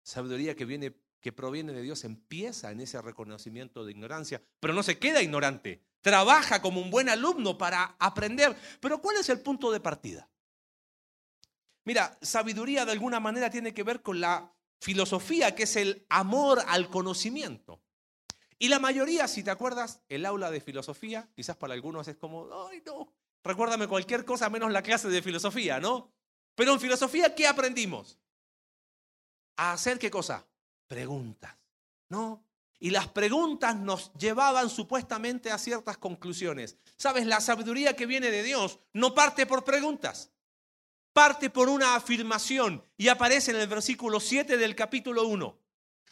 Sabiduría 0.03 0.55
que 0.55 0.65
viene, 0.65 0.95
que 1.19 1.31
proviene 1.31 1.73
de 1.73 1.81
Dios 1.81 2.03
empieza 2.03 2.71
en 2.71 2.81
ese 2.81 3.01
reconocimiento 3.01 3.85
de 3.85 3.91
ignorancia, 3.91 4.41
pero 4.59 4.73
no 4.73 4.83
se 4.83 4.99
queda 4.99 5.21
ignorante. 5.21 5.81
Trabaja 6.01 6.61
como 6.61 6.81
un 6.81 6.89
buen 6.89 7.09
alumno 7.09 7.57
para 7.57 7.95
aprender. 7.99 8.57
Pero 8.79 9.01
¿cuál 9.01 9.17
es 9.17 9.29
el 9.29 9.39
punto 9.39 9.71
de 9.71 9.79
partida? 9.79 10.27
Mira, 11.83 12.17
sabiduría 12.21 12.85
de 12.85 12.91
alguna 12.91 13.19
manera 13.19 13.49
tiene 13.49 13.73
que 13.73 13.83
ver 13.83 14.01
con 14.01 14.19
la 14.19 14.51
filosofía, 14.81 15.53
que 15.53 15.63
es 15.63 15.75
el 15.75 16.05
amor 16.09 16.63
al 16.67 16.89
conocimiento. 16.89 17.81
Y 18.57 18.67
la 18.67 18.79
mayoría, 18.79 19.27
si 19.27 19.43
te 19.43 19.51
acuerdas, 19.51 20.01
el 20.09 20.25
aula 20.25 20.49
de 20.51 20.59
filosofía, 20.59 21.29
quizás 21.35 21.55
para 21.55 21.73
algunos 21.73 22.07
es 22.07 22.17
como, 22.17 22.49
ay 22.67 22.81
no, 22.85 23.13
recuérdame 23.43 23.87
cualquier 23.87 24.25
cosa 24.25 24.49
menos 24.49 24.71
la 24.71 24.81
clase 24.81 25.07
de 25.07 25.21
filosofía, 25.21 25.79
¿no? 25.79 26.11
Pero 26.55 26.73
en 26.73 26.79
filosofía, 26.79 27.33
¿qué 27.33 27.47
aprendimos? 27.47 28.17
A 29.57 29.73
hacer 29.73 29.99
qué 29.99 30.09
cosa? 30.09 30.45
Preguntas, 30.87 31.55
¿no? 32.09 32.43
Y 32.79 32.89
las 32.89 33.07
preguntas 33.07 33.75
nos 33.75 34.11
llevaban 34.13 34.69
supuestamente 34.69 35.51
a 35.51 35.59
ciertas 35.59 35.97
conclusiones. 35.97 36.77
Sabes, 36.97 37.27
la 37.27 37.39
sabiduría 37.39 37.95
que 37.95 38.07
viene 38.07 38.31
de 38.31 38.41
Dios 38.41 38.79
no 38.93 39.13
parte 39.13 39.45
por 39.45 39.63
preguntas, 39.63 40.31
parte 41.13 41.49
por 41.49 41.69
una 41.69 41.95
afirmación 41.95 42.83
y 42.97 43.07
aparece 43.07 43.51
en 43.51 43.57
el 43.57 43.67
versículo 43.67 44.19
7 44.19 44.57
del 44.57 44.75
capítulo 44.75 45.27
1. 45.27 45.57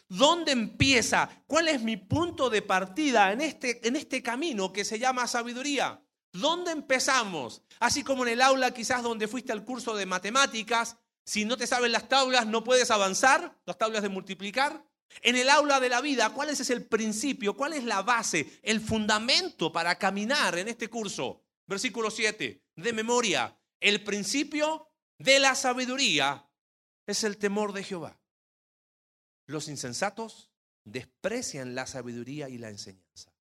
¿Dónde 0.10 0.52
empieza? 0.52 1.30
¿Cuál 1.46 1.68
es 1.68 1.82
mi 1.82 1.96
punto 1.96 2.50
de 2.50 2.62
partida 2.62 3.32
en 3.32 3.42
este, 3.42 3.88
en 3.88 3.96
este 3.96 4.24
camino 4.24 4.74
que 4.74 4.84
se 4.84 4.98
llama 4.98 5.28
sabiduría? 5.28 6.02
¿Dónde 6.32 6.72
empezamos? 6.72 7.62
Así 7.80 8.04
como 8.04 8.24
en 8.24 8.34
el 8.34 8.42
aula 8.42 8.72
quizás 8.72 9.04
donde 9.04 9.28
fuiste 9.28 9.52
al 9.52 9.64
curso 9.64 9.96
de 9.96 10.06
matemáticas, 10.06 10.98
si 11.24 11.46
no 11.46 11.58
te 11.58 11.68
saben 11.68 11.92
las 11.92 12.10
tablas 12.10 12.48
no 12.48 12.64
puedes 12.64 12.90
avanzar, 12.90 13.56
las 13.66 13.78
tablas 13.78 14.02
de 14.02 14.10
multiplicar. 14.10 14.84
En 15.22 15.36
el 15.36 15.50
aula 15.50 15.80
de 15.80 15.90
la 15.90 16.02
vida, 16.02 16.32
¿cuál 16.32 16.50
es 16.50 16.70
el 16.70 16.86
principio? 16.86 17.56
¿Cuál 17.56 17.74
es 17.74 17.84
la 17.84 18.02
base, 18.02 18.60
el 18.64 18.82
fundamento 18.82 19.72
para 19.72 19.96
caminar 19.98 20.58
en 20.58 20.68
este 20.68 20.90
curso? 20.90 21.44
Versículo 21.68 22.10
7, 22.10 22.64
de 22.76 22.94
memoria. 22.94 23.56
El 23.80 24.04
principio 24.04 24.88
de 25.20 25.40
la 25.40 25.54
sabiduría 25.54 26.50
es 27.06 27.24
el 27.24 27.38
temor 27.38 27.74
de 27.74 27.84
Jehová. 27.84 28.20
Los 29.46 29.68
insensatos 29.68 30.50
desprecian 30.84 31.76
la 31.76 31.86
sabiduría 31.86 32.50
y 32.50 32.58
la 32.58 32.70
enseñanza. 32.70 33.34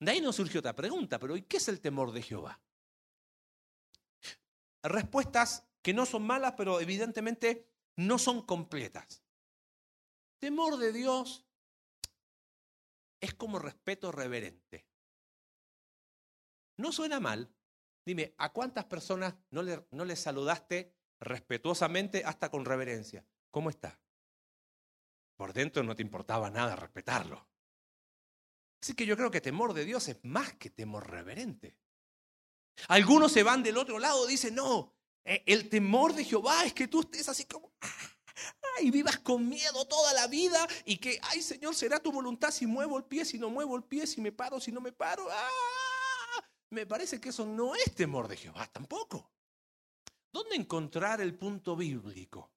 De 0.00 0.10
ahí 0.10 0.20
nos 0.20 0.36
surgió 0.36 0.60
otra 0.60 0.74
pregunta, 0.74 1.18
pero 1.18 1.36
¿y 1.36 1.42
qué 1.42 1.58
es 1.58 1.68
el 1.68 1.80
temor 1.80 2.12
de 2.12 2.22
Jehová? 2.22 2.60
Respuestas 4.82 5.64
que 5.82 5.94
no 5.94 6.06
son 6.06 6.26
malas, 6.26 6.54
pero 6.56 6.80
evidentemente 6.80 7.68
no 7.96 8.18
son 8.18 8.42
completas. 8.42 9.22
Temor 10.38 10.78
de 10.78 10.92
Dios 10.92 11.44
es 13.20 13.34
como 13.34 13.58
respeto 13.58 14.10
reverente. 14.10 14.86
No 16.78 16.92
suena 16.92 17.20
mal. 17.20 17.54
Dime, 18.04 18.34
¿a 18.38 18.52
cuántas 18.52 18.84
personas 18.86 19.34
no 19.50 19.62
le, 19.62 20.16
saludaste 20.16 20.94
respetuosamente 21.20 22.24
hasta 22.24 22.50
con 22.50 22.64
reverencia? 22.64 23.24
¿Cómo 23.50 23.70
está? 23.70 24.00
Por 25.36 25.52
dentro 25.52 25.82
no 25.82 25.94
te 25.94 26.02
importaba 26.02 26.50
nada 26.50 26.76
respetarlo. 26.76 27.46
Así 28.82 28.94
que 28.94 29.04
yo 29.04 29.16
creo 29.16 29.30
que 29.30 29.40
temor 29.40 29.74
de 29.74 29.84
Dios 29.84 30.08
es 30.08 30.18
más 30.22 30.54
que 30.54 30.70
temor 30.70 31.10
reverente. 31.10 31.76
Algunos 32.88 33.32
se 33.32 33.42
van 33.42 33.62
del 33.62 33.76
otro 33.76 33.98
lado, 33.98 34.26
dicen, 34.26 34.54
no, 34.54 34.94
eh, 35.24 35.42
el 35.46 35.68
temor 35.68 36.14
de 36.14 36.24
Jehová 36.24 36.64
es 36.64 36.72
que 36.72 36.88
tú 36.88 37.00
estés 37.00 37.28
así 37.28 37.44
como, 37.44 37.72
y 38.80 38.90
vivas 38.90 39.18
con 39.18 39.48
miedo 39.48 39.86
toda 39.86 40.12
la 40.14 40.26
vida 40.26 40.66
y 40.84 40.96
que, 40.96 41.20
ay 41.22 41.42
Señor, 41.42 41.74
será 41.74 42.00
tu 42.00 42.10
voluntad 42.10 42.50
si 42.50 42.66
muevo 42.66 42.96
el 42.96 43.04
pie, 43.04 43.24
si 43.24 43.38
no 43.38 43.50
muevo 43.50 43.76
el 43.76 43.84
pie, 43.84 44.06
si 44.06 44.20
me 44.20 44.32
paro, 44.32 44.60
si 44.60 44.72
no 44.72 44.80
me 44.80 44.92
paro. 44.92 45.26
¡Ah! 45.30 45.79
Me 46.70 46.86
parece 46.86 47.20
que 47.20 47.30
eso 47.30 47.44
no 47.44 47.74
es 47.74 47.94
temor 47.94 48.28
de 48.28 48.36
Jehová 48.36 48.66
tampoco. 48.72 49.28
¿Dónde 50.32 50.54
encontrar 50.54 51.20
el 51.20 51.34
punto 51.34 51.74
bíblico? 51.74 52.48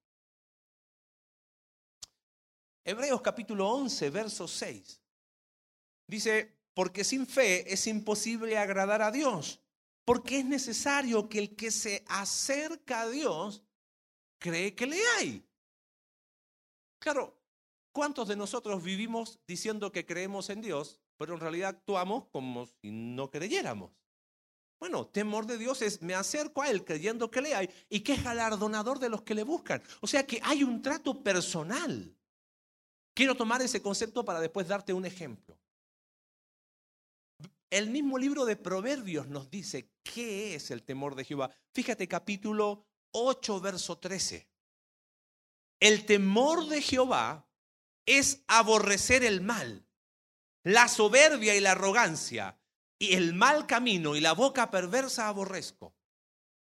Hebreos 2.86 3.21
capítulo 3.21 3.67
11, 3.69 4.10
verso 4.12 4.47
6. 4.47 5.02
Dice, 6.06 6.60
porque 6.76 7.04
sin 7.04 7.26
fe 7.26 7.73
es 7.73 7.88
imposible 7.88 8.58
agradar 8.58 9.02
a 9.02 9.12
Dios, 9.12 9.60
porque 10.06 10.39
es 10.39 10.45
necesario 10.45 11.28
que 11.28 11.39
el 11.39 11.56
que 11.56 11.71
se 11.71 12.04
acerca 12.08 13.02
a 13.02 13.10
Dios 13.10 13.63
cree 14.38 14.76
que 14.76 14.86
le 14.86 15.02
hay. 15.17 15.43
Claro, 16.99 17.41
¿cuántos 17.91 18.28
de 18.28 18.36
nosotros 18.36 18.84
vivimos 18.84 19.39
diciendo 19.47 19.91
que 19.91 20.06
creemos 20.06 20.52
en 20.52 20.62
Dios, 20.62 20.99
pero 21.17 21.34
en 21.34 21.39
realidad 21.39 21.69
actuamos 21.69 22.28
como 22.28 22.67
si 22.67 22.91
no 22.91 23.32
creyéramos? 23.32 24.02
Bueno, 24.84 25.08
temor 25.08 25.46
de 25.46 25.58
Dios 25.58 25.82
es 25.82 26.02
me 26.02 26.13
acerco 26.13 26.62
a 26.62 26.69
Él 26.69 26.84
creyendo 26.84 27.32
que 27.32 27.39
le 27.39 27.56
hay 27.56 27.69
y 27.89 28.02
que 28.02 28.12
es 28.15 28.22
galardonador 28.22 29.00
de 29.00 29.08
los 29.08 29.22
que 29.22 29.34
le 29.34 29.43
buscan. 29.43 29.82
O 30.02 30.08
sea 30.08 30.28
que 30.28 30.41
hay 30.43 30.62
un 30.62 30.82
trato 30.82 31.24
personal. 31.24 32.13
Quiero 33.13 33.34
tomar 33.38 33.62
ese 33.62 33.82
concepto 33.82 34.26
para 34.26 34.41
después 34.41 34.67
darte 34.67 34.91
un 34.91 35.06
ejemplo. 35.06 35.58
El 37.69 37.91
mismo 37.91 38.17
libro 38.17 38.43
de 38.43 38.58
Proverbios 38.58 39.30
nos 39.30 39.50
dice 39.50 39.89
qué 40.04 40.54
es 40.54 40.69
el 40.69 40.84
temor 40.84 41.15
de 41.15 41.24
Jehová. 41.24 41.50
Fíjate 41.72 42.06
capítulo 42.10 42.86
8, 43.12 43.62
verso 43.62 44.00
13. 44.00 44.50
El 45.80 46.06
temor 46.06 46.67
de 46.67 46.82
Jehová 46.82 47.48
es 48.06 48.43
aborrecer 48.48 49.24
el 49.24 49.39
mal, 49.39 49.88
la 50.65 50.89
soberbia 50.89 51.56
y 51.56 51.62
la 51.62 51.72
arrogancia, 51.72 52.60
y 53.03 53.15
el 53.15 53.33
mal 53.33 53.67
camino 53.67 54.15
y 54.15 54.21
la 54.21 54.33
boca 54.33 54.71
perversa 54.71 55.27
aborrezco. 55.27 55.93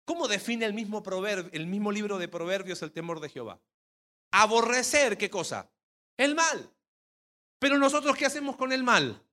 ¿Cómo 0.05 0.27
define 0.27 0.65
el 0.65 0.73
mismo, 0.73 1.03
el 1.51 1.67
mismo 1.67 1.91
libro 1.91 2.17
de 2.17 2.27
Proverbios 2.27 2.81
el 2.81 2.91
temor 2.91 3.19
de 3.19 3.29
Jehová? 3.29 3.59
Aborrecer, 4.31 5.17
¿qué 5.17 5.29
cosa? 5.29 5.71
el 6.19 6.35
mal. 6.35 6.69
Pero 7.57 7.77
nosotros, 7.77 8.15
¿qué 8.15 8.25
hacemos 8.25 8.55
con 8.57 8.71
el 8.71 8.83
mal? 8.83 9.25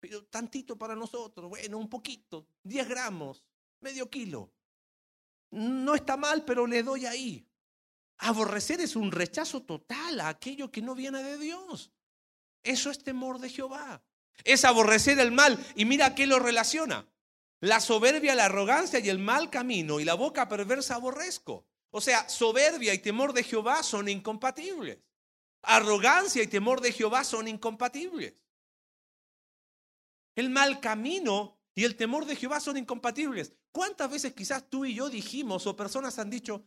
Pero 0.00 0.24
tantito 0.24 0.76
para 0.76 0.96
nosotros, 0.96 1.48
bueno, 1.48 1.78
un 1.78 1.88
poquito, 1.88 2.48
10 2.64 2.88
gramos, 2.88 3.44
medio 3.80 4.10
kilo. 4.10 4.50
No 5.50 5.94
está 5.94 6.16
mal, 6.16 6.44
pero 6.44 6.66
le 6.66 6.82
doy 6.82 7.04
ahí. 7.04 7.46
Aborrecer 8.18 8.80
es 8.80 8.96
un 8.96 9.12
rechazo 9.12 9.62
total 9.62 10.20
a 10.20 10.28
aquello 10.28 10.70
que 10.70 10.80
no 10.80 10.94
viene 10.94 11.22
de 11.22 11.38
Dios. 11.38 11.92
Eso 12.62 12.90
es 12.90 13.04
temor 13.04 13.38
de 13.38 13.50
Jehová. 13.50 14.02
Es 14.44 14.64
aborrecer 14.64 15.18
el 15.18 15.32
mal. 15.32 15.58
Y 15.74 15.84
mira 15.84 16.14
qué 16.14 16.26
lo 16.26 16.38
relaciona. 16.38 17.06
La 17.60 17.80
soberbia, 17.80 18.34
la 18.34 18.46
arrogancia 18.46 18.98
y 18.98 19.08
el 19.08 19.18
mal 19.18 19.50
camino 19.50 20.00
y 20.00 20.04
la 20.04 20.14
boca 20.14 20.48
perversa 20.48 20.96
aborrezco. 20.96 21.66
O 21.90 22.00
sea, 22.00 22.28
soberbia 22.28 22.92
y 22.94 22.98
temor 22.98 23.32
de 23.32 23.44
Jehová 23.44 23.82
son 23.82 24.08
incompatibles. 24.08 24.98
Arrogancia 25.62 26.42
y 26.42 26.48
temor 26.48 26.80
de 26.80 26.92
Jehová 26.92 27.22
son 27.22 27.46
incompatibles. 27.46 28.34
El 30.34 30.50
mal 30.50 30.80
camino 30.80 31.60
y 31.74 31.84
el 31.84 31.96
temor 31.96 32.24
de 32.24 32.34
Jehová 32.34 32.58
son 32.60 32.78
incompatibles. 32.78 33.52
¿Cuántas 33.70 34.10
veces 34.10 34.32
quizás 34.32 34.68
tú 34.68 34.84
y 34.84 34.94
yo 34.94 35.08
dijimos 35.08 35.66
o 35.66 35.76
personas 35.76 36.18
han 36.18 36.30
dicho, 36.30 36.64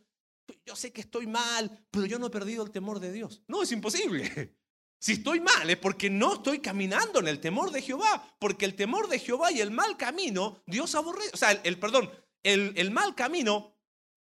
yo 0.64 0.76
sé 0.76 0.92
que 0.92 1.02
estoy 1.02 1.26
mal, 1.26 1.86
pero 1.90 2.06
yo 2.06 2.18
no 2.18 2.26
he 2.26 2.30
perdido 2.30 2.64
el 2.64 2.70
temor 2.70 3.00
de 3.00 3.12
Dios? 3.12 3.42
No, 3.48 3.62
es 3.62 3.72
imposible. 3.72 4.56
Si 4.98 5.12
estoy 5.12 5.40
mal 5.40 5.68
es 5.68 5.76
porque 5.76 6.10
no 6.10 6.34
estoy 6.34 6.60
caminando 6.60 7.20
en 7.20 7.28
el 7.28 7.40
temor 7.40 7.70
de 7.70 7.82
Jehová, 7.82 8.36
porque 8.38 8.64
el 8.64 8.74
temor 8.74 9.08
de 9.08 9.18
Jehová 9.18 9.52
y 9.52 9.60
el 9.60 9.70
mal 9.70 9.96
camino, 9.96 10.62
Dios 10.66 10.94
aborrece. 10.94 11.30
O 11.34 11.36
sea, 11.36 11.52
el, 11.52 11.78
perdón, 11.78 12.10
el, 12.42 12.72
el 12.76 12.90
mal 12.90 13.14
camino, 13.14 13.76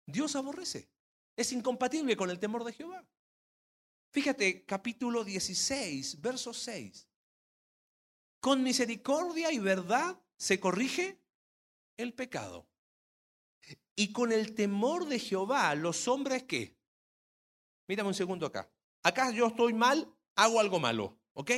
Dios 0.06 0.36
aborrece. 0.36 0.90
Es 1.36 1.52
incompatible 1.52 2.16
con 2.16 2.30
el 2.30 2.40
temor 2.40 2.64
de 2.64 2.74
Jehová. 2.74 3.06
Fíjate, 4.12 4.66
capítulo 4.66 5.24
16, 5.24 6.22
verso 6.22 6.54
6. 6.54 7.08
Con 8.40 8.64
misericordia 8.64 9.52
y 9.52 9.60
verdad 9.60 10.20
se 10.38 10.60
corrige 10.60 11.22
el 11.98 12.14
pecado. 12.14 12.68
Y 13.96 14.12
con 14.12 14.32
el 14.32 14.56
temor 14.56 15.06
de 15.06 15.20
Jehová, 15.20 15.74
los 15.76 16.08
hombres 16.08 16.44
que. 16.44 16.78
Mírame 17.88 18.10
un 18.10 18.16
segundo 18.16 18.46
acá. 18.46 18.70
Acá 19.04 19.32
yo 19.32 19.48
estoy 19.48 19.74
mal, 19.74 20.12
hago 20.44 20.60
algo 20.60 20.80
malo. 20.80 21.20
¿Ok? 21.34 21.52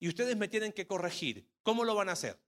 Y 0.00 0.08
ustedes 0.08 0.36
me 0.36 0.48
tienen 0.48 0.72
que 0.72 0.86
corregir. 0.86 1.48
¿Cómo 1.62 1.84
lo 1.84 1.94
van 1.94 2.08
a 2.08 2.12
hacer? 2.12 2.40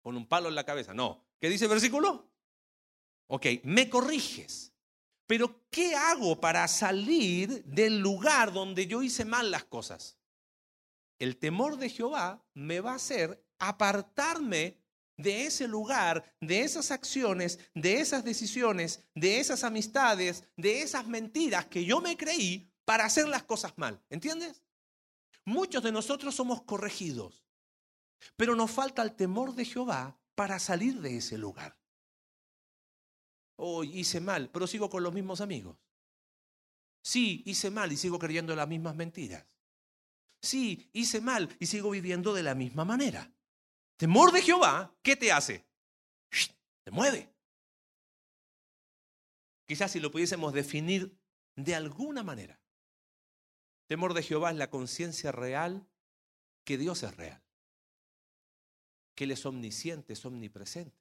¿Con 0.00 0.16
un 0.16 0.26
palo 0.26 0.48
en 0.48 0.54
la 0.54 0.64
cabeza? 0.64 0.94
No. 0.94 1.26
¿Qué 1.40 1.48
dice 1.48 1.64
el 1.64 1.70
versículo? 1.70 2.32
Ok, 3.28 3.46
me 3.62 3.88
corriges. 3.88 4.72
Pero 5.26 5.68
¿qué 5.70 5.94
hago 5.94 6.40
para 6.40 6.66
salir 6.66 7.64
del 7.64 8.00
lugar 8.00 8.52
donde 8.52 8.86
yo 8.86 9.02
hice 9.02 9.24
mal 9.24 9.50
las 9.50 9.64
cosas? 9.64 10.18
El 11.20 11.36
temor 11.36 11.76
de 11.76 11.90
Jehová 11.90 12.44
me 12.54 12.80
va 12.80 12.92
a 12.92 12.96
hacer 12.96 13.46
apartarme 13.58 14.80
de 15.16 15.44
ese 15.44 15.68
lugar, 15.68 16.34
de 16.40 16.62
esas 16.62 16.90
acciones, 16.90 17.60
de 17.74 18.00
esas 18.00 18.24
decisiones, 18.24 19.04
de 19.14 19.38
esas 19.38 19.64
amistades, 19.64 20.44
de 20.56 20.82
esas 20.82 21.06
mentiras 21.06 21.66
que 21.66 21.84
yo 21.84 22.00
me 22.00 22.16
creí 22.16 22.69
para 22.90 23.04
hacer 23.04 23.28
las 23.28 23.44
cosas 23.44 23.78
mal. 23.78 24.02
¿Entiendes? 24.10 24.64
Muchos 25.44 25.80
de 25.80 25.92
nosotros 25.92 26.34
somos 26.34 26.62
corregidos, 26.64 27.44
pero 28.34 28.56
nos 28.56 28.72
falta 28.72 29.00
el 29.02 29.14
temor 29.14 29.54
de 29.54 29.64
Jehová 29.64 30.20
para 30.34 30.58
salir 30.58 31.00
de 31.00 31.18
ese 31.18 31.38
lugar. 31.38 31.78
Oh, 33.54 33.84
hice 33.84 34.18
mal, 34.18 34.50
pero 34.50 34.66
sigo 34.66 34.90
con 34.90 35.04
los 35.04 35.14
mismos 35.14 35.40
amigos. 35.40 35.78
Sí, 37.00 37.44
hice 37.46 37.70
mal 37.70 37.92
y 37.92 37.96
sigo 37.96 38.18
creyendo 38.18 38.56
las 38.56 38.66
mismas 38.66 38.96
mentiras. 38.96 39.46
Sí, 40.42 40.90
hice 40.92 41.20
mal 41.20 41.48
y 41.60 41.66
sigo 41.66 41.90
viviendo 41.90 42.34
de 42.34 42.42
la 42.42 42.56
misma 42.56 42.84
manera. 42.84 43.32
Temor 43.98 44.32
de 44.32 44.42
Jehová, 44.42 44.92
¿qué 45.00 45.14
te 45.14 45.30
hace? 45.30 45.64
Te 46.82 46.90
mueve. 46.90 47.32
Quizás 49.64 49.92
si 49.92 50.00
lo 50.00 50.10
pudiésemos 50.10 50.52
definir 50.52 51.16
de 51.54 51.76
alguna 51.76 52.24
manera. 52.24 52.59
Temor 53.90 54.14
de 54.14 54.22
Jehová 54.22 54.52
es 54.52 54.56
la 54.56 54.70
conciencia 54.70 55.32
real 55.32 55.84
que 56.62 56.78
Dios 56.78 57.02
es 57.02 57.16
real. 57.16 57.42
Que 59.16 59.24
Él 59.24 59.32
es 59.32 59.44
omnisciente, 59.44 60.12
es 60.12 60.24
omnipresente. 60.24 60.96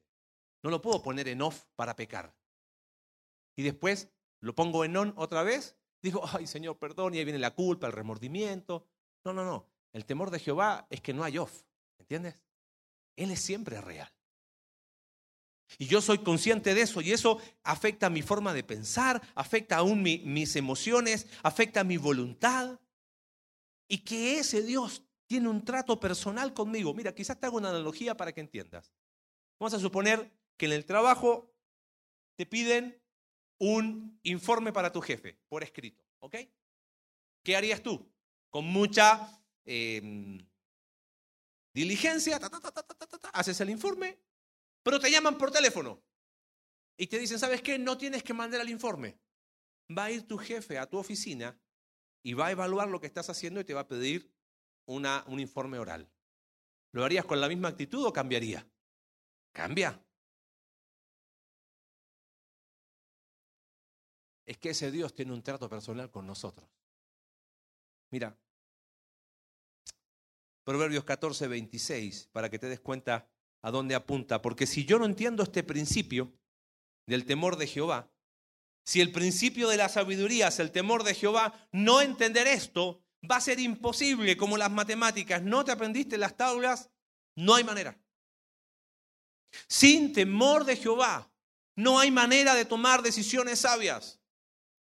No 0.64 0.72
lo 0.72 0.82
puedo 0.82 1.04
poner 1.04 1.28
en 1.28 1.44
off 1.44 1.66
para 1.76 1.96
pecar. 1.96 2.34
Y 3.56 3.62
después 3.62 4.10
lo 4.40 4.56
pongo 4.56 4.86
en 4.86 4.98
on 4.98 5.14
otra 5.18 5.44
vez. 5.44 5.78
Digo, 6.02 6.24
ay 6.34 6.48
Señor, 6.48 6.80
perdón, 6.80 7.14
y 7.14 7.20
ahí 7.20 7.26
viene 7.26 7.38
la 7.38 7.54
culpa, 7.54 7.86
el 7.86 7.94
remordimiento. 7.94 8.88
No, 9.24 9.34
no, 9.34 9.46
no. 9.46 9.68
El 9.94 10.08
temor 10.08 10.32
de 10.32 10.40
Jehová 10.40 10.88
es 10.90 11.00
que 11.00 11.14
no 11.14 11.24
hay 11.24 11.38
off. 11.38 11.62
¿Entiendes? 12.00 12.44
Él 13.16 13.30
es 13.30 13.40
siempre 13.40 13.80
real. 13.82 14.12
Y 15.78 15.86
yo 15.86 16.02
soy 16.02 16.20
consciente 16.20 16.74
de 16.74 16.82
eso 16.82 17.02
y 17.02 17.12
eso 17.12 17.40
afecta 17.64 18.10
mi 18.10 18.22
forma 18.22 18.54
de 18.54 18.64
pensar, 18.64 19.22
afecta 19.36 19.78
aún 19.78 20.02
mis 20.02 20.56
emociones, 20.56 21.28
afecta 21.44 21.84
mi 21.84 21.98
voluntad. 21.98 22.80
Y 23.88 24.00
que 24.00 24.40
ese 24.40 24.64
Dios 24.64 25.04
tiene 25.28 25.48
un 25.48 25.64
trato 25.64 26.00
personal 26.00 26.54
conmigo. 26.54 26.94
Mira, 26.94 27.14
quizás 27.14 27.40
te 27.40 27.46
hago 27.46 27.58
una 27.58 27.70
analogía 27.70 28.18
para 28.18 28.34
que 28.34 28.42
entiendas. 28.42 28.92
Vamos 29.60 29.74
a 29.74 29.80
suponer 29.80 30.32
que 30.58 30.66
en 30.66 30.72
el 30.74 30.86
trabajo 30.86 31.54
te 32.36 32.46
piden 32.46 33.00
un 33.60 34.20
informe 34.24 34.72
para 34.72 34.92
tu 34.92 35.02
jefe 35.02 35.38
por 35.48 35.64
escrito, 35.64 36.04
¿ok? 36.20 36.36
¿Qué 37.44 37.56
harías 37.56 37.84
tú? 37.84 38.10
Con 38.50 38.66
mucha 38.66 39.40
em, 39.66 40.40
diligencia, 41.74 42.40
haces 43.34 43.62
el 43.62 43.70
informe, 43.70 44.18
pero 44.84 45.00
te 45.00 45.12
llaman 45.12 45.38
por 45.38 45.52
teléfono 45.52 46.04
y 46.98 47.08
te 47.08 47.20
dicen, 47.20 47.40
¿sabes 47.40 47.62
qué? 47.62 47.80
No 47.80 47.98
tienes 47.98 48.24
que 48.24 48.34
mandar 48.34 48.62
el 48.62 48.70
informe. 48.70 49.20
Va 49.96 50.06
a 50.06 50.12
ir 50.12 50.28
tu 50.28 50.38
jefe 50.38 50.78
a 50.78 50.88
tu 50.88 50.98
oficina 50.98 51.60
y 52.24 52.34
va 52.34 52.48
a 52.48 52.52
evaluar 52.52 52.90
lo 52.90 53.00
que 53.00 53.08
estás 53.08 53.30
haciendo 53.30 53.60
y 53.60 53.64
te 53.64 53.74
va 53.74 53.82
a 53.82 53.88
pedir 53.88 54.34
una, 54.86 55.24
un 55.28 55.40
informe 55.40 55.80
oral. 55.80 56.12
¿Lo 56.92 57.06
harías 57.06 57.26
con 57.26 57.40
la 57.40 57.48
misma 57.48 57.70
actitud 57.70 58.06
o 58.06 58.14
cambiaría? 58.14 58.68
Cambia. 59.52 60.04
Es 64.46 64.58
que 64.58 64.72
ese 64.72 64.92
Dios 64.92 65.14
tiene 65.14 65.34
un 65.34 65.44
trato 65.44 65.70
personal 65.70 66.10
con 66.10 66.26
nosotros. 66.26 66.68
Mira, 68.10 68.36
Proverbios 70.70 71.04
14, 71.04 71.48
26, 71.48 72.30
para 72.32 72.48
que 72.50 72.60
te 72.60 72.68
des 72.68 72.80
cuenta 72.80 73.28
a 73.62 73.72
dónde 73.72 73.96
apunta. 73.96 74.42
Porque 74.42 74.68
si 74.68 74.86
yo 74.86 75.00
no 75.00 75.06
entiendo 75.06 75.44
este 75.44 75.64
principio 75.64 76.34
del 77.08 77.26
temor 77.26 77.58
de 77.58 77.68
Jehová, 77.68 78.12
si 78.86 79.02
el 79.02 79.12
principio 79.12 79.68
de 79.70 79.78
la 79.78 79.90
sabiduría 79.90 80.48
es 80.48 80.60
el 80.60 80.72
temor 80.72 81.04
de 81.04 81.14
Jehová, 81.14 81.68
no 81.72 82.02
entender 82.02 82.48
esto 82.48 83.04
va 83.30 83.36
a 83.38 83.42
ser 83.42 83.60
imposible 83.60 84.38
como 84.38 84.58
las 84.58 84.72
matemáticas. 84.72 85.42
No 85.44 85.64
te 85.64 85.72
aprendiste 85.72 86.18
las 86.18 86.36
tablas, 86.36 86.90
no 87.36 87.56
hay 87.56 87.64
manera. 87.64 87.98
Sin 89.68 90.14
temor 90.14 90.66
de 90.66 90.76
Jehová, 90.76 91.32
no 91.76 92.00
hay 92.00 92.12
manera 92.12 92.56
de 92.56 92.66
tomar 92.66 93.02
decisiones 93.02 93.60
sabias 93.60 94.20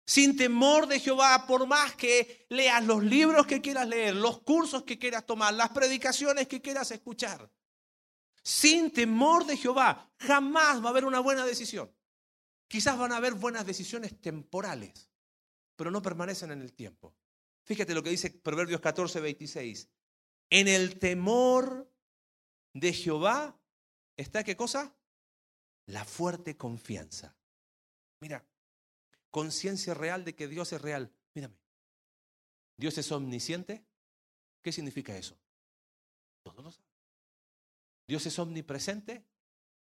sin 0.09 0.35
temor 0.35 0.87
de 0.87 0.99
Jehová, 0.99 1.45
por 1.45 1.67
más 1.67 1.93
que 1.93 2.47
leas 2.49 2.83
los 2.83 3.03
libros 3.03 3.45
que 3.45 3.61
quieras 3.61 3.87
leer, 3.87 4.15
los 4.15 4.39
cursos 4.41 4.81
que 4.81 4.97
quieras 4.97 5.23
tomar, 5.23 5.53
las 5.53 5.69
predicaciones 5.69 6.47
que 6.47 6.59
quieras 6.59 6.89
escuchar. 6.89 7.47
Sin 8.43 8.91
temor 8.91 9.45
de 9.45 9.58
Jehová, 9.58 10.12
jamás 10.17 10.82
va 10.82 10.88
a 10.88 10.89
haber 10.89 11.06
una 11.06 11.19
buena 11.19 11.45
decisión. 11.45 11.93
Quizás 12.67 12.97
van 12.97 13.12
a 13.12 13.17
haber 13.17 13.34
buenas 13.34 13.65
decisiones 13.65 14.19
temporales, 14.21 15.10
pero 15.75 15.91
no 15.91 16.02
permanecen 16.02 16.52
en 16.52 16.62
el 16.62 16.73
tiempo. 16.73 17.15
Fíjate 17.63 17.93
lo 17.93 18.04
que 18.04 18.12
dice 18.12 18.30
Proverbios 18.30 18.82
14, 18.82 19.19
26. 19.19 19.89
En 20.49 20.67
el 20.67 20.99
temor 20.99 21.91
de 22.73 22.93
Jehová 22.93 23.60
está 24.17 24.43
qué 24.43 24.56
cosa? 24.56 24.95
La 25.86 26.06
fuerte 26.06 26.58
confianza. 26.58 27.36
Mira, 28.19 28.45
conciencia 29.32 29.93
real 29.93 30.25
de 30.25 30.36
que 30.36 30.47
Dios 30.47 30.73
es 30.73 30.82
real. 30.82 31.13
Mírame. 31.34 31.60
Dios 32.78 32.97
es 32.97 33.12
omnisciente. 33.12 33.86
¿Qué 34.62 34.71
significa 34.71 35.15
eso? 35.17 35.38
Todos 36.43 36.63
lo 36.63 36.71
saben. 36.71 36.88
Dios 38.09 38.25
es 38.25 38.39
omnipresente. 38.39 39.23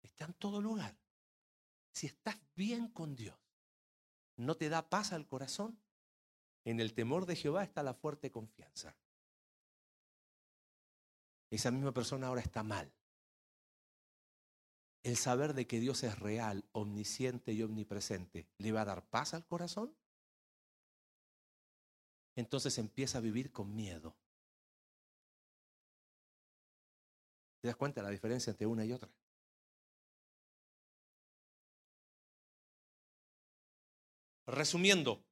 Está 0.02 0.24
en 0.24 0.34
todo 0.34 0.60
lugar. 0.60 0.98
Si 1.92 2.06
estás 2.06 2.36
bien 2.54 2.88
con 2.88 3.14
Dios, 3.14 3.38
no 4.36 4.56
te 4.56 4.68
da 4.68 4.90
paz 4.90 5.12
al 5.12 5.26
corazón, 5.26 5.80
en 6.64 6.80
el 6.80 6.92
temor 6.92 7.24
de 7.24 7.36
Jehová 7.36 7.62
está 7.62 7.82
la 7.82 7.94
fuerte 7.94 8.30
confianza. 8.30 8.96
Esa 11.50 11.70
misma 11.70 11.92
persona 11.92 12.26
ahora 12.26 12.42
está 12.42 12.62
mal 12.62 12.92
el 15.02 15.16
saber 15.16 15.54
de 15.54 15.66
que 15.66 15.80
Dios 15.80 16.02
es 16.02 16.18
real, 16.18 16.68
omnisciente 16.72 17.52
y 17.52 17.62
omnipresente, 17.62 18.48
¿le 18.58 18.72
va 18.72 18.82
a 18.82 18.86
dar 18.86 19.08
paz 19.08 19.34
al 19.34 19.46
corazón? 19.46 19.96
Entonces 22.36 22.76
empieza 22.78 23.18
a 23.18 23.22
vivir 23.22 23.50
con 23.50 23.74
miedo. 23.74 24.16
¿Te 27.60 27.68
das 27.68 27.76
cuenta 27.76 28.00
de 28.00 28.06
la 28.06 28.10
diferencia 28.10 28.50
entre 28.50 28.66
una 28.66 28.84
y 28.84 28.92
otra? 28.92 29.10
Resumiendo, 34.46 35.24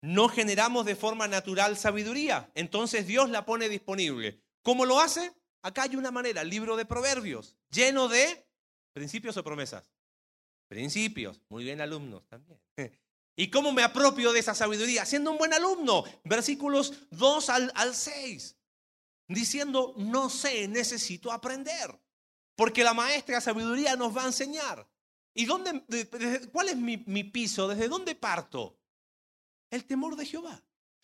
no 0.00 0.28
generamos 0.28 0.86
de 0.86 0.96
forma 0.96 1.28
natural 1.28 1.76
sabiduría, 1.76 2.50
entonces 2.54 3.06
Dios 3.06 3.30
la 3.30 3.44
pone 3.44 3.68
disponible. 3.68 4.42
¿Cómo 4.62 4.86
lo 4.86 5.00
hace? 5.00 5.32
Acá 5.62 5.82
hay 5.84 5.96
una 5.96 6.10
manera, 6.10 6.42
el 6.42 6.48
libro 6.48 6.76
de 6.76 6.84
Proverbios, 6.84 7.56
lleno 7.70 8.08
de 8.08 8.44
¿Principios 8.94 9.36
o 9.36 9.42
promesas? 9.42 9.90
Principios. 10.68 11.42
Muy 11.48 11.64
bien, 11.64 11.80
alumnos 11.80 12.26
también. 12.28 12.60
¿Y 13.36 13.50
cómo 13.50 13.72
me 13.72 13.82
apropio 13.82 14.32
de 14.32 14.38
esa 14.38 14.54
sabiduría? 14.54 15.04
Siendo 15.04 15.32
un 15.32 15.38
buen 15.38 15.52
alumno. 15.52 16.04
Versículos 16.22 17.08
2 17.10 17.50
al, 17.50 17.72
al 17.74 17.94
6. 17.94 18.53
Diciendo, 19.26 19.94
no 19.96 20.28
sé, 20.28 20.68
necesito 20.68 21.32
aprender. 21.32 21.98
Porque 22.56 22.84
la 22.84 22.94
maestra 22.94 23.40
sabiduría 23.40 23.96
nos 23.96 24.16
va 24.16 24.22
a 24.22 24.26
enseñar. 24.26 24.88
¿Y 25.34 25.46
dónde, 25.46 25.82
cuál 26.52 26.68
es 26.68 26.76
mi, 26.76 26.98
mi 27.06 27.24
piso? 27.24 27.66
¿Desde 27.66 27.88
dónde 27.88 28.14
parto? 28.14 28.78
El 29.70 29.84
temor 29.84 30.16
de 30.16 30.26
Jehová. 30.26 30.62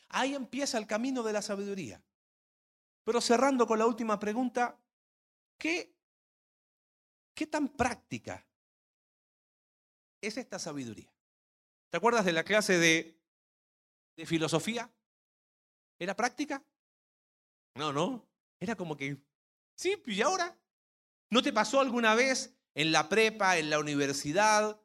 Ahí 0.08 0.34
empieza 0.34 0.78
el 0.78 0.86
camino 0.86 1.22
de 1.22 1.32
la 1.32 1.42
sabiduría. 1.42 2.02
Pero 3.04 3.20
cerrando 3.20 3.66
con 3.66 3.78
la 3.78 3.86
última 3.86 4.18
pregunta, 4.18 4.78
¿qué 5.58 5.94
¿Qué 7.40 7.46
tan 7.46 7.68
práctica 7.68 8.46
es 10.20 10.36
esta 10.36 10.58
sabiduría? 10.58 11.10
¿Te 11.88 11.96
acuerdas 11.96 12.26
de 12.26 12.32
la 12.32 12.44
clase 12.44 12.76
de, 12.78 13.18
de 14.14 14.26
filosofía? 14.26 14.90
¿Era 15.98 16.14
práctica? 16.14 16.62
No, 17.80 17.94
no. 17.94 18.28
Era 18.60 18.76
como 18.76 18.94
que, 18.94 19.16
sí, 19.74 19.96
¿y 20.04 20.20
ahora? 20.20 20.54
¿No 21.30 21.40
te 21.40 21.50
pasó 21.50 21.80
alguna 21.80 22.14
vez 22.14 22.54
en 22.74 22.92
la 22.92 23.08
prepa, 23.08 23.56
en 23.56 23.70
la 23.70 23.78
universidad, 23.78 24.78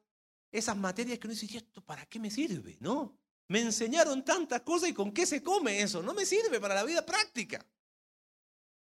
esas 0.50 0.78
materias 0.78 1.18
que 1.18 1.26
uno 1.26 1.34
dice, 1.34 1.46
¿y 1.52 1.58
esto 1.58 1.84
para 1.84 2.06
qué 2.06 2.18
me 2.18 2.30
sirve? 2.30 2.78
¿No? 2.80 3.18
Me 3.48 3.60
enseñaron 3.60 4.24
tantas 4.24 4.62
cosas 4.62 4.88
y 4.88 4.94
con 4.94 5.12
qué 5.12 5.26
se 5.26 5.42
come 5.42 5.82
eso. 5.82 6.02
No 6.02 6.14
me 6.14 6.24
sirve 6.24 6.58
para 6.58 6.74
la 6.74 6.84
vida 6.84 7.04
práctica. 7.04 7.66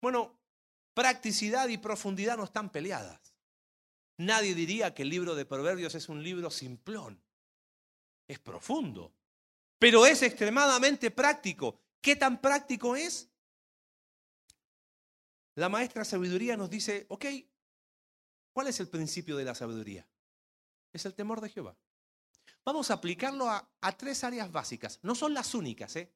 Bueno, 0.01 0.37
practicidad 0.93 1.69
y 1.69 1.77
profundidad 1.77 2.35
no 2.35 2.43
están 2.43 2.71
peleadas. 2.71 3.33
Nadie 4.17 4.53
diría 4.53 4.93
que 4.93 5.03
el 5.03 5.09
libro 5.09 5.33
de 5.33 5.45
Proverbios 5.45 5.95
es 5.95 6.09
un 6.09 6.21
libro 6.21 6.51
simplón. 6.51 7.23
Es 8.27 8.39
profundo, 8.39 9.13
pero 9.79 10.05
es 10.05 10.23
extremadamente 10.23 11.09
práctico. 11.09 11.79
¿Qué 12.01 12.17
tan 12.17 12.41
práctico 12.41 12.97
es? 12.97 13.29
La 15.55 15.69
maestra 15.69 16.03
sabiduría 16.03 16.57
nos 16.57 16.69
dice, 16.69 17.05
ok, 17.09 17.25
¿cuál 18.51 18.67
es 18.67 18.79
el 18.79 18.89
principio 18.89 19.37
de 19.37 19.45
la 19.45 19.53
sabiduría? 19.53 20.07
Es 20.91 21.05
el 21.05 21.13
temor 21.13 21.41
de 21.41 21.49
Jehová. 21.49 21.77
Vamos 22.65 22.89
a 22.91 22.95
aplicarlo 22.95 23.49
a, 23.49 23.67
tres 23.97 24.23
áreas 24.23 24.51
básicas. 24.51 24.99
No 25.03 25.15
son 25.15 25.33
las 25.33 25.53
únicas, 25.53 25.95
¿eh? 25.95 26.13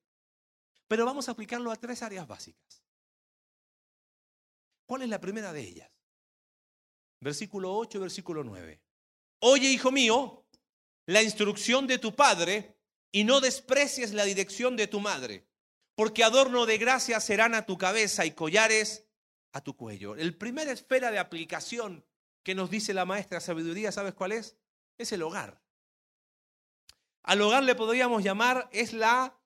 Pero 0.88 1.06
vamos 1.06 1.28
a 1.28 1.34
aplicarlo 1.34 1.72
a 1.72 1.76
tres 1.76 2.02
áreas 2.02 2.28
básicas. 2.28 2.82
¿Cuál 4.86 5.02
es 5.02 5.10
la 5.10 5.20
primera 5.20 5.52
de 5.52 5.62
ellas? 5.62 5.92
Versículo 7.20 7.76
8, 7.76 8.00
versículo 8.00 8.44
9. 8.44 8.82
Oye, 9.40 9.70
hijo 9.70 9.92
mío, 9.92 10.46
la 11.06 11.22
instrucción 11.22 11.86
de 11.86 11.98
tu 11.98 12.16
padre 12.16 12.80
y 13.12 13.24
no 13.24 13.42
desprecies 13.42 14.14
la 14.14 14.24
dirección 14.24 14.78
de 14.78 14.88
tu 14.88 15.02
madre, 15.02 15.48
porque 15.96 16.24
adorno 16.24 16.66
de 16.66 16.78
gracia 16.78 17.20
serán 17.20 17.56
a 17.56 17.66
tu 17.66 17.78
cabeza 17.78 18.26
y 18.26 18.32
collares 18.32 19.07
a 19.58 19.64
tu 19.64 19.76
cuello. 19.76 20.16
El 20.16 20.38
primera 20.38 20.72
esfera 20.72 21.12
de 21.12 21.20
aplicación 21.20 22.06
que 22.44 22.56
nos 22.56 22.70
dice 22.70 22.94
la 22.94 23.06
maestra 23.06 23.40
sabiduría, 23.40 23.92
¿sabes 23.92 24.14
cuál 24.14 24.32
es? 24.32 24.58
Es 24.98 25.12
el 25.12 25.22
hogar. 25.22 25.62
Al 27.24 27.42
hogar 27.42 27.64
le 27.64 27.76
podríamos 27.76 28.24
llamar 28.24 28.70
es 28.72 28.94
la 28.94 29.38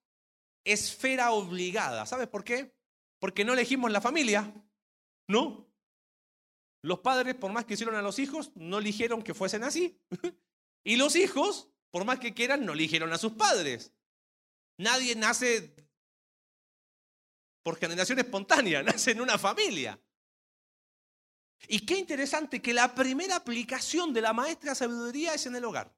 esfera 0.63 1.31
obligada. 1.31 2.05
¿Sabes 2.05 2.27
por 2.27 2.43
qué? 2.43 2.75
Porque 3.19 3.43
no 3.43 3.53
elegimos 3.53 3.91
la 3.91 4.01
familia, 4.01 4.53
¿no? 5.27 5.67
Los 6.83 6.99
padres, 6.99 7.35
por 7.35 7.51
más 7.51 7.65
que 7.65 7.73
hicieron 7.73 7.95
a 7.95 8.01
los 8.01 8.19
hijos, 8.19 8.51
no 8.55 8.79
eligieron 8.79 9.21
que 9.21 9.33
fuesen 9.33 9.63
así. 9.63 9.99
y 10.83 10.95
los 10.95 11.15
hijos, 11.15 11.69
por 11.89 12.05
más 12.05 12.19
que 12.19 12.33
quieran, 12.33 12.65
no 12.65 12.73
eligieron 12.73 13.13
a 13.13 13.17
sus 13.17 13.33
padres. 13.33 13.93
Nadie 14.77 15.15
nace 15.15 15.75
por 17.63 17.77
generación 17.77 18.19
espontánea, 18.19 18.83
nace 18.83 19.11
en 19.11 19.21
una 19.21 19.37
familia. 19.37 19.99
Y 21.67 21.85
qué 21.85 21.97
interesante 21.97 22.61
que 22.61 22.73
la 22.73 22.93
primera 22.93 23.35
aplicación 23.35 24.13
de 24.13 24.21
la 24.21 24.33
maestra 24.33 24.73
sabiduría 24.73 25.33
es 25.33 25.45
en 25.45 25.55
el 25.55 25.65
hogar. 25.65 25.93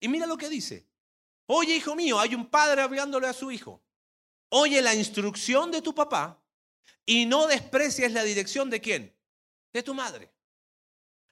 Y 0.00 0.08
mira 0.08 0.26
lo 0.26 0.36
que 0.36 0.48
dice. 0.48 0.86
Oye, 1.46 1.76
hijo 1.76 1.94
mío, 1.94 2.18
hay 2.18 2.34
un 2.34 2.46
padre 2.46 2.82
hablándole 2.82 3.26
a 3.26 3.32
su 3.32 3.50
hijo. 3.50 3.82
Oye 4.50 4.82
la 4.82 4.94
instrucción 4.94 5.70
de 5.70 5.82
tu 5.82 5.94
papá 5.94 6.42
y 7.06 7.26
no 7.26 7.46
desprecies 7.46 8.12
la 8.12 8.24
dirección 8.24 8.68
de 8.70 8.80
quién? 8.80 9.16
De 9.72 9.82
tu 9.82 9.94
madre. 9.94 10.32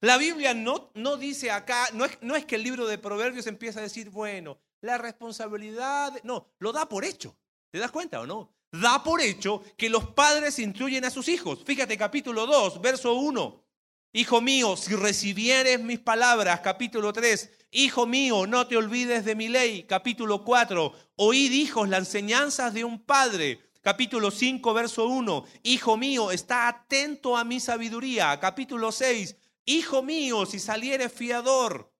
La 0.00 0.16
Biblia 0.16 0.54
no, 0.54 0.92
no 0.94 1.16
dice 1.16 1.50
acá, 1.50 1.88
no 1.92 2.04
es, 2.04 2.18
no 2.20 2.36
es 2.36 2.44
que 2.44 2.54
el 2.54 2.62
libro 2.62 2.86
de 2.86 2.98
Proverbios 2.98 3.48
empieza 3.48 3.80
a 3.80 3.82
decir, 3.82 4.10
bueno, 4.10 4.60
la 4.80 4.98
responsabilidad, 4.98 6.12
no, 6.22 6.52
lo 6.60 6.72
da 6.72 6.88
por 6.88 7.04
hecho. 7.04 7.36
¿Te 7.70 7.78
das 7.78 7.90
cuenta 7.90 8.20
o 8.20 8.26
no? 8.26 8.54
Da 8.70 9.02
por 9.02 9.20
hecho 9.22 9.62
que 9.76 9.88
los 9.88 10.10
padres 10.10 10.58
instruyen 10.58 11.04
a 11.04 11.10
sus 11.10 11.28
hijos. 11.28 11.60
Fíjate 11.64 11.96
capítulo 11.96 12.46
2, 12.46 12.80
verso 12.82 13.14
1. 13.14 13.64
Hijo 14.12 14.40
mío, 14.40 14.76
si 14.76 14.94
recibieres 14.94 15.80
mis 15.80 15.98
palabras, 15.98 16.60
capítulo 16.60 17.12
3, 17.12 17.50
Hijo 17.70 18.06
mío, 18.06 18.46
no 18.46 18.66
te 18.66 18.76
olvides 18.78 19.26
de 19.26 19.34
mi 19.34 19.48
ley, 19.48 19.82
capítulo 19.82 20.42
4, 20.42 20.92
oíd 21.16 21.52
hijos 21.52 21.88
las 21.90 22.00
enseñanzas 22.00 22.72
de 22.72 22.84
un 22.84 23.04
padre, 23.04 23.70
capítulo 23.82 24.30
5, 24.30 24.72
verso 24.72 25.06
1, 25.06 25.44
Hijo 25.64 25.98
mío, 25.98 26.30
está 26.30 26.68
atento 26.68 27.36
a 27.36 27.44
mi 27.44 27.60
sabiduría, 27.60 28.40
capítulo 28.40 28.92
6, 28.92 29.36
Hijo 29.66 30.02
mío, 30.02 30.46
si 30.46 30.58
salieres 30.58 31.12
fiador, 31.12 31.92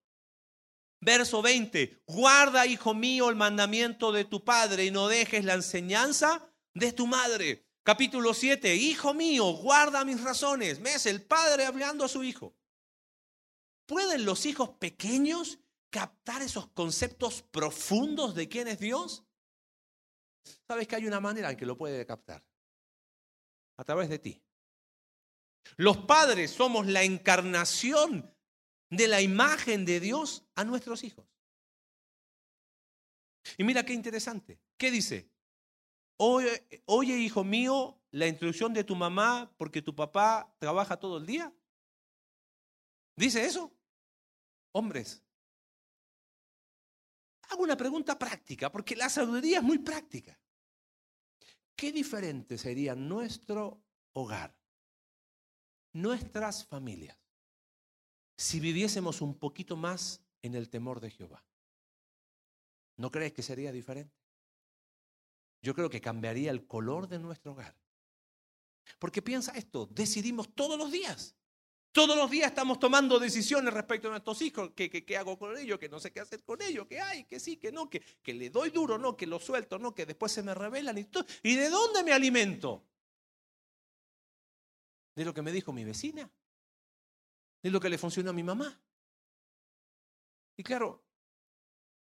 verso 1.00 1.42
20, 1.42 2.02
guarda, 2.06 2.64
hijo 2.64 2.94
mío, 2.94 3.28
el 3.28 3.36
mandamiento 3.36 4.12
de 4.12 4.24
tu 4.24 4.42
padre 4.42 4.86
y 4.86 4.90
no 4.90 5.08
dejes 5.08 5.44
la 5.44 5.52
enseñanza 5.52 6.47
de 6.74 6.92
tu 6.92 7.06
madre. 7.06 7.66
Capítulo 7.82 8.34
7, 8.34 8.74
Hijo 8.74 9.14
mío, 9.14 9.52
guarda 9.52 10.04
mis 10.04 10.22
razones. 10.22 10.80
¿Ves? 10.80 11.06
El 11.06 11.22
padre 11.22 11.64
hablando 11.64 12.04
a 12.04 12.08
su 12.08 12.22
hijo. 12.22 12.54
¿Pueden 13.86 14.26
los 14.26 14.44
hijos 14.44 14.70
pequeños 14.78 15.58
captar 15.88 16.42
esos 16.42 16.68
conceptos 16.68 17.42
profundos 17.42 18.34
de 18.34 18.48
quién 18.48 18.68
es 18.68 18.78
Dios? 18.78 19.24
Sabes 20.66 20.86
que 20.86 20.96
hay 20.96 21.06
una 21.06 21.20
manera 21.20 21.50
en 21.50 21.56
que 21.56 21.64
lo 21.64 21.76
puede 21.76 22.04
captar. 22.04 22.44
A 23.78 23.84
través 23.84 24.08
de 24.08 24.18
ti. 24.18 24.42
Los 25.76 25.98
padres 25.98 26.50
somos 26.50 26.86
la 26.86 27.02
encarnación 27.02 28.34
de 28.90 29.08
la 29.08 29.20
imagen 29.20 29.84
de 29.84 30.00
Dios 30.00 30.44
a 30.54 30.64
nuestros 30.64 31.04
hijos. 31.04 31.26
Y 33.56 33.64
mira 33.64 33.84
qué 33.84 33.92
interesante. 33.92 34.60
¿Qué 34.76 34.90
dice? 34.90 35.30
Oye, 36.20 36.82
oye, 36.86 37.16
hijo 37.16 37.44
mío, 37.44 37.96
la 38.10 38.26
instrucción 38.26 38.74
de 38.74 38.82
tu 38.82 38.96
mamá 38.96 39.54
porque 39.56 39.82
tu 39.82 39.94
papá 39.94 40.52
trabaja 40.58 40.98
todo 40.98 41.18
el 41.18 41.26
día. 41.26 41.54
¿Dice 43.16 43.44
eso? 43.44 43.72
Hombres. 44.72 45.22
Hago 47.50 47.62
una 47.62 47.76
pregunta 47.76 48.18
práctica, 48.18 48.70
porque 48.70 48.96
la 48.96 49.08
sabiduría 49.08 49.58
es 49.58 49.64
muy 49.64 49.78
práctica. 49.78 50.38
¿Qué 51.76 51.92
diferente 51.92 52.58
sería 52.58 52.96
nuestro 52.96 53.80
hogar, 54.12 54.56
nuestras 55.92 56.66
familias, 56.66 57.16
si 58.36 58.58
viviésemos 58.58 59.20
un 59.20 59.38
poquito 59.38 59.76
más 59.76 60.20
en 60.42 60.56
el 60.56 60.68
temor 60.68 61.00
de 61.00 61.10
Jehová? 61.10 61.46
¿No 62.96 63.12
crees 63.12 63.32
que 63.32 63.42
sería 63.42 63.70
diferente? 63.70 64.27
Yo 65.62 65.74
creo 65.74 65.90
que 65.90 66.00
cambiaría 66.00 66.50
el 66.50 66.66
color 66.66 67.08
de 67.08 67.18
nuestro 67.18 67.52
hogar. 67.52 67.76
Porque 68.98 69.22
piensa 69.22 69.52
esto, 69.52 69.86
decidimos 69.86 70.54
todos 70.54 70.78
los 70.78 70.90
días. 70.90 71.36
Todos 71.92 72.16
los 72.16 72.30
días 72.30 72.50
estamos 72.50 72.78
tomando 72.78 73.18
decisiones 73.18 73.72
respecto 73.72 74.08
a 74.08 74.12
nuestros 74.12 74.40
hijos, 74.42 74.70
¿Qué, 74.74 75.16
hago 75.18 75.38
con 75.38 75.56
ellos, 75.56 75.78
que 75.78 75.88
no 75.88 75.98
sé 75.98 76.12
qué 76.12 76.20
hacer 76.20 76.44
con 76.44 76.60
ellos, 76.62 76.86
que 76.86 77.00
hay, 77.00 77.24
que 77.24 77.40
sí, 77.40 77.56
que 77.56 77.72
no, 77.72 77.88
que, 77.88 78.02
le 78.26 78.50
doy 78.50 78.70
duro, 78.70 78.98
no, 78.98 79.16
que 79.16 79.26
lo 79.26 79.40
suelto, 79.40 79.78
no, 79.78 79.94
que 79.94 80.06
después 80.06 80.30
se 80.30 80.42
me 80.42 80.54
revelan 80.54 80.98
y. 80.98 81.08
¿Y 81.42 81.56
de 81.56 81.70
dónde 81.70 82.04
me 82.04 82.12
alimento? 82.12 82.84
De 85.16 85.24
lo 85.24 85.34
que 85.34 85.42
me 85.42 85.50
dijo 85.50 85.72
mi 85.72 85.84
vecina, 85.84 86.30
de 87.62 87.70
lo 87.70 87.80
que 87.80 87.88
le 87.88 87.98
funcionó 87.98 88.30
a 88.30 88.34
mi 88.34 88.44
mamá. 88.44 88.80
Y 90.56 90.62
claro, 90.62 91.02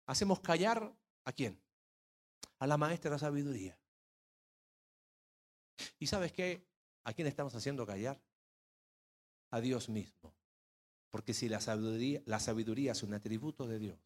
hacemos 0.05 0.39
callar 0.39 0.91
a 1.25 1.31
quién? 1.31 1.62
A 2.63 2.67
la 2.67 2.77
maestra 2.77 3.19
sabiduría. 3.19 3.77
¿Y 5.99 6.07
sabes 6.07 6.31
qué? 6.31 6.65
¿A 7.03 7.11
quién 7.11 7.27
estamos 7.27 7.53
haciendo 7.55 7.85
callar? 7.85 8.23
A 9.51 9.59
Dios 9.59 9.89
mismo. 9.89 10.33
Porque 11.09 11.33
si 11.33 11.49
la 11.49 11.59
sabiduría, 11.59 12.23
la 12.25 12.39
sabiduría 12.39 12.93
es 12.93 13.03
un 13.03 13.13
atributo 13.15 13.67
de 13.67 13.79
Dios, 13.79 13.99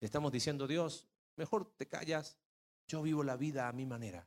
le 0.00 0.06
estamos 0.06 0.32
diciendo, 0.32 0.66
Dios, 0.66 1.08
mejor 1.36 1.70
te 1.76 1.86
callas, 1.86 2.38
yo 2.86 3.02
vivo 3.02 3.22
la 3.22 3.36
vida 3.36 3.68
a 3.68 3.72
mi 3.74 3.84
manera. 3.84 4.26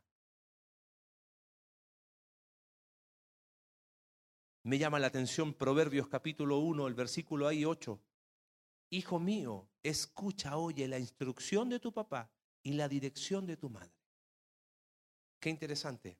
Me 4.61 4.77
llama 4.77 4.99
la 4.99 5.07
atención 5.07 5.55
Proverbios 5.55 6.07
capítulo 6.07 6.59
1, 6.59 6.85
el 6.85 6.93
versículo 6.93 7.47
ahí 7.47 7.65
8. 7.65 7.99
Hijo 8.91 9.19
mío, 9.19 9.67
escucha, 9.81 10.57
oye 10.57 10.87
la 10.87 10.99
instrucción 10.99 11.69
de 11.69 11.79
tu 11.79 11.91
papá 11.91 12.31
y 12.63 12.73
la 12.73 12.87
dirección 12.87 13.45
de 13.45 13.57
tu 13.57 13.69
madre. 13.69 13.93
Qué 15.39 15.49
interesante. 15.49 16.17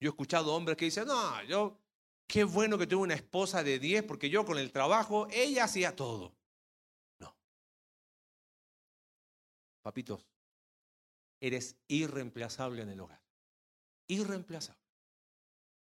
Yo 0.00 0.08
he 0.08 0.12
escuchado 0.12 0.54
hombres 0.54 0.76
que 0.76 0.84
dicen, 0.84 1.06
no, 1.06 1.42
yo, 1.44 1.80
qué 2.26 2.44
bueno 2.44 2.78
que 2.78 2.86
tuve 2.86 3.02
una 3.02 3.14
esposa 3.14 3.64
de 3.64 3.78
10 3.78 4.04
porque 4.04 4.30
yo 4.30 4.44
con 4.44 4.58
el 4.58 4.70
trabajo, 4.70 5.26
ella 5.30 5.64
hacía 5.64 5.96
todo. 5.96 6.36
No. 7.18 7.36
Papitos, 9.82 10.28
eres 11.40 11.76
irreemplazable 11.88 12.82
en 12.82 12.90
el 12.90 13.00
hogar. 13.00 13.20
Irreemplazable. 14.06 14.80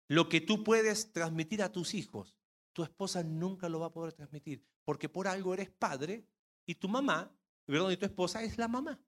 Lo 0.07 0.30
que 0.30 0.41
tú 0.41 0.63
puedes 0.63 1.11
transmitir 1.11 1.61
a 1.61 1.71
tus 1.71 1.93
hijos, 1.93 2.36
tu 2.73 2.84
esposa 2.84 3.21
nunca 3.21 3.69
lo 3.69 3.80
va 3.80 3.88
a 3.88 3.93
poder 3.93 4.13
transmitir, 4.13 4.65
porque 4.84 5.09
por 5.09 5.27
algo 5.27 5.53
eres 5.53 5.69
padre 5.69 6.25
y 6.65 6.75
tu 6.75 6.88
mamá 6.88 7.32
perdón, 7.72 7.91
y 7.91 7.97
tu 7.97 8.05
esposa 8.05 8.43
es 8.43 8.57
la 8.57 8.67
mamá. 8.67 8.99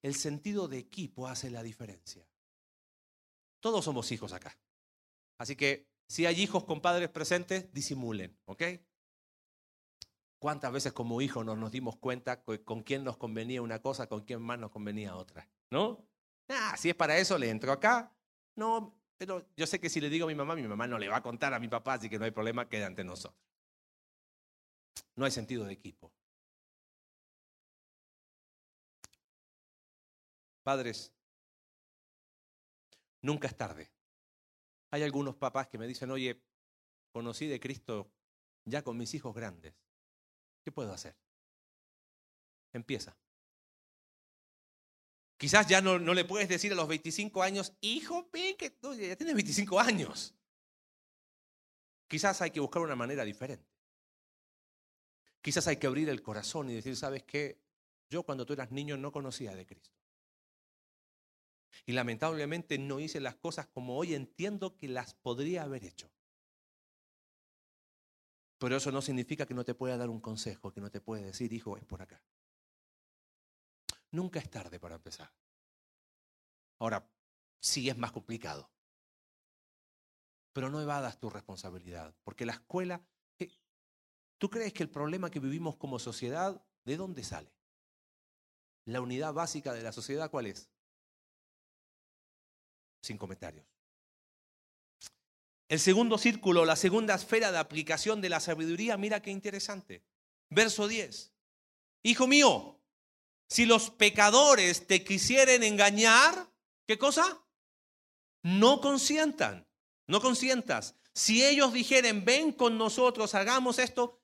El 0.00 0.14
sentido 0.14 0.68
de 0.68 0.78
equipo 0.78 1.28
hace 1.28 1.50
la 1.50 1.62
diferencia. 1.62 2.26
Todos 3.60 3.84
somos 3.84 4.10
hijos 4.12 4.32
acá. 4.32 4.56
Así 5.38 5.56
que 5.56 5.88
si 6.08 6.26
hay 6.26 6.40
hijos 6.40 6.64
con 6.64 6.80
padres 6.80 7.08
presentes, 7.08 7.72
disimulen, 7.72 8.36
¿ok? 8.44 8.62
¿Cuántas 10.38 10.72
veces 10.72 10.92
como 10.92 11.20
hijos 11.20 11.44
nos, 11.44 11.70
dimos 11.70 11.96
cuenta 11.96 12.42
con 12.42 12.82
quién 12.82 13.04
nos 13.04 13.16
convenía 13.16 13.62
una 13.62 13.80
cosa, 13.80 14.08
con 14.08 14.22
quién 14.22 14.42
más 14.42 14.58
nos 14.58 14.70
convenía 14.70 15.14
otra? 15.14 15.48
¿No? 15.70 16.04
Ah, 16.48 16.76
si 16.76 16.90
es 16.90 16.96
para 16.96 17.16
eso, 17.18 17.38
le 17.38 17.48
entro 17.48 17.70
acá. 17.70 18.12
No, 18.56 19.00
pero 19.16 19.46
yo 19.56 19.66
sé 19.66 19.78
que 19.78 19.88
si 19.88 20.00
le 20.00 20.10
digo 20.10 20.26
a 20.26 20.28
mi 20.28 20.34
mamá, 20.34 20.56
mi 20.56 20.66
mamá 20.66 20.86
no 20.86 20.98
le 20.98 21.08
va 21.08 21.18
a 21.18 21.22
contar 21.22 21.54
a 21.54 21.60
mi 21.60 21.68
papá, 21.68 21.94
así 21.94 22.10
que 22.10 22.18
no 22.18 22.24
hay 22.24 22.32
problema, 22.32 22.68
queda 22.68 22.86
ante 22.86 23.04
nosotros. 23.04 23.40
No 25.14 25.24
hay 25.24 25.30
sentido 25.30 25.64
de 25.64 25.72
equipo. 25.72 26.12
Padres, 30.62 31.12
nunca 33.20 33.48
es 33.48 33.56
tarde. 33.56 33.90
Hay 34.90 35.02
algunos 35.02 35.36
papás 35.36 35.68
que 35.68 35.78
me 35.78 35.86
dicen, 35.86 36.10
oye, 36.10 36.42
conocí 37.12 37.46
de 37.46 37.58
Cristo 37.60 38.10
ya 38.64 38.82
con 38.82 38.96
mis 38.96 39.14
hijos 39.14 39.34
grandes. 39.34 39.74
¿Qué 40.62 40.70
puedo 40.70 40.92
hacer? 40.92 41.16
Empieza. 42.72 43.16
Quizás 45.36 45.66
ya 45.66 45.80
no, 45.80 45.98
le 45.98 46.24
puedes 46.24 46.48
decir 46.48 46.70
a 46.72 46.76
los 46.76 46.86
25 46.86 47.42
años, 47.42 47.72
hijo, 47.80 48.28
ven 48.32 48.56
que 48.56 48.76
ya 49.00 49.16
tienes 49.16 49.34
25 49.34 49.80
años. 49.80 50.34
Quizás 52.06 52.40
hay 52.42 52.52
que 52.52 52.60
buscar 52.60 52.82
una 52.82 52.94
manera 52.94 53.24
diferente. 53.24 53.66
Quizás 55.40 55.66
hay 55.66 55.78
que 55.78 55.88
abrir 55.88 56.08
el 56.08 56.22
corazón 56.22 56.70
y 56.70 56.74
decir, 56.74 56.96
¿sabes 56.96 57.24
qué? 57.24 57.60
Yo 58.08 58.22
cuando 58.22 58.46
tú 58.46 58.52
eras 58.52 58.70
niño 58.70 58.96
no 58.96 59.10
conocía 59.10 59.56
de 59.56 59.66
Cristo. 59.66 60.01
Y 61.86 61.92
lamentablemente 61.92 62.78
no 62.78 63.00
hice 63.00 63.20
las 63.20 63.36
cosas 63.36 63.66
como 63.66 63.96
hoy 63.96 64.14
entiendo 64.14 64.76
que 64.76 64.88
las 64.88 65.14
podría 65.14 65.62
haber 65.62 65.84
hecho. 65.84 66.10
Pero 68.58 68.76
eso 68.76 68.92
no 68.92 69.02
significa 69.02 69.46
que 69.46 69.54
no 69.54 69.64
te 69.64 69.74
pueda 69.74 69.96
dar 69.96 70.08
un 70.08 70.20
consejo, 70.20 70.72
que 70.72 70.80
no 70.80 70.90
te 70.90 71.00
pueda 71.00 71.22
decir, 71.22 71.52
hijo, 71.52 71.76
es 71.76 71.84
por 71.84 72.00
acá. 72.00 72.22
Nunca 74.12 74.38
es 74.38 74.48
tarde 74.50 74.78
para 74.78 74.94
empezar. 74.94 75.32
Ahora, 76.78 77.08
sí 77.60 77.88
es 77.88 77.96
más 77.96 78.12
complicado. 78.12 78.70
Pero 80.52 80.68
no 80.68 80.80
evadas 80.80 81.18
tu 81.18 81.30
responsabilidad, 81.30 82.14
porque 82.24 82.44
la 82.44 82.52
escuela, 82.52 83.04
¿tú 84.38 84.50
crees 84.50 84.72
que 84.72 84.82
el 84.82 84.90
problema 84.90 85.30
que 85.30 85.40
vivimos 85.40 85.76
como 85.76 85.98
sociedad, 85.98 86.62
¿de 86.84 86.96
dónde 86.96 87.24
sale? 87.24 87.54
La 88.84 89.00
unidad 89.00 89.32
básica 89.32 89.72
de 89.72 89.82
la 89.82 89.92
sociedad, 89.92 90.30
¿cuál 90.30 90.46
es? 90.46 90.71
Sin 93.02 93.18
comentarios. 93.18 93.66
El 95.68 95.80
segundo 95.80 96.18
círculo, 96.18 96.64
la 96.64 96.76
segunda 96.76 97.14
esfera 97.14 97.50
de 97.50 97.58
aplicación 97.58 98.20
de 98.20 98.28
la 98.28 98.40
sabiduría, 98.40 98.96
mira 98.96 99.22
qué 99.22 99.30
interesante. 99.30 100.04
Verso 100.50 100.86
10. 100.86 101.32
Hijo 102.02 102.26
mío, 102.26 102.78
si 103.48 103.64
los 103.64 103.90
pecadores 103.90 104.86
te 104.86 105.04
quisieren 105.04 105.62
engañar, 105.62 106.50
¿qué 106.86 106.98
cosa? 106.98 107.42
No 108.42 108.80
consientan, 108.80 109.66
no 110.06 110.20
consientas. 110.20 110.96
Si 111.14 111.44
ellos 111.44 111.72
dijeren, 111.72 112.24
ven 112.24 112.52
con 112.52 112.78
nosotros, 112.78 113.34
hagamos 113.34 113.78
esto, 113.78 114.20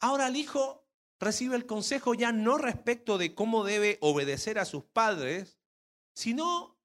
ahora 0.00 0.28
el 0.28 0.36
hijo 0.36 0.86
recibe 1.18 1.56
el 1.56 1.66
consejo 1.66 2.14
ya 2.14 2.32
no 2.32 2.58
respecto 2.58 3.18
de 3.18 3.34
cómo 3.34 3.64
debe 3.64 3.98
obedecer 4.00 4.58
a 4.58 4.64
sus 4.64 4.84
padres, 4.84 5.58
sino 6.14 6.75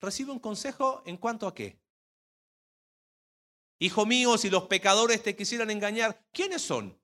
recibe 0.00 0.32
un 0.32 0.38
consejo 0.38 1.02
en 1.06 1.16
cuanto 1.16 1.46
a 1.46 1.54
qué. 1.54 1.78
Hijo 3.78 4.04
mío, 4.04 4.36
si 4.36 4.50
los 4.50 4.64
pecadores 4.64 5.22
te 5.22 5.34
quisieran 5.34 5.70
engañar, 5.70 6.26
¿quiénes 6.32 6.62
son? 6.62 7.00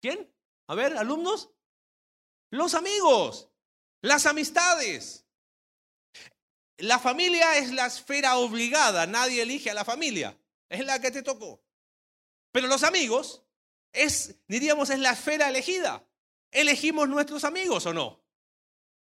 ¿Quién? 0.00 0.30
A 0.66 0.74
ver, 0.74 0.96
alumnos. 0.96 1.50
Los 2.50 2.74
amigos, 2.74 3.48
las 4.02 4.26
amistades. 4.26 5.26
La 6.76 6.98
familia 6.98 7.56
es 7.56 7.72
la 7.72 7.86
esfera 7.86 8.36
obligada, 8.36 9.06
nadie 9.06 9.42
elige 9.42 9.70
a 9.70 9.74
la 9.74 9.84
familia, 9.84 10.36
es 10.68 10.84
la 10.84 11.00
que 11.00 11.10
te 11.10 11.22
tocó. 11.22 11.64
Pero 12.50 12.66
los 12.66 12.82
amigos 12.82 13.44
es, 13.92 14.34
diríamos, 14.48 14.90
es 14.90 14.98
la 14.98 15.12
esfera 15.12 15.48
elegida. 15.48 16.06
¿Elegimos 16.50 17.08
nuestros 17.08 17.44
amigos 17.44 17.86
o 17.86 17.94
no? 17.94 18.21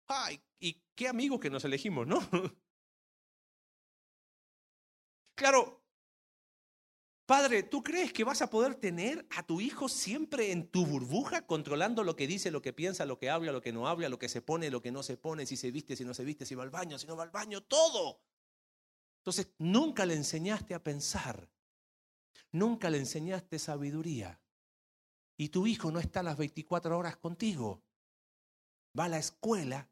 Ay, 0.10 0.42
¿y 0.60 0.82
qué 0.96 1.08
amigos 1.08 1.40
que 1.40 1.52
nos 1.52 1.64
elegimos, 1.64 2.06
no? 2.06 2.20
Claro, 5.36 5.86
padre, 7.26 7.64
¿tú 7.64 7.82
crees 7.82 8.12
que 8.12 8.26
vas 8.26 8.42
a 8.42 8.50
poder 8.50 8.76
tener 8.76 9.26
a 9.30 9.42
tu 9.44 9.62
hijo 9.62 9.88
siempre 9.88 10.52
en 10.52 10.68
tu 10.68 10.86
burbuja, 10.86 11.48
controlando 11.48 12.04
lo 12.04 12.18
que 12.18 12.28
dice, 12.28 12.52
lo 12.52 12.62
que 12.62 12.74
piensa, 12.74 13.06
lo 13.06 13.18
que 13.18 13.30
habla, 13.30 13.54
lo 13.54 13.62
que 13.62 13.72
no 13.72 13.88
habla, 13.88 14.10
lo 14.10 14.20
que 14.20 14.28
se 14.28 14.42
pone, 14.42 14.70
lo 14.70 14.82
que 14.82 14.92
no 14.92 15.02
se 15.02 15.16
pone, 15.16 15.46
si 15.46 15.56
se 15.56 15.72
viste, 15.72 15.96
si 15.96 16.04
no 16.04 16.14
se 16.14 16.26
viste, 16.26 16.46
si 16.46 16.56
va 16.56 16.64
al 16.64 16.72
baño, 16.72 17.00
si 17.00 17.08
no 17.08 17.16
va 17.16 17.24
al 17.24 17.30
baño, 17.30 17.64
todo? 17.64 18.22
Entonces, 19.20 19.54
nunca 19.60 20.06
le 20.06 20.16
enseñaste 20.16 20.74
a 20.74 20.84
pensar, 20.84 21.50
nunca 22.52 22.90
le 22.90 22.98
enseñaste 22.98 23.60
sabiduría. 23.60 24.42
Y 25.38 25.50
tu 25.50 25.68
hijo 25.68 25.90
no 25.90 26.02
está 26.02 26.22
las 26.22 26.36
24 26.36 26.98
horas 26.98 27.16
contigo. 27.16 27.82
Va 29.00 29.06
a 29.06 29.10
la 29.10 29.20
escuela 29.20 29.90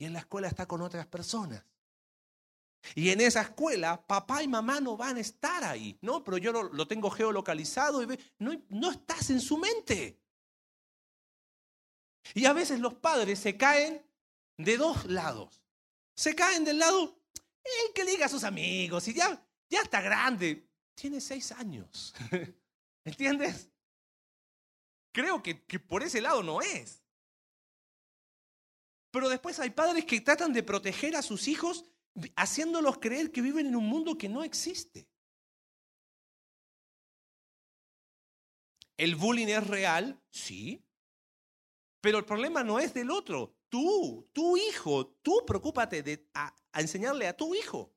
y 0.00 0.06
en 0.06 0.14
la 0.14 0.20
escuela 0.20 0.48
está 0.48 0.66
con 0.66 0.80
otras 0.80 1.06
personas. 1.06 1.62
Y 2.94 3.10
en 3.10 3.20
esa 3.20 3.42
escuela, 3.42 4.02
papá 4.06 4.42
y 4.42 4.48
mamá 4.48 4.80
no 4.80 4.96
van 4.96 5.18
a 5.18 5.20
estar 5.20 5.62
ahí. 5.62 5.98
No, 6.00 6.24
pero 6.24 6.38
yo 6.38 6.52
lo, 6.52 6.88
tengo 6.88 7.10
geolocalizado 7.10 8.02
y 8.02 8.18
no, 8.38 8.58
no 8.70 8.90
estás 8.90 9.28
en 9.28 9.42
su 9.42 9.58
mente. 9.58 10.18
Y 12.32 12.46
a 12.46 12.54
veces 12.54 12.80
los 12.80 12.94
padres 12.94 13.40
se 13.40 13.58
caen 13.58 14.02
de 14.56 14.78
dos 14.78 15.04
lados. 15.04 15.60
Se 16.16 16.34
caen 16.34 16.64
del 16.64 16.78
lado, 16.78 17.20
el 17.62 17.92
que 17.94 18.04
liga 18.04 18.24
a 18.24 18.30
sus 18.30 18.44
amigos 18.44 19.06
y 19.06 19.12
ya, 19.12 19.46
ya 19.68 19.82
está 19.82 20.00
grande. 20.00 20.66
Tiene 20.94 21.20
seis 21.20 21.52
años. 21.52 22.14
¿Entiendes? 23.04 23.68
Creo 25.12 25.42
que, 25.42 25.62
que 25.66 25.78
por 25.78 26.02
ese 26.02 26.22
lado 26.22 26.42
no 26.42 26.62
es. 26.62 26.99
Pero 29.10 29.28
después 29.28 29.58
hay 29.58 29.70
padres 29.70 30.04
que 30.04 30.20
tratan 30.20 30.52
de 30.52 30.62
proteger 30.62 31.16
a 31.16 31.22
sus 31.22 31.48
hijos 31.48 31.84
haciéndolos 32.36 32.98
creer 32.98 33.30
que 33.30 33.42
viven 33.42 33.66
en 33.66 33.76
un 33.76 33.86
mundo 33.86 34.16
que 34.16 34.28
no 34.28 34.42
existe. 34.42 35.08
¿El 38.96 39.16
bullying 39.16 39.48
es 39.48 39.66
real? 39.66 40.22
Sí. 40.30 40.84
Pero 42.00 42.18
el 42.18 42.24
problema 42.24 42.62
no 42.62 42.78
es 42.78 42.92
del 42.92 43.10
otro. 43.10 43.56
Tú, 43.68 44.28
tu 44.32 44.56
hijo, 44.56 45.06
tú 45.22 45.44
preocúpate 45.46 46.02
de 46.02 46.28
a 46.34 46.54
enseñarle 46.74 47.26
a 47.26 47.36
tu 47.36 47.54
hijo 47.54 47.94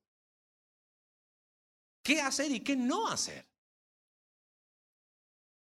qué 2.03 2.22
hacer 2.22 2.51
y 2.51 2.59
qué 2.59 2.76
no 2.76 3.07
hacer. 3.07 3.53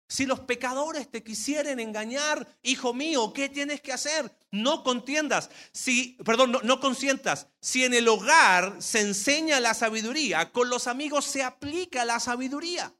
Si 0.09 0.25
los 0.25 0.39
pecadores 0.39 1.09
te 1.11 1.21
quisieren 1.21 1.79
engañar, 1.79 2.47
hijo 2.63 2.93
mío, 2.93 3.33
¿qué 3.33 3.49
tienes 3.49 3.81
que 3.81 3.91
hacer? 3.91 4.33
No 4.51 4.83
contiendas. 4.83 5.49
Si, 5.73 6.17
perdón, 6.23 6.53
no, 6.53 6.61
no 6.61 6.79
consientas. 6.79 7.49
Si 7.59 7.83
en 7.83 7.93
el 7.93 8.07
hogar 8.07 8.81
se 8.81 9.01
enseña 9.01 9.59
la 9.59 9.73
sabiduría, 9.73 10.51
con 10.53 10.69
los 10.69 10.87
amigos 10.87 11.25
se 11.25 11.43
aplica 11.43 12.05
la 12.05 12.21
sabiduría. 12.21 12.95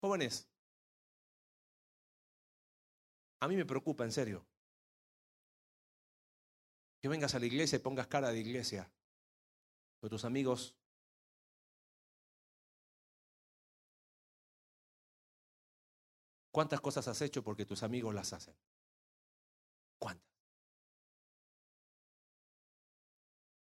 Jóvenes, 0.00 0.48
a 3.40 3.48
mí 3.48 3.56
me 3.56 3.66
preocupa, 3.66 4.04
en 4.04 4.12
serio, 4.12 4.46
que 7.00 7.08
vengas 7.08 7.34
a 7.34 7.38
la 7.38 7.46
iglesia 7.46 7.76
y 7.76 7.80
pongas 7.80 8.06
cara 8.06 8.30
de 8.30 8.38
iglesia, 8.38 8.90
pero 10.00 10.10
tus 10.10 10.24
amigos 10.24 10.74
¿Cuántas 16.52 16.80
cosas 16.80 17.08
has 17.08 17.20
hecho 17.22 17.42
porque 17.42 17.64
tus 17.64 17.82
amigos 17.82 18.14
las 18.14 18.32
hacen? 18.32 18.54
¿Cuántas? 19.98 20.30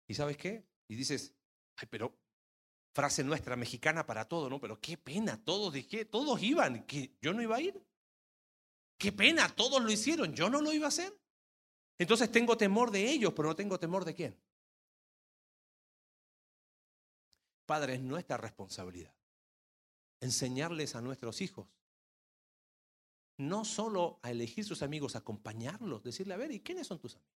¿Y 0.06 0.14
sabes 0.14 0.36
qué? 0.38 0.64
Y 0.86 0.94
dices, 0.94 1.34
ay, 1.76 1.88
pero 1.90 2.16
frase 2.94 3.24
nuestra 3.24 3.56
mexicana 3.56 4.06
para 4.06 4.26
todo, 4.26 4.48
¿no? 4.48 4.60
Pero 4.60 4.80
qué 4.80 4.96
pena, 4.96 5.44
todos 5.44 5.72
dije, 5.72 6.04
todos 6.04 6.42
iban, 6.42 6.86
que 6.86 7.16
yo 7.20 7.34
no 7.34 7.42
iba 7.42 7.56
a 7.56 7.60
ir. 7.60 7.84
Qué 8.96 9.12
pena, 9.12 9.54
todos 9.54 9.82
lo 9.82 9.90
hicieron, 9.90 10.32
yo 10.32 10.48
no 10.48 10.62
lo 10.62 10.72
iba 10.72 10.86
a 10.86 10.88
hacer. 10.88 11.12
Entonces 11.98 12.30
tengo 12.30 12.56
temor 12.56 12.90
de 12.90 13.10
ellos, 13.10 13.32
pero 13.34 13.48
no 13.48 13.56
tengo 13.56 13.78
temor 13.78 14.04
de 14.04 14.14
quién. 14.14 14.40
Padre, 17.66 17.94
es 17.94 18.00
nuestra 18.00 18.36
responsabilidad 18.36 19.14
enseñarles 20.20 20.96
a 20.96 21.00
nuestros 21.00 21.40
hijos 21.40 21.68
no 23.38 23.64
solo 23.64 24.20
a 24.22 24.30
elegir 24.30 24.64
sus 24.64 24.82
amigos, 24.82 25.16
acompañarlos, 25.16 26.02
decirle, 26.02 26.34
a 26.34 26.36
ver, 26.36 26.52
¿y 26.52 26.60
quiénes 26.60 26.86
son 26.86 26.98
tus 26.98 27.14
amigos? 27.16 27.32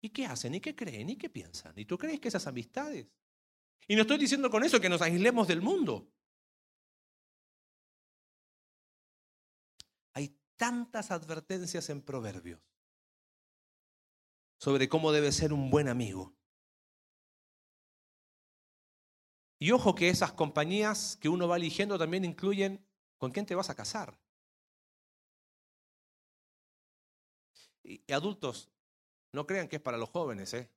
¿Y 0.00 0.10
qué 0.10 0.26
hacen? 0.26 0.54
¿Y 0.54 0.60
qué 0.60 0.76
creen? 0.76 1.10
¿Y 1.10 1.16
qué 1.16 1.28
piensan? 1.28 1.72
¿Y 1.76 1.84
tú 1.84 1.98
crees 1.98 2.20
que 2.20 2.28
esas 2.28 2.46
amistades? 2.46 3.08
Y 3.88 3.96
no 3.96 4.02
estoy 4.02 4.18
diciendo 4.18 4.50
con 4.50 4.62
eso 4.62 4.80
que 4.80 4.88
nos 4.88 5.02
aislemos 5.02 5.48
del 5.48 5.62
mundo. 5.62 6.08
tantas 10.56 11.10
advertencias 11.10 11.88
en 11.90 12.02
Proverbios 12.02 12.60
sobre 14.58 14.88
cómo 14.88 15.12
debe 15.12 15.32
ser 15.32 15.52
un 15.52 15.70
buen 15.70 15.88
amigo. 15.88 16.34
Y 19.58 19.70
ojo 19.70 19.94
que 19.94 20.08
esas 20.08 20.32
compañías 20.32 21.16
que 21.16 21.28
uno 21.28 21.48
va 21.48 21.56
eligiendo 21.56 21.98
también 21.98 22.24
incluyen 22.24 22.86
con 23.18 23.30
quién 23.32 23.46
te 23.46 23.54
vas 23.54 23.70
a 23.70 23.74
casar. 23.74 24.18
Y 27.86 28.12
adultos, 28.12 28.68
no 29.32 29.46
crean 29.46 29.68
que 29.68 29.76
es 29.76 29.82
para 29.82 29.96
los 29.96 30.08
jóvenes, 30.10 30.52
¿eh? 30.54 30.68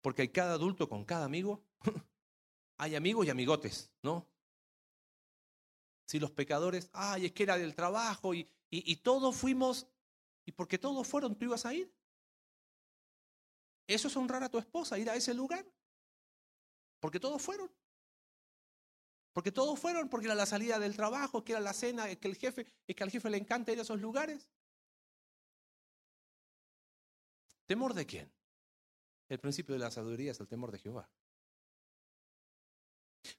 Porque 0.00 0.22
hay 0.22 0.28
cada 0.28 0.54
adulto 0.54 0.88
con 0.88 1.04
cada 1.04 1.24
amigo. 1.24 1.64
hay 2.78 2.94
amigos 2.94 3.26
y 3.26 3.30
amigotes, 3.30 3.90
¿no? 4.02 4.28
Si 6.06 6.20
los 6.20 6.30
pecadores, 6.30 6.88
ay, 6.92 7.26
es 7.26 7.32
que 7.32 7.42
era 7.42 7.58
del 7.58 7.74
trabajo 7.74 8.32
y, 8.32 8.48
y, 8.70 8.92
y 8.92 8.96
todos 8.96 9.34
fuimos, 9.34 9.88
y 10.44 10.52
porque 10.52 10.78
todos 10.78 11.06
fueron, 11.06 11.36
tú 11.36 11.46
ibas 11.46 11.66
a 11.66 11.74
ir. 11.74 11.92
¿Eso 13.88 14.08
es 14.08 14.16
honrar 14.16 14.44
a 14.44 14.48
tu 14.48 14.58
esposa, 14.58 14.98
ir 14.98 15.10
a 15.10 15.16
ese 15.16 15.34
lugar? 15.34 15.66
Porque 17.00 17.18
todos 17.18 17.42
fueron. 17.42 17.70
Porque 19.32 19.50
todos 19.50 19.78
fueron, 19.80 20.08
porque 20.08 20.26
era 20.26 20.34
la 20.34 20.46
salida 20.46 20.78
del 20.78 20.94
trabajo, 20.94 21.42
que 21.42 21.52
era 21.52 21.60
la 21.60 21.72
cena, 21.72 22.14
que 22.16 22.28
el 22.28 22.36
jefe, 22.36 22.66
es 22.86 22.94
que 22.94 23.02
al 23.02 23.10
jefe 23.10 23.30
le 23.30 23.38
encanta 23.38 23.72
ir 23.72 23.78
a 23.78 23.82
esos 23.82 24.00
lugares. 24.00 24.48
¿Temor 27.66 27.94
de 27.94 28.06
quién? 28.06 28.32
El 29.28 29.38
principio 29.38 29.74
de 29.74 29.78
la 29.78 29.90
sabiduría 29.90 30.32
es 30.32 30.40
el 30.40 30.48
temor 30.48 30.70
de 30.70 30.78
Jehová. 30.78 31.08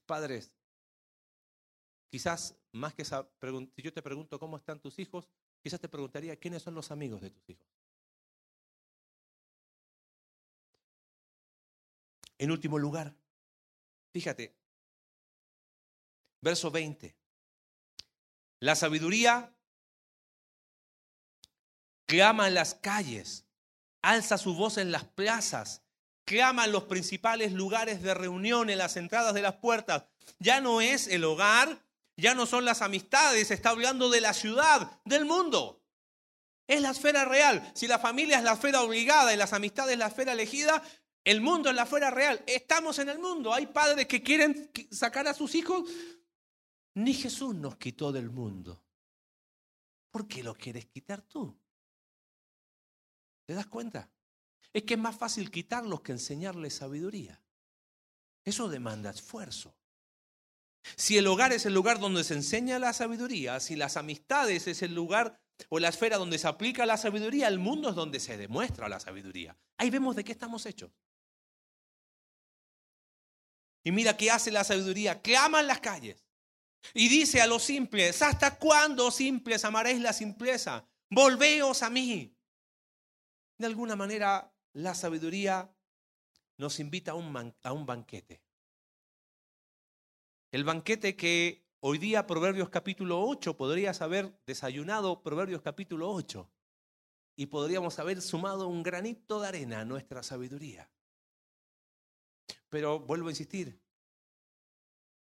Padres, 0.06 0.52
quizás 2.10 2.56
más 2.72 2.94
que 2.94 3.04
si 3.04 3.12
yo 3.82 3.92
te 3.92 4.02
pregunto 4.02 4.38
cómo 4.38 4.56
están 4.56 4.80
tus 4.80 4.98
hijos, 4.98 5.28
quizás 5.62 5.80
te 5.80 5.88
preguntaría 5.88 6.36
quiénes 6.36 6.62
son 6.62 6.74
los 6.74 6.90
amigos 6.90 7.20
de 7.20 7.30
tus 7.30 7.48
hijos. 7.50 7.68
En 12.38 12.50
último 12.50 12.78
lugar, 12.78 13.16
Fíjate, 14.14 14.56
verso 16.40 16.70
20. 16.70 17.16
La 18.60 18.76
sabiduría 18.76 19.52
clama 22.06 22.46
en 22.46 22.54
las 22.54 22.76
calles, 22.76 23.44
alza 24.08 24.38
su 24.38 24.54
voz 24.54 24.78
en 24.78 24.92
las 24.92 25.04
plazas, 25.04 25.82
clama 26.24 26.64
en 26.64 26.72
los 26.72 26.84
principales 26.84 27.52
lugares 27.52 28.02
de 28.02 28.14
reunión, 28.14 28.70
en 28.70 28.78
las 28.78 28.96
entradas 28.96 29.34
de 29.34 29.42
las 29.42 29.56
puertas. 29.56 30.04
Ya 30.38 30.60
no 30.60 30.80
es 30.80 31.08
el 31.08 31.24
hogar, 31.24 31.84
ya 32.16 32.34
no 32.34 32.46
son 32.46 32.64
las 32.64 32.82
amistades, 32.82 33.50
está 33.50 33.70
hablando 33.70 34.10
de 34.10 34.20
la 34.20 34.32
ciudad, 34.32 35.00
del 35.04 35.24
mundo. 35.24 35.82
Es 36.66 36.80
la 36.80 36.90
esfera 36.90 37.24
real. 37.24 37.70
Si 37.74 37.86
la 37.86 37.98
familia 37.98 38.38
es 38.38 38.44
la 38.44 38.52
esfera 38.52 38.82
obligada 38.82 39.34
y 39.34 39.36
las 39.36 39.52
amistades 39.52 39.98
la 39.98 40.06
esfera 40.06 40.32
elegida, 40.32 40.82
el 41.24 41.40
mundo 41.40 41.70
es 41.70 41.76
la 41.76 41.86
fuera 41.86 42.10
real. 42.10 42.42
Estamos 42.46 42.98
en 42.98 43.08
el 43.08 43.18
mundo. 43.18 43.52
Hay 43.52 43.66
padres 43.66 44.06
que 44.06 44.22
quieren 44.22 44.70
sacar 44.90 45.26
a 45.26 45.34
sus 45.34 45.54
hijos. 45.54 45.88
Ni 46.94 47.14
Jesús 47.14 47.54
nos 47.54 47.76
quitó 47.76 48.12
del 48.12 48.30
mundo. 48.30 48.82
¿Por 50.10 50.28
qué 50.28 50.42
lo 50.42 50.54
quieres 50.54 50.86
quitar 50.86 51.22
tú? 51.22 51.58
¿Te 53.44 53.54
das 53.54 53.66
cuenta? 53.66 54.10
Es 54.72 54.84
que 54.84 54.94
es 54.94 55.00
más 55.00 55.16
fácil 55.16 55.50
quitarlos 55.50 56.00
que 56.00 56.12
enseñarles 56.12 56.74
sabiduría. 56.74 57.42
Eso 58.44 58.68
demanda 58.68 59.10
esfuerzo. 59.10 59.74
Si 60.96 61.16
el 61.16 61.26
hogar 61.26 61.52
es 61.52 61.64
el 61.64 61.74
lugar 61.74 61.98
donde 61.98 62.24
se 62.24 62.34
enseña 62.34 62.78
la 62.78 62.92
sabiduría, 62.92 63.58
si 63.60 63.74
las 63.76 63.96
amistades 63.96 64.66
es 64.66 64.82
el 64.82 64.94
lugar 64.94 65.40
o 65.68 65.78
la 65.78 65.88
esfera 65.88 66.18
donde 66.18 66.38
se 66.38 66.48
aplica 66.48 66.84
la 66.84 66.96
sabiduría, 66.96 67.48
el 67.48 67.58
mundo 67.58 67.90
es 67.90 67.94
donde 67.94 68.20
se 68.20 68.36
demuestra 68.36 68.88
la 68.88 69.00
sabiduría. 69.00 69.56
Ahí 69.78 69.90
vemos 69.90 70.16
de 70.16 70.24
qué 70.24 70.32
estamos 70.32 70.66
hechos. 70.66 70.90
Y 73.82 73.92
mira 73.92 74.16
qué 74.16 74.30
hace 74.30 74.50
la 74.50 74.64
sabiduría. 74.64 75.20
Clama 75.20 75.60
en 75.60 75.66
las 75.68 75.80
calles. 75.80 76.24
Y 76.92 77.08
dice 77.08 77.40
a 77.40 77.46
los 77.46 77.62
simples, 77.62 78.20
¿hasta 78.20 78.58
cuándo 78.58 79.10
simples 79.10 79.64
amaréis 79.64 80.00
la 80.00 80.12
simpleza? 80.12 80.86
Volveos 81.10 81.82
a 81.82 81.90
mí. 81.90 82.33
De 83.56 83.66
alguna 83.66 83.94
manera, 83.94 84.52
la 84.72 84.94
sabiduría 84.94 85.72
nos 86.56 86.80
invita 86.80 87.12
a 87.12 87.14
un, 87.14 87.86
banquete. 87.86 88.42
El 90.50 90.64
banquete 90.64 91.16
que 91.16 91.64
hoy 91.80 91.98
día 91.98 92.26
Proverbios 92.26 92.68
capítulo 92.68 93.22
8 93.22 93.56
podrías 93.56 94.02
haber 94.02 94.36
desayunado 94.44 95.22
Proverbios 95.22 95.62
capítulo 95.62 96.12
8 96.12 96.50
y 97.36 97.46
podríamos 97.46 97.98
haber 97.98 98.22
sumado 98.22 98.66
un 98.68 98.82
granito 98.82 99.40
de 99.40 99.48
arena 99.48 99.80
a 99.80 99.84
nuestra 99.84 100.22
sabiduría. 100.22 100.90
Pero 102.68 103.00
vuelvo 103.00 103.28
a 103.28 103.32
insistir, 103.32 103.80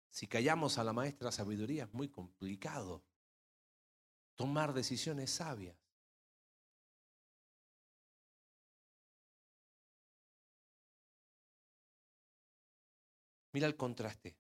si 0.09 0.29
callamos 0.29 0.79
a 0.79 0.85
la 0.85 0.93
maestra 0.93 1.33
sabiduría 1.33 1.85
es 1.85 1.95
muy 1.95 2.09
complicado 2.09 3.05
tomar 4.37 4.73
decisiones 4.73 5.31
sabias. 5.31 5.80
Mira 13.53 13.67
el 13.67 13.77
contraste. 13.77 14.37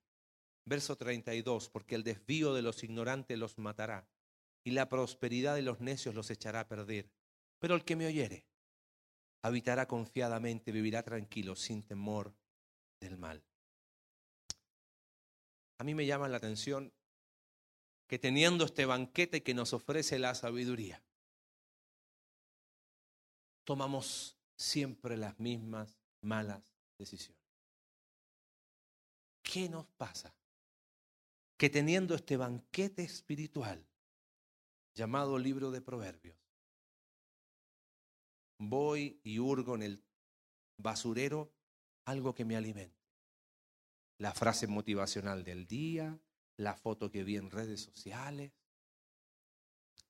Verso 0.64 0.96
32, 0.96 1.68
porque 1.70 1.94
el 1.94 2.04
desvío 2.04 2.54
de 2.54 2.62
los 2.62 2.84
ignorantes 2.84 3.38
los 3.38 3.58
matará 3.58 4.08
y 4.62 4.72
la 4.72 4.88
prosperidad 4.88 5.54
de 5.54 5.62
los 5.62 5.80
necios 5.80 6.14
los 6.14 6.30
echará 6.30 6.60
a 6.60 6.68
perder. 6.68 7.10
Pero 7.58 7.74
el 7.74 7.84
que 7.84 7.96
me 7.96 8.06
oyere 8.06 8.46
habitará 9.42 9.86
confiadamente, 9.86 10.70
vivirá 10.70 11.02
tranquilo, 11.02 11.56
sin 11.56 11.82
temor 11.82 12.34
del 13.00 13.16
mal. 13.16 13.42
A 15.78 15.84
mí 15.84 15.94
me 15.94 16.04
llama 16.04 16.28
la 16.28 16.36
atención 16.36 16.92
que 18.06 18.18
teniendo 18.18 18.64
este 18.64 18.84
banquete 18.84 19.42
que 19.42 19.54
nos 19.54 19.72
ofrece 19.72 20.18
la 20.18 20.34
sabiduría, 20.34 21.02
tomamos 23.64 24.36
siempre 24.58 25.16
las 25.16 25.38
mismas 25.38 25.96
malas 26.20 26.62
decisiones. 26.98 27.39
¿Qué 29.52 29.68
nos 29.68 29.86
pasa? 29.96 30.32
Que 31.56 31.68
teniendo 31.68 32.14
este 32.14 32.36
banquete 32.36 33.02
espiritual 33.02 33.84
llamado 34.94 35.36
libro 35.40 35.72
de 35.72 35.80
Proverbios, 35.80 36.38
voy 38.58 39.20
y 39.24 39.40
hurgo 39.40 39.74
en 39.74 39.82
el 39.82 40.04
basurero 40.76 41.52
algo 42.04 42.32
que 42.32 42.44
me 42.44 42.54
alimenta. 42.54 43.04
La 44.18 44.32
frase 44.32 44.68
motivacional 44.68 45.42
del 45.42 45.66
día, 45.66 46.16
la 46.56 46.76
foto 46.76 47.10
que 47.10 47.24
vi 47.24 47.36
en 47.36 47.50
redes 47.50 47.80
sociales. 47.80 48.52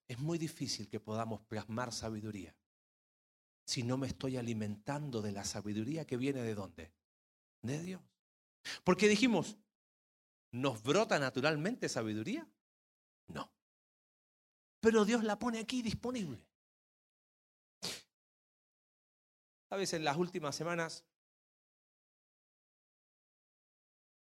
Es 0.07 0.18
muy 0.18 0.36
difícil 0.36 0.86
que 0.91 1.01
podamos 1.01 1.41
plasmar 1.45 1.95
sabiduría 1.95 2.55
si 3.64 3.84
no 3.84 3.97
me 3.97 4.09
estoy 4.09 4.36
alimentando 4.36 5.22
de 5.22 5.32
la 5.32 5.45
sabiduría 5.45 6.07
que 6.07 6.18
viene 6.18 6.43
de 6.43 6.55
dónde? 6.55 6.93
De 7.62 7.82
Dios. 7.82 8.09
Porque 8.84 9.08
dijimos, 9.08 9.56
¿nos 10.52 10.82
brota 10.82 11.18
naturalmente 11.18 11.88
sabiduría? 11.88 12.48
No. 13.28 13.52
Pero 14.80 15.04
Dios 15.04 15.24
la 15.24 15.38
pone 15.38 15.58
aquí 15.58 15.82
disponible. 15.82 16.44
Sabes, 19.68 19.92
en 19.92 20.04
las 20.04 20.16
últimas 20.16 20.56
semanas 20.56 21.04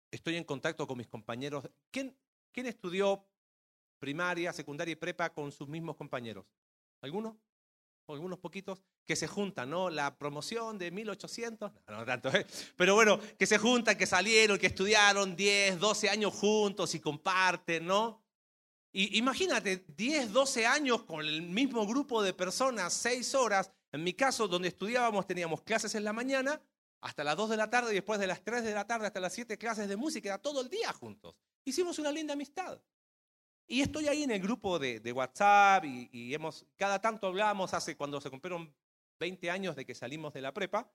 estoy 0.10 0.36
en 0.36 0.44
contacto 0.44 0.88
con 0.88 0.98
mis 0.98 1.08
compañeros. 1.08 1.70
¿Quién, 1.92 2.18
quién 2.52 2.66
estudió 2.66 3.24
primaria, 4.00 4.52
secundaria 4.54 4.94
y 4.94 4.96
prepa 4.96 5.32
con 5.34 5.52
sus 5.52 5.68
mismos 5.68 5.96
compañeros? 5.96 6.46
¿Algunos? 7.02 7.36
Algunos 8.14 8.40
poquitos, 8.40 8.82
que 9.06 9.16
se 9.16 9.28
juntan, 9.28 9.70
¿no? 9.70 9.90
La 9.90 10.18
promoción 10.18 10.78
de 10.78 10.92
1800, 10.92 11.72
no, 11.88 11.98
no 11.98 12.06
tanto, 12.06 12.30
¿eh? 12.30 12.46
pero 12.76 12.96
bueno, 12.96 13.20
que 13.38 13.46
se 13.46 13.58
juntan, 13.58 13.98
que 13.98 14.06
salieron, 14.06 14.58
que 14.58 14.68
estudiaron 14.68 15.36
10, 15.36 15.80
12 15.80 16.10
años 16.10 16.34
juntos 16.34 16.96
y 16.96 17.00
comparten, 17.00 17.86
¿no? 17.86 18.22
Y 18.92 19.18
imagínate, 19.18 19.86
10, 19.96 20.32
12 20.32 20.66
años 20.66 21.04
con 21.04 21.20
el 21.20 21.42
mismo 21.42 21.86
grupo 21.86 22.24
de 22.24 22.34
personas, 22.34 22.94
6 22.94 23.36
horas. 23.36 23.72
En 23.92 24.04
mi 24.04 24.14
caso, 24.14 24.48
donde 24.48 24.70
estudiábamos, 24.70 25.28
teníamos 25.28 25.62
clases 25.62 25.94
en 25.96 26.04
la 26.04 26.14
mañana 26.14 26.62
hasta 27.02 27.24
las 27.24 27.38
2 27.38 27.52
de 27.52 27.58
la 27.58 27.70
tarde 27.70 27.92
y 27.92 27.96
después 27.96 28.20
de 28.20 28.28
las 28.28 28.44
3 28.44 28.64
de 28.64 28.74
la 28.74 28.88
tarde 28.88 29.08
hasta 29.08 29.20
las 29.20 29.34
7 29.34 29.58
clases 29.58 29.88
de 29.88 29.96
música, 29.98 30.30
era 30.30 30.38
todo 30.40 30.62
el 30.62 30.70
día 30.70 30.92
juntos. 30.94 31.36
Hicimos 31.64 32.00
una 32.00 32.12
linda 32.12 32.34
amistad. 32.34 32.82
Y 33.68 33.82
estoy 33.82 34.08
ahí 34.08 34.24
en 34.24 34.32
el 34.32 34.42
grupo 34.42 34.80
de, 34.80 35.12
WhatsApp 35.12 35.84
y, 35.86 36.34
hemos, 36.34 36.66
cada 36.78 37.02
tanto 37.02 37.28
hablamos 37.28 37.74
hace 37.74 37.98
cuando 37.98 38.22
se 38.22 38.30
cumplieron 38.30 38.74
20 39.20 39.52
años 39.52 39.76
de 39.76 39.86
que 39.86 39.94
salimos 39.94 40.34
de 40.34 40.42
la 40.42 40.54
prepa, 40.54 40.90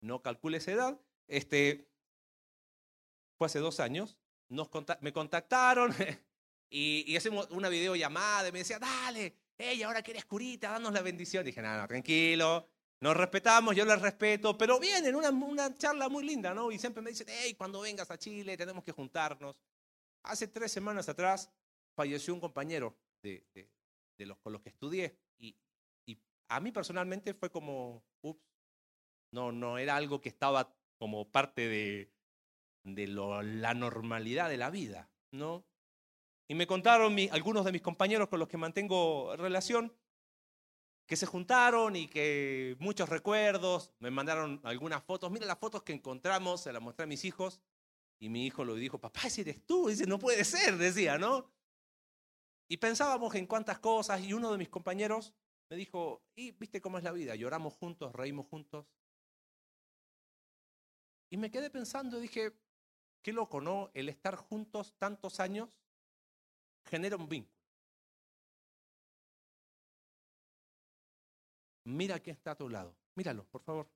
no 0.00 0.22
calcule 0.22 0.58
esa 0.58 0.70
edad, 0.70 1.00
este, 1.26 1.90
fue 3.36 3.46
hace 3.46 3.58
dos 3.58 3.80
años, 3.80 4.16
nos 4.48 4.70
me 5.00 5.12
contactaron, 5.12 5.92
Y, 6.68 7.04
y 7.06 7.16
hacemos 7.16 7.48
una 7.50 7.68
videollamada 7.68 8.48
y 8.48 8.52
me 8.52 8.58
decía, 8.58 8.78
dale, 8.78 9.36
hey, 9.56 9.82
ahora 9.84 10.02
que 10.02 10.10
eres 10.10 10.24
curita, 10.24 10.70
danos 10.70 10.92
la 10.92 11.00
bendición. 11.00 11.44
dije, 11.44 11.62
no, 11.62 11.76
no, 11.76 11.86
tranquilo, 11.86 12.68
nos 13.00 13.16
respetamos, 13.16 13.76
yo 13.76 13.84
les 13.84 14.00
respeto, 14.00 14.58
pero 14.58 14.80
vienen, 14.80 15.14
una, 15.14 15.30
una 15.30 15.74
charla 15.74 16.08
muy 16.08 16.24
linda, 16.24 16.54
¿no? 16.54 16.72
Y 16.72 16.78
siempre 16.78 17.02
me 17.02 17.10
dicen, 17.10 17.28
hey, 17.30 17.54
cuando 17.54 17.80
vengas 17.80 18.10
a 18.10 18.18
Chile 18.18 18.56
tenemos 18.56 18.82
que 18.82 18.92
juntarnos. 18.92 19.56
Hace 20.24 20.48
tres 20.48 20.72
semanas 20.72 21.08
atrás 21.08 21.48
falleció 21.96 22.34
un 22.34 22.40
compañero 22.40 22.96
de, 23.22 23.44
de, 23.54 23.68
de 24.18 24.26
los 24.26 24.38
con 24.38 24.52
los 24.52 24.62
que 24.62 24.68
estudié 24.68 25.18
y, 25.38 25.56
y 26.06 26.18
a 26.48 26.60
mí 26.60 26.70
personalmente 26.70 27.34
fue 27.34 27.50
como, 27.50 28.04
ups, 28.20 28.44
no, 29.32 29.50
no 29.50 29.78
era 29.78 29.96
algo 29.96 30.20
que 30.20 30.28
estaba 30.28 30.72
como 30.98 31.30
parte 31.30 31.68
de, 31.68 32.12
de 32.84 33.06
lo, 33.08 33.42
la 33.42 33.74
normalidad 33.74 34.48
de 34.48 34.56
la 34.58 34.70
vida, 34.70 35.10
¿no? 35.32 35.64
Y 36.48 36.54
me 36.54 36.66
contaron 36.66 37.14
mi, 37.14 37.28
algunos 37.32 37.64
de 37.64 37.72
mis 37.72 37.82
compañeros 37.82 38.28
con 38.28 38.38
los 38.38 38.48
que 38.48 38.56
mantengo 38.56 39.34
relación 39.36 39.92
que 41.06 41.16
se 41.16 41.26
juntaron 41.26 41.96
y 41.96 42.08
que 42.08 42.76
muchos 42.78 43.08
recuerdos, 43.08 43.92
me 44.00 44.10
mandaron 44.10 44.60
algunas 44.64 45.02
fotos. 45.04 45.30
Mira 45.30 45.46
las 45.46 45.58
fotos 45.58 45.82
que 45.82 45.92
encontramos, 45.92 46.62
se 46.62 46.72
las 46.72 46.82
mostré 46.82 47.04
a 47.04 47.06
mis 47.06 47.24
hijos 47.24 47.60
y 48.18 48.28
mi 48.28 48.46
hijo 48.46 48.64
lo 48.64 48.74
dijo, 48.74 48.98
papá, 48.98 49.22
ese 49.26 49.42
eres 49.42 49.64
tú. 49.66 49.88
dice, 49.88 50.06
no 50.06 50.18
puede 50.18 50.44
ser, 50.44 50.76
decía, 50.76 51.18
¿no? 51.18 51.50
Y 52.68 52.78
pensábamos 52.78 53.34
en 53.34 53.46
cuántas 53.46 53.78
cosas 53.78 54.20
y 54.22 54.32
uno 54.32 54.50
de 54.50 54.58
mis 54.58 54.68
compañeros 54.68 55.34
me 55.68 55.76
dijo, 55.76 56.22
y 56.34 56.52
viste 56.52 56.80
cómo 56.80 56.98
es 56.98 57.04
la 57.04 57.12
vida, 57.12 57.34
lloramos 57.34 57.74
juntos, 57.74 58.12
reímos 58.12 58.46
juntos. 58.46 58.86
Y 61.30 61.36
me 61.36 61.50
quedé 61.50 61.70
pensando, 61.70 62.20
dije, 62.20 62.52
qué 63.22 63.32
loco, 63.32 63.60
¿no? 63.60 63.90
El 63.94 64.08
estar 64.08 64.36
juntos 64.36 64.94
tantos 64.98 65.40
años 65.40 65.68
genera 66.84 67.16
un 67.16 67.28
vínculo. 67.28 67.56
Mira 71.84 72.18
quién 72.20 72.36
está 72.36 72.52
a 72.52 72.56
tu 72.56 72.68
lado. 72.68 72.96
Míralo, 73.14 73.44
por 73.44 73.62
favor. 73.62 73.88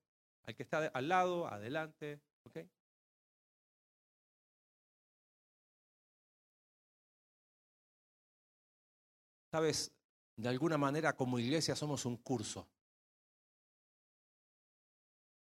Al 0.44 0.54
que 0.54 0.62
está 0.62 0.86
al 0.86 1.08
lado, 1.08 1.46
adelante, 1.46 2.20
¿ok? 2.44 2.58
Sabes, 9.50 9.92
de 10.36 10.48
alguna 10.48 10.78
manera 10.78 11.16
como 11.16 11.38
iglesia 11.38 11.74
somos 11.74 12.04
un 12.04 12.16
curso. 12.16 12.68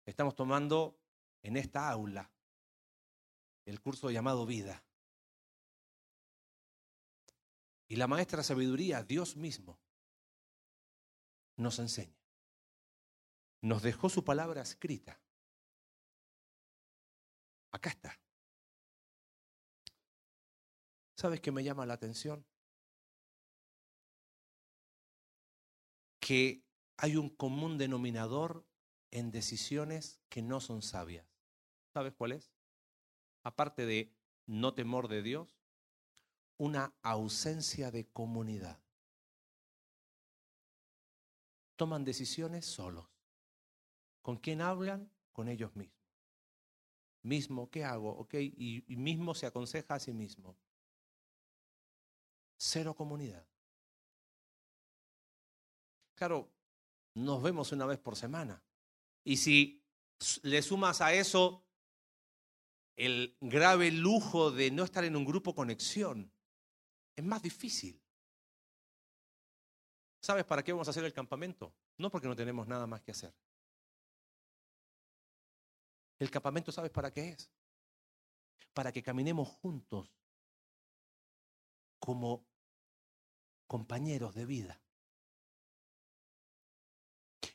Estamos 0.06 0.36
tomando 0.36 1.00
en 1.42 1.56
esta 1.56 1.90
aula 1.90 2.30
el 3.66 3.80
curso 3.80 4.12
llamado 4.12 4.46
vida. 4.46 4.84
Y 7.88 7.96
la 7.96 8.08
maestra 8.08 8.44
sabiduría, 8.44 9.04
Dios 9.04 9.38
mismo, 9.38 9.80
nos 11.56 11.80
enseña. 11.80 12.20
Nos 13.62 13.84
dejó 13.84 14.10
su 14.10 14.26
palabra 14.26 14.62
escrita. 14.62 15.22
Acá 17.72 17.90
está. 17.90 18.20
¿Sabes 21.16 21.40
qué 21.40 21.52
me 21.52 21.64
llama 21.64 21.86
la 21.86 21.94
atención? 21.94 22.46
Que 26.24 26.64
hay 26.96 27.18
un 27.18 27.28
común 27.30 27.78
denominador 27.78 28.66
en 29.12 29.30
decisiones 29.30 30.22
que 30.30 30.42
no 30.42 30.62
son 30.62 30.82
sabias. 30.82 31.28
¿Sabes 31.94 32.14
cuál 32.14 32.32
es? 32.32 32.54
Aparte 33.44 33.86
de 33.86 34.16
no 34.46 34.74
temor 34.74 35.10
de 35.10 35.22
Dios, 35.22 35.60
una 36.58 36.96
ausencia 37.02 37.92
de 37.92 38.08
comunidad. 38.08 38.82
Toman 41.76 42.06
decisiones 42.06 42.66
solos. 42.66 43.06
¿Con 44.22 44.38
quién 44.38 44.62
hablan? 44.62 45.12
Con 45.34 45.50
ellos 45.50 45.76
mismos. 45.76 46.00
Mismo, 47.22 47.70
¿qué 47.70 47.84
hago? 47.84 48.12
Ok, 48.12 48.36
y, 48.36 48.86
mismo 48.96 49.36
se 49.36 49.46
aconseja 49.46 49.96
a 49.96 50.00
sí 50.00 50.14
mismo. 50.14 50.56
Cero 52.56 52.96
comunidad. 52.96 53.46
Claro, 56.24 56.50
nos 57.16 57.44
vemos 57.44 57.74
una 57.74 57.86
vez 57.86 58.00
por 58.00 58.16
semana. 58.16 58.64
Y 59.26 59.36
si 59.36 59.84
le 60.44 60.62
sumas 60.62 61.02
a 61.02 61.12
eso 61.14 61.68
el 62.96 63.36
grave 63.42 63.92
lujo 63.92 64.50
de 64.50 64.72
no 64.72 64.86
estar 64.86 65.04
en 65.04 65.18
un 65.18 65.26
grupo 65.26 65.54
conexión, 65.54 66.32
es 67.14 67.26
más 67.26 67.42
difícil. 67.42 68.02
¿Sabes 70.22 70.46
para 70.46 70.64
qué 70.64 70.72
vamos 70.72 70.88
a 70.88 70.92
hacer 70.92 71.04
el 71.04 71.12
campamento? 71.12 71.76
No 71.98 72.10
porque 72.10 72.30
no 72.30 72.38
tenemos 72.38 72.70
nada 72.70 72.88
más 72.88 73.02
que 73.02 73.12
hacer. 73.12 73.36
El 76.20 76.32
campamento, 76.32 76.72
¿sabes 76.72 76.92
para 76.92 77.12
qué 77.12 77.32
es? 77.32 77.52
Para 78.74 78.94
que 78.94 79.04
caminemos 79.04 79.50
juntos 79.50 80.10
como 82.00 82.48
compañeros 83.68 84.34
de 84.34 84.46
vida. 84.46 84.83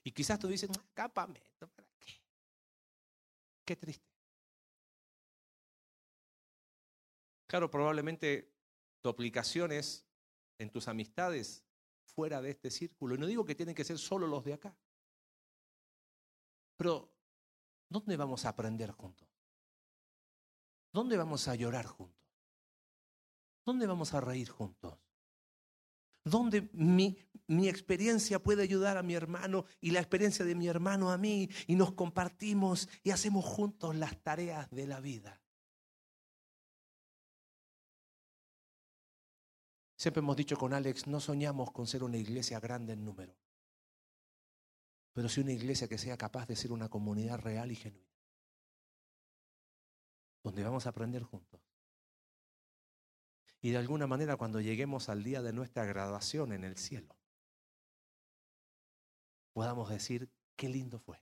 Y 0.05 0.13
quizás 0.13 0.39
tú 0.39 0.49
dices, 0.49 0.71
campamento, 0.95 1.69
¿para 1.69 1.89
qué? 1.99 2.13
Qué 3.65 3.77
triste. 3.77 4.09
Claro, 7.47 7.71
probablemente 7.71 8.53
tu 9.01 9.09
aplicación 9.09 9.73
es 9.73 10.07
en 10.59 10.71
tus 10.71 10.89
amistades 10.89 11.65
fuera 12.05 12.43
de 12.43 12.51
este 12.51 12.71
círculo. 12.71 13.15
Y 13.15 13.19
no 13.19 13.27
digo 13.27 13.45
que 13.45 13.55
tienen 13.55 13.75
que 13.75 13.85
ser 13.85 13.99
solo 13.99 14.27
los 14.27 14.45
de 14.45 14.55
acá. 14.55 14.77
Pero, 16.77 17.13
¿dónde 17.89 18.17
vamos 18.17 18.45
a 18.45 18.51
aprender 18.51 18.91
juntos? 18.91 19.29
¿Dónde 20.93 21.17
vamos 21.17 21.49
a 21.49 21.55
llorar 21.55 21.87
juntos? 21.87 22.19
¿Dónde 23.65 23.87
vamos 23.87 24.15
a 24.15 24.21
reír 24.21 24.49
juntos? 24.49 24.99
¿Dónde 26.29 26.69
mi, 26.73 27.17
mi, 27.47 27.69
experiencia 27.69 28.43
puede 28.43 28.63
ayudar 28.63 28.97
a 28.97 29.03
mi 29.03 29.15
hermano 29.15 29.65
y 29.81 29.91
la 29.91 30.01
experiencia 30.01 30.45
de 30.45 30.55
mi 30.55 30.69
hermano 30.69 31.11
a 31.11 31.19
mí? 31.19 31.49
Y 31.67 31.75
nos 31.75 31.93
compartimos 31.93 32.89
y 33.03 33.11
hacemos 33.11 33.45
juntos 33.45 33.97
las 33.97 34.23
tareas 34.23 34.71
de 34.71 34.87
la 34.87 35.01
vida. 35.01 35.41
Siempre 39.97 40.21
hemos 40.21 40.37
dicho 40.37 40.57
con 40.57 40.73
Alex, 40.73 41.09
no 41.09 41.19
soñamos 41.19 41.73
con 41.73 41.89
ser 41.89 42.05
una 42.05 42.17
iglesia 42.17 42.61
grande 42.61 42.93
en 42.93 43.05
número, 43.05 43.37
pero 45.13 45.29
sí 45.29 45.41
una 45.41 45.53
iglesia 45.53 45.89
que 45.89 45.99
sea 45.99 46.17
capaz 46.17 46.47
de 46.47 46.55
ser 46.55 46.71
una 46.71 46.89
comunidad 46.89 47.41
real 47.41 47.73
y 47.73 47.75
genuina, 47.75 48.07
donde 50.45 50.63
vamos 50.63 50.87
a 50.87 50.91
aprender 50.91 51.25
juntos. 51.25 51.68
Y 53.61 53.71
de 53.71 53.79
alguna 53.79 54.07
manera 54.07 54.37
cuando 54.37 54.61
lleguemos 54.61 55.09
al 55.09 55.25
día 55.25 55.43
de 55.43 55.53
nuestra 55.53 55.85
graduación 55.85 56.53
en 56.53 56.65
el 56.65 56.77
cielo, 56.77 57.17
podamos 59.53 59.91
decir, 59.91 60.31
qué 60.57 60.69
lindo 60.69 60.99
fue. 60.99 61.21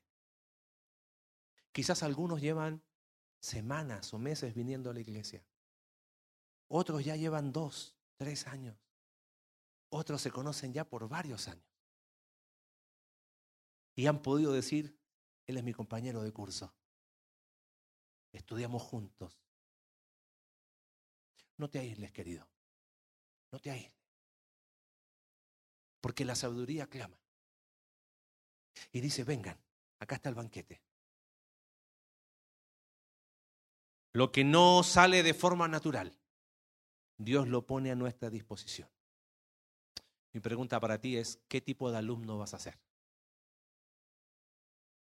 Quizás 1.72 2.02
algunos 2.02 2.40
llevan 2.40 2.82
semanas 3.40 4.12
o 4.12 4.18
meses 4.18 4.54
viniendo 4.54 4.90
a 4.90 4.94
la 4.94 5.00
iglesia. 5.00 5.44
Otros 6.68 7.04
ya 7.04 7.16
llevan 7.16 7.52
dos, 7.52 7.96
tres 8.16 8.46
años. 8.46 8.76
Otros 9.88 10.20
se 10.20 10.30
conocen 10.30 10.72
ya 10.72 10.84
por 10.84 11.08
varios 11.08 11.48
años. 11.48 11.64
Y 13.94 14.06
han 14.06 14.20
podido 14.20 14.52
decir, 14.52 14.98
él 15.46 15.56
es 15.56 15.64
mi 15.64 15.72
compañero 15.72 16.22
de 16.22 16.32
curso. 16.32 16.74
Estudiamos 18.32 18.82
juntos. 18.82 19.45
No 21.58 21.70
te 21.70 21.78
aísles, 21.78 22.12
querido. 22.12 22.48
No 23.52 23.58
te 23.58 23.70
aísles. 23.70 23.96
Porque 26.00 26.24
la 26.24 26.34
sabiduría 26.34 26.86
clama. 26.86 27.18
Y 28.92 29.00
dice, 29.00 29.24
vengan, 29.24 29.58
acá 29.98 30.16
está 30.16 30.28
el 30.28 30.34
banquete. 30.34 30.82
Lo 34.12 34.32
que 34.32 34.44
no 34.44 34.82
sale 34.82 35.22
de 35.22 35.34
forma 35.34 35.68
natural, 35.68 36.18
Dios 37.18 37.48
lo 37.48 37.66
pone 37.66 37.90
a 37.90 37.94
nuestra 37.94 38.30
disposición. 38.30 38.88
Mi 40.32 40.40
pregunta 40.40 40.80
para 40.80 41.00
ti 41.00 41.16
es, 41.16 41.40
¿qué 41.48 41.60
tipo 41.60 41.90
de 41.90 41.98
alumno 41.98 42.38
vas 42.38 42.54
a 42.54 42.58
ser? 42.58 42.78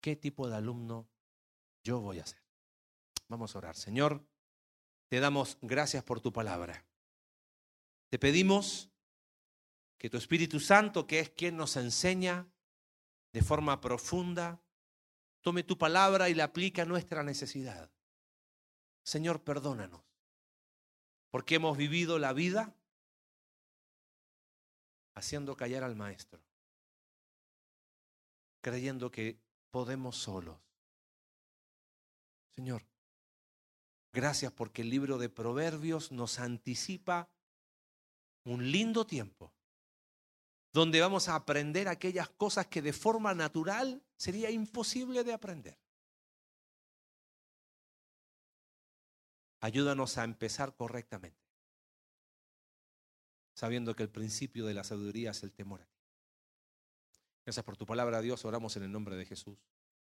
¿Qué 0.01 0.15
tipo 0.15 0.49
de 0.49 0.55
alumno 0.55 1.09
yo 1.83 1.99
voy 1.99 2.19
a 2.19 2.25
ser? 2.25 2.41
Vamos 3.27 3.55
a 3.55 3.59
orar. 3.59 3.75
Señor, 3.75 4.25
te 5.11 5.19
damos 5.19 5.57
gracias 5.61 6.05
por 6.05 6.21
tu 6.21 6.31
palabra. 6.31 6.85
Te 8.07 8.17
pedimos 8.17 8.89
que 9.97 10.09
tu 10.09 10.15
Espíritu 10.15 10.61
Santo, 10.61 11.05
que 11.05 11.19
es 11.19 11.29
quien 11.29 11.57
nos 11.57 11.75
enseña 11.75 12.47
de 13.33 13.41
forma 13.41 13.81
profunda, 13.81 14.61
tome 15.41 15.63
tu 15.63 15.77
palabra 15.77 16.29
y 16.29 16.33
la 16.33 16.45
aplique 16.45 16.79
a 16.79 16.85
nuestra 16.85 17.23
necesidad. 17.23 17.91
Señor, 19.03 19.43
perdónanos 19.43 20.01
porque 21.29 21.55
hemos 21.55 21.75
vivido 21.75 22.17
la 22.17 22.31
vida 22.31 22.73
haciendo 25.13 25.57
callar 25.57 25.83
al 25.83 25.97
maestro, 25.97 26.41
creyendo 28.61 29.11
que 29.11 29.41
podemos 29.71 30.15
solos. 30.15 30.57
Señor, 32.55 32.90
gracias 34.11 34.51
porque 34.51 34.81
el 34.81 34.89
libro 34.89 35.17
de 35.17 35.29
Proverbios 35.29 36.11
nos 36.11 36.39
anticipa 36.39 37.29
un 38.43 38.71
lindo 38.71 39.05
tiempo 39.05 39.53
donde 40.73 41.01
vamos 41.01 41.27
a 41.27 41.35
aprender 41.35 41.87
aquellas 41.87 42.29
cosas 42.29 42.67
que 42.67 42.81
de 42.81 42.93
forma 42.93 43.33
natural 43.33 44.01
sería 44.15 44.49
imposible 44.49 45.23
de 45.23 45.33
aprender. 45.33 45.77
Ayúdanos 49.59 50.17
a 50.17 50.23
empezar 50.23 50.75
correctamente, 50.75 51.39
sabiendo 53.53 53.95
que 53.95 54.03
el 54.03 54.09
principio 54.09 54.65
de 54.65 54.73
la 54.73 54.83
sabiduría 54.83 55.31
es 55.31 55.43
el 55.43 55.51
temor 55.51 55.81
a. 55.81 55.87
Gracias 57.45 57.63
por 57.65 57.77
tu 57.77 57.85
palabra, 57.85 58.21
Dios. 58.21 58.43
Oramos 58.45 58.75
en 58.77 58.83
el 58.83 58.91
nombre 58.91 59.15
de 59.15 59.25
Jesús. 59.25 59.59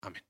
Amén. 0.01 0.29